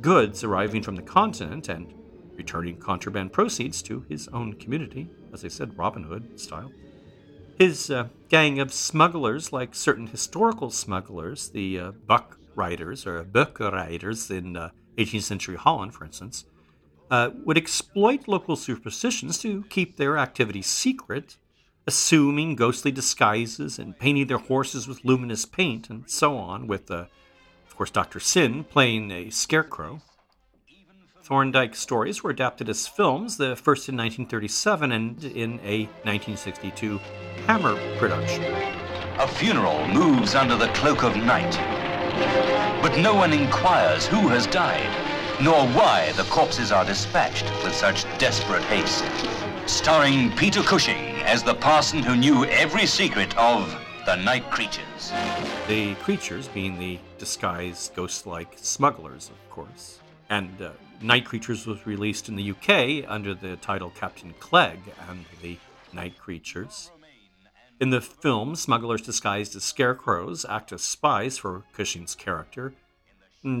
goods 0.00 0.44
arriving 0.44 0.84
from 0.84 0.94
the 0.94 1.02
continent 1.02 1.68
and 1.68 1.92
returning 2.34 2.76
contraband 2.76 3.32
proceeds 3.32 3.82
to 3.82 4.06
his 4.08 4.28
own 4.28 4.52
community, 4.52 5.10
as 5.32 5.44
I 5.44 5.48
said, 5.48 5.76
Robin 5.76 6.04
Hood 6.04 6.38
style. 6.38 6.70
His 7.58 7.90
uh, 7.90 8.08
gang 8.28 8.58
of 8.58 8.72
smugglers, 8.72 9.52
like 9.52 9.74
certain 9.74 10.06
historical 10.06 10.70
smugglers, 10.70 11.50
the 11.50 11.78
uh, 11.78 11.92
Buck 12.06 12.38
Riders 12.54 13.06
or 13.06 13.22
Böcker 13.24 13.72
Riders 13.72 14.30
in 14.30 14.56
uh, 14.56 14.70
18th 14.98 15.22
century 15.22 15.56
Holland, 15.56 15.94
for 15.94 16.04
instance, 16.04 16.44
uh, 17.10 17.30
would 17.44 17.58
exploit 17.58 18.26
local 18.26 18.56
superstitions 18.56 19.38
to 19.38 19.64
keep 19.64 19.96
their 19.96 20.16
activities 20.18 20.66
secret, 20.66 21.36
assuming 21.86 22.56
ghostly 22.56 22.90
disguises 22.90 23.78
and 23.78 23.98
painting 23.98 24.26
their 24.26 24.38
horses 24.38 24.88
with 24.88 25.04
luminous 25.04 25.44
paint 25.44 25.90
and 25.90 26.08
so 26.08 26.36
on, 26.36 26.66
with, 26.66 26.90
uh, 26.90 27.06
of 27.66 27.76
course, 27.76 27.90
Dr. 27.90 28.20
Syn 28.20 28.64
playing 28.64 29.10
a 29.10 29.30
scarecrow. 29.30 30.00
Thorndike 31.24 31.76
stories 31.76 32.24
were 32.24 32.30
adapted 32.30 32.68
as 32.68 32.88
films, 32.88 33.36
the 33.36 33.54
first 33.54 33.88
in 33.88 33.96
1937 33.96 34.90
and 34.90 35.24
in 35.24 35.60
a 35.60 35.84
1962 36.02 36.98
Hammer 37.46 37.76
production. 37.96 38.42
A 39.20 39.28
funeral 39.28 39.86
moves 39.86 40.34
under 40.34 40.56
the 40.56 40.66
cloak 40.68 41.04
of 41.04 41.16
night. 41.16 41.52
But 42.82 42.98
no 42.98 43.14
one 43.14 43.32
inquires 43.32 44.04
who 44.04 44.26
has 44.28 44.48
died, 44.48 44.90
nor 45.40 45.64
why 45.68 46.10
the 46.16 46.24
corpses 46.24 46.72
are 46.72 46.84
dispatched 46.84 47.44
with 47.62 47.72
such 47.72 48.02
desperate 48.18 48.64
haste. 48.64 49.04
Starring 49.66 50.32
Peter 50.32 50.62
Cushing 50.62 51.22
as 51.22 51.44
the 51.44 51.54
parson 51.54 52.02
who 52.02 52.16
knew 52.16 52.46
every 52.46 52.84
secret 52.84 53.36
of 53.38 53.72
the 54.06 54.16
night 54.16 54.50
creatures. 54.50 55.12
The 55.68 55.94
creatures 55.96 56.48
being 56.48 56.80
the 56.80 56.98
disguised 57.18 57.94
ghost 57.94 58.26
like 58.26 58.54
smugglers, 58.56 59.30
of 59.30 59.50
course. 59.50 60.00
And 60.28 60.60
uh, 60.60 60.70
Night 61.02 61.24
Creatures 61.24 61.66
was 61.66 61.84
released 61.84 62.28
in 62.28 62.36
the 62.36 62.50
UK 62.52 63.04
under 63.10 63.34
the 63.34 63.56
title 63.56 63.90
Captain 63.90 64.32
Clegg 64.38 64.78
and 65.08 65.24
the 65.42 65.58
Night 65.92 66.16
Creatures. 66.16 66.92
In 67.80 67.90
the 67.90 68.00
film, 68.00 68.54
smugglers 68.54 69.02
disguised 69.02 69.56
as 69.56 69.64
scarecrows 69.64 70.46
act 70.48 70.72
as 70.72 70.82
spies 70.82 71.38
for 71.38 71.64
Cushing's 71.72 72.14
character. 72.14 72.74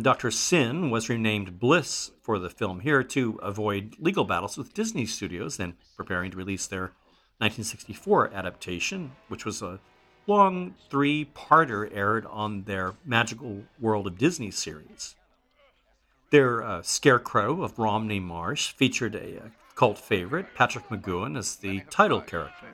Dr. 0.02 0.30
Syn 0.30 0.90
was 0.90 1.08
renamed 1.08 1.58
Bliss 1.58 2.12
for 2.22 2.38
the 2.38 2.48
film 2.48 2.80
here 2.80 3.02
to 3.02 3.40
avoid 3.42 3.96
legal 3.98 4.24
battles 4.24 4.56
with 4.56 4.72
Disney 4.72 5.04
Studios, 5.04 5.56
then 5.56 5.74
preparing 5.96 6.30
to 6.30 6.36
release 6.36 6.68
their 6.68 6.92
1964 7.38 8.32
adaptation, 8.32 9.10
which 9.26 9.44
was 9.44 9.60
a 9.62 9.80
long 10.28 10.76
three 10.88 11.24
parter 11.34 11.90
aired 11.92 12.24
on 12.26 12.62
their 12.62 12.94
Magical 13.04 13.64
World 13.80 14.06
of 14.06 14.16
Disney 14.16 14.52
series. 14.52 15.16
Their 16.32 16.64
uh, 16.64 16.80
Scarecrow 16.80 17.62
of 17.62 17.78
Romney 17.78 18.18
Marsh 18.18 18.72
featured 18.72 19.14
a, 19.14 19.36
a 19.36 19.52
cult 19.74 19.98
favorite, 19.98 20.46
Patrick 20.54 20.88
McGoohan, 20.88 21.36
as 21.36 21.56
the 21.56 21.82
title 21.90 22.22
character. 22.22 22.68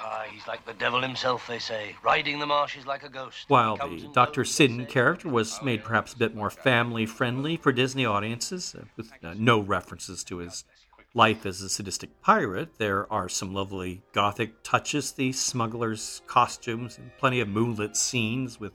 Ah, 0.00 0.24
he's 0.30 0.46
like 0.46 0.64
the 0.64 0.72
devil 0.72 1.02
himself, 1.02 1.46
they 1.46 1.58
say. 1.58 1.94
Riding 2.02 2.38
the 2.38 2.46
marshes 2.46 2.86
like 2.86 3.02
a 3.02 3.10
ghost. 3.10 3.44
While 3.48 3.76
the 3.76 4.08
Dr. 4.14 4.42
Syn 4.46 4.86
character 4.86 5.28
was 5.28 5.60
made 5.62 5.84
perhaps 5.84 6.14
a 6.14 6.16
bit 6.16 6.34
more 6.34 6.48
family 6.48 7.04
friendly 7.04 7.58
for 7.58 7.72
Disney 7.72 8.06
audiences, 8.06 8.74
uh, 8.74 8.84
with 8.96 9.12
uh, 9.22 9.34
no 9.36 9.60
references 9.60 10.24
to 10.24 10.38
his 10.38 10.64
life 11.12 11.44
as 11.44 11.60
a 11.60 11.68
sadistic 11.68 12.22
pirate, 12.22 12.78
there 12.78 13.12
are 13.12 13.28
some 13.28 13.52
lovely 13.52 14.00
gothic 14.14 14.62
touches, 14.62 15.12
the 15.12 15.32
smuggler's 15.32 16.22
costumes, 16.26 16.96
and 16.96 17.10
plenty 17.18 17.40
of 17.40 17.48
moonlit 17.48 17.98
scenes 17.98 18.58
with 18.58 18.72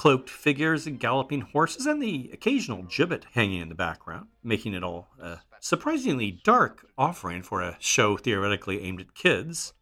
cloaked 0.00 0.30
figures 0.30 0.86
and 0.86 0.98
galloping 0.98 1.42
horses, 1.42 1.84
and 1.84 2.02
the 2.02 2.30
occasional 2.32 2.82
gibbet 2.84 3.26
hanging 3.34 3.60
in 3.60 3.68
the 3.68 3.74
background, 3.74 4.26
making 4.42 4.72
it 4.72 4.82
all 4.82 5.08
a 5.20 5.36
surprisingly 5.60 6.40
dark 6.42 6.86
offering 6.96 7.42
for 7.42 7.60
a 7.60 7.76
show 7.80 8.16
theoretically 8.16 8.80
aimed 8.80 9.02
at 9.02 9.14
kids. 9.14 9.74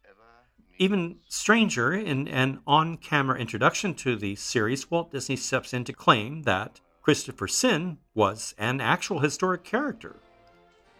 Even 0.76 1.18
stranger, 1.28 1.92
in 1.92 2.26
an 2.26 2.58
on 2.66 2.96
camera 2.96 3.38
introduction 3.38 3.94
to 3.94 4.16
the 4.16 4.34
series, 4.34 4.90
Walt 4.90 5.12
Disney 5.12 5.36
steps 5.36 5.72
in 5.72 5.84
to 5.84 5.92
claim 5.92 6.42
that 6.42 6.80
Christopher 7.00 7.46
Syn 7.46 7.98
was 8.12 8.56
an 8.58 8.80
actual 8.80 9.20
historic 9.20 9.62
character. 9.62 10.16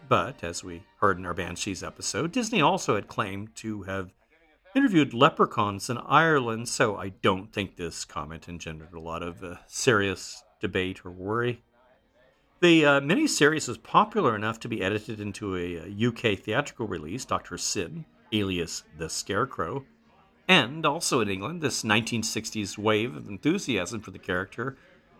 But, 0.07 0.45
as 0.45 0.63
we 0.63 0.83
heard 1.01 1.17
in 1.17 1.25
our 1.25 1.33
Banshees 1.33 1.83
episode, 1.83 2.31
Disney 2.31 2.61
also 2.61 2.95
had 2.95 3.09
claimed 3.09 3.53
to 3.57 3.83
have 3.83 4.13
interviewed 4.75 5.13
leprechauns 5.13 5.89
in 5.89 5.97
Ireland, 5.97 6.69
so 6.69 6.97
I 6.97 7.09
don't 7.09 7.51
think 7.51 7.75
this 7.75 8.05
comment 8.05 8.47
engendered 8.47 8.93
a 8.93 8.99
lot 8.99 9.23
of 9.23 9.43
uh, 9.43 9.55
serious 9.67 10.43
debate 10.59 11.05
or 11.05 11.11
worry. 11.11 11.63
The 12.61 12.85
uh, 12.85 12.99
miniseries 12.99 13.67
was 13.67 13.77
popular 13.77 14.35
enough 14.35 14.59
to 14.61 14.67
be 14.67 14.81
edited 14.83 15.19
into 15.19 15.55
a, 15.55 15.77
a 15.77 16.07
UK 16.07 16.39
theatrical 16.39 16.87
release, 16.87 17.23
Dr. 17.23 17.57
Syn, 17.57 18.05
alias 18.33 18.83
The 18.97 19.09
Scarecrow. 19.09 19.85
And 20.47 20.85
also 20.85 21.21
in 21.21 21.29
England, 21.29 21.61
this 21.61 21.83
1960s 21.83 22.77
wave 22.77 23.15
of 23.15 23.29
enthusiasm 23.29 24.01
for 24.01 24.11
the 24.11 24.19
character 24.19 24.75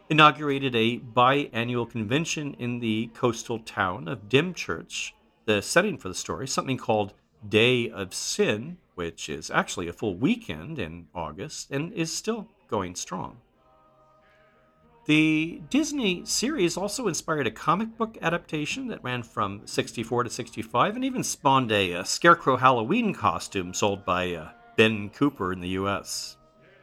inaugurated 0.10 0.76
a 0.76 1.00
biannual 1.00 1.89
convention 1.89 2.56
in 2.56 2.80
the 2.80 3.10
coastal 3.14 3.60
town 3.60 4.08
of 4.08 4.28
Dymchurch. 4.28 5.12
The 5.45 5.62
setting 5.62 5.97
for 5.97 6.10
the 6.10 6.16
story, 6.16 6.47
something 6.47 6.78
called 6.78 7.14
Day 7.47 7.89
of 7.89 8.14
Syn, 8.14 8.78
which 9.00 9.30
is 9.30 9.50
actually 9.50 9.88
a 9.88 9.93
full 9.93 10.18
weekend 10.18 10.78
in 10.78 11.08
August 11.16 11.72
and 11.72 11.93
is 11.93 12.14
still 12.14 12.50
going 12.68 12.93
strong. 12.95 13.38
The 15.06 15.62
Disney 15.70 16.26
series 16.26 16.76
also 16.76 17.08
inspired 17.08 17.47
a 17.47 17.52
comic 17.52 17.97
book 17.97 18.18
adaptation 18.22 18.88
that 18.88 19.02
ran 19.02 19.24
from 19.24 19.62
64 19.66 20.26
to 20.26 20.30
65 20.30 20.97
and 20.97 21.06
even 21.06 21.24
spawned 21.24 21.72
a, 21.72 21.93
a 21.93 22.04
Scarecrow 22.04 22.58
Halloween 22.58 23.14
costume 23.14 23.74
sold 23.74 24.04
by 24.04 24.34
uh, 24.34 24.50
Ben 24.76 25.10
Cooper 25.12 25.54
in 25.54 25.62
the 25.62 25.78
US. 25.80 26.36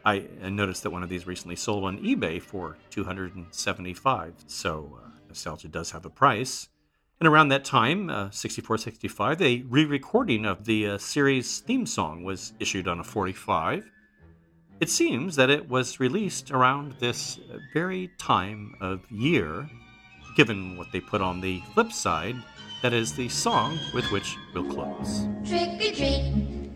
I, 0.02 0.24
noticed 0.48 0.84
that 0.84 0.92
one 0.92 1.02
of 1.02 1.10
these 1.10 1.26
recently 1.26 1.56
sold 1.56 1.84
on 1.84 1.98
eBay 1.98 2.40
for 2.40 2.78
275 2.88 4.32
so 4.46 4.98
uh, 5.04 5.10
nostalgia 5.28 5.68
does 5.68 5.90
have 5.90 6.06
a 6.06 6.10
price. 6.10 6.70
And 7.18 7.26
around 7.26 7.48
that 7.48 7.64
time, 7.64 8.10
uh, 8.10 8.30
64 8.30 8.78
65, 8.78 9.42
a 9.42 9.62
re 9.68 9.84
recording 9.84 10.44
of 10.44 10.64
the 10.64 10.86
uh, 10.86 10.98
series 10.98 11.60
theme 11.60 11.86
song 11.86 12.24
was 12.24 12.52
issued 12.60 12.86
on 12.86 13.00
a 13.00 13.04
45 13.04 13.90
it 14.78 14.90
seems 14.90 15.36
that 15.36 15.48
it 15.48 15.70
was 15.70 16.00
released 16.00 16.50
around 16.50 16.96
this 17.00 17.40
very 17.72 18.10
time 18.18 18.74
of 18.82 19.10
year, 19.10 19.70
given 20.36 20.76
what 20.76 20.92
they 20.92 21.00
put 21.00 21.22
on 21.22 21.40
the 21.40 21.62
flip 21.72 21.92
side, 21.92 22.36
that 22.82 22.92
is 22.92 23.14
the 23.14 23.30
song 23.30 23.78
with 23.94 24.04
which 24.12 24.36
we'll 24.52 24.70
close. 24.70 25.26
Trick 25.46 25.80
or 25.80 25.94
treat, 25.94 26.70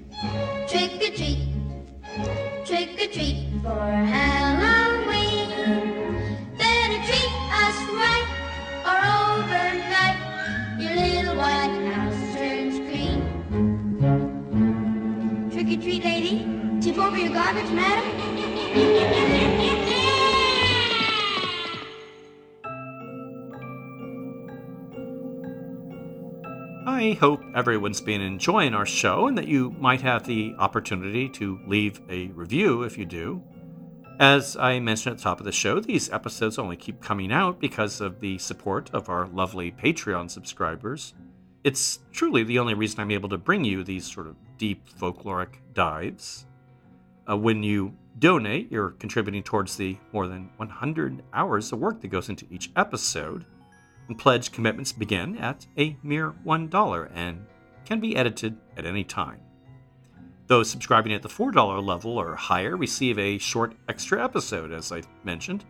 trick 0.67 0.93
or 0.97 1.15
treat, 1.15 1.47
trick 2.65 2.89
or 2.95 3.13
treat 3.13 3.51
for 3.63 3.91
Halloween. 4.09 5.51
Better 6.57 7.01
treat 7.05 7.33
us 7.53 7.77
right 8.01 8.29
or 8.89 8.97
overnight, 9.37 9.80
Trick 15.71 15.79
or 15.79 15.83
treat, 15.83 16.05
lady. 16.05 16.39
Tip 16.81 16.99
over 16.99 17.17
your 17.17 17.33
garbage, 17.33 17.71
madam? 17.71 18.05
I 26.89 27.17
hope 27.21 27.41
everyone's 27.55 28.01
been 28.01 28.21
enjoying 28.21 28.75
our 28.75 28.85
show 28.85 29.29
and 29.29 29.39
that 29.39 29.47
you 29.47 29.71
might 29.79 30.01
have 30.01 30.27
the 30.27 30.57
opportunity 30.59 31.29
to 31.29 31.61
leave 31.69 32.01
a 32.11 32.27
review 32.29 32.83
if 32.83 32.99
you 32.99 33.05
do. 33.05 33.41
As 34.19 34.57
I 34.57 34.81
mentioned 34.81 35.13
at 35.13 35.19
the 35.19 35.23
top 35.23 35.39
of 35.39 35.47
the 35.47 35.53
show, 35.53 35.79
these 35.79 36.11
episodes 36.11 36.59
only 36.59 36.77
keep 36.77 37.01
coming 37.01 37.31
out 37.31 37.61
because 37.61 38.01
of 38.01 38.19
the 38.19 38.39
support 38.39 38.91
of 38.93 39.09
our 39.09 39.29
lovely 39.29 39.71
Patreon 39.71 40.33
subscribers. 40.33 41.15
It's 41.63 41.99
truly 42.11 42.43
the 42.43 42.59
only 42.59 42.75
reason 42.75 43.01
I'm 43.01 43.11
able 43.11 43.29
to 43.29 43.39
bring 43.39 43.65
you 43.65 43.85
these 43.85 44.11
sort 44.11 44.27
of 44.27 44.37
deep 44.57 44.89
folkloric 44.99 45.57
dives. 45.75 46.47
Uh, 47.29 47.37
when 47.37 47.63
you 47.63 47.95
donate, 48.19 48.73
you're 48.73 48.93
contributing 48.93 49.43
towards 49.43 49.77
the 49.77 49.99
more 50.13 50.27
than 50.27 50.51
100 50.57 51.23
hours 51.35 51.71
of 51.73 51.79
work 51.79 52.01
that 52.01 52.09
goes 52.09 52.31
into 52.31 52.47
each 52.51 52.71
episode. 52.77 53.45
And 54.09 54.19
pledge 54.19 54.53
commitments 54.53 54.93
begin 54.93 55.37
at 55.37 55.67
a 55.79 55.97
mere 56.03 56.33
$1 56.47 57.11
and 57.15 57.47
can 57.85 58.01
be 58.01 58.17
edited 58.17 58.57
at 58.77 58.87
any 58.87 59.05
time. 59.05 59.41
Those 60.47 60.71
subscribing 60.71 61.13
at 61.13 61.23
the 61.23 61.29
$4 61.29 61.85
level 61.85 62.19
or 62.19 62.35
higher 62.35 62.77
receive 62.77 63.19
a 63.19 63.39
short 63.39 63.75
extra 63.89 64.25
episode, 64.25 64.73
as 64.73 64.91
I 64.91 65.03
mentioned. 65.25 65.65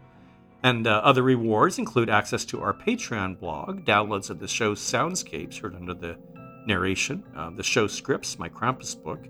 And 0.62 0.86
uh, 0.86 1.00
other 1.02 1.22
rewards 1.22 1.78
include 1.78 2.10
access 2.10 2.44
to 2.46 2.60
our 2.60 2.74
Patreon 2.74 3.38
blog, 3.38 3.84
downloads 3.84 4.28
of 4.28 4.40
the 4.40 4.48
show's 4.48 4.80
soundscapes 4.80 5.60
heard 5.60 5.74
under 5.74 5.94
the 5.94 6.18
narration, 6.66 7.24
uh, 7.34 7.50
the 7.50 7.62
show 7.62 7.86
scripts, 7.86 8.38
my 8.38 8.48
Krampus 8.48 8.94
book, 8.94 9.26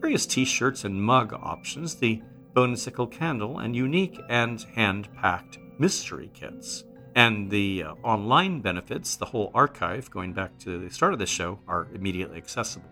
various 0.00 0.24
t 0.24 0.44
shirts 0.44 0.84
and 0.84 1.02
mug 1.02 1.34
options, 1.34 1.94
the 1.94 2.22
Bonesicle 2.54 3.06
candle, 3.06 3.58
and 3.58 3.76
unique 3.76 4.18
and 4.28 4.62
hand 4.74 5.08
packed 5.14 5.58
mystery 5.78 6.30
kits. 6.32 6.84
And 7.14 7.50
the 7.50 7.84
uh, 7.84 7.94
online 8.02 8.60
benefits, 8.60 9.16
the 9.16 9.26
whole 9.26 9.50
archive 9.54 10.10
going 10.10 10.32
back 10.32 10.58
to 10.60 10.78
the 10.78 10.90
start 10.90 11.12
of 11.12 11.18
the 11.18 11.26
show, 11.26 11.58
are 11.68 11.88
immediately 11.94 12.38
accessible. 12.38 12.88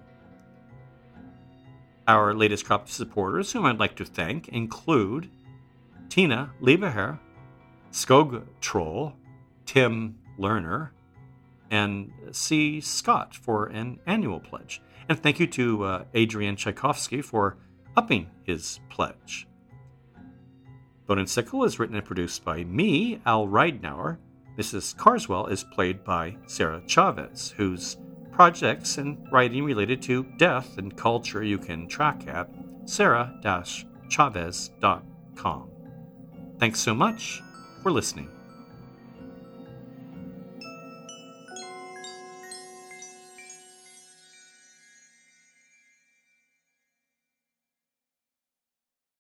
Our 2.07 2.35
latest 2.35 2.65
crop 2.65 2.85
of 2.85 2.91
supporters, 2.91 3.53
whom 3.53 3.67
I'd 3.67 3.79
like 3.79 3.97
to 3.97 4.05
thank, 4.05 4.49
include 4.49 5.31
Tina 6.09 6.51
Liebeherr, 6.61 7.19
Skog 7.99 8.47
Troll, 8.61 9.15
Tim 9.67 10.19
Lerner, 10.39 10.91
and 11.69 12.13
C. 12.31 12.81
Scott 12.81 13.35
for 13.35 13.67
an 13.67 13.99
annual 14.07 14.39
pledge. 14.39 14.81
And 15.09 15.19
thank 15.19 15.41
you 15.41 15.49
to 15.49 15.83
uh, 15.83 16.05
Adrian 16.15 16.55
Tchaikovsky 16.55 17.23
for 17.23 17.57
upping 17.97 18.31
his 18.45 18.79
pledge. 18.89 19.49
Bone 21.09 21.19
and 21.19 21.29
Sickle 21.29 21.65
is 21.65 21.81
written 21.81 21.97
and 21.97 22.05
produced 22.05 22.45
by 22.45 22.63
me, 22.63 23.21
Al 23.27 23.49
Ridenour. 23.49 24.19
Mrs. 24.57 24.97
Carswell 24.97 25.47
is 25.47 25.65
played 25.65 26.05
by 26.05 26.37
Sarah 26.47 26.83
Chavez, 26.87 27.53
whose 27.57 27.97
projects 28.31 28.99
and 28.99 29.19
writing 29.33 29.65
related 29.65 30.01
to 30.03 30.23
death 30.37 30.79
and 30.79 30.97
culture 30.97 31.43
you 31.43 31.59
can 31.59 31.89
track 31.89 32.29
at 32.29 32.49
sarah-chavez.com. 32.85 35.71
Thanks 36.59 36.81
so 36.81 36.95
much 36.95 37.43
for 37.83 37.93
listening. 37.93 38.29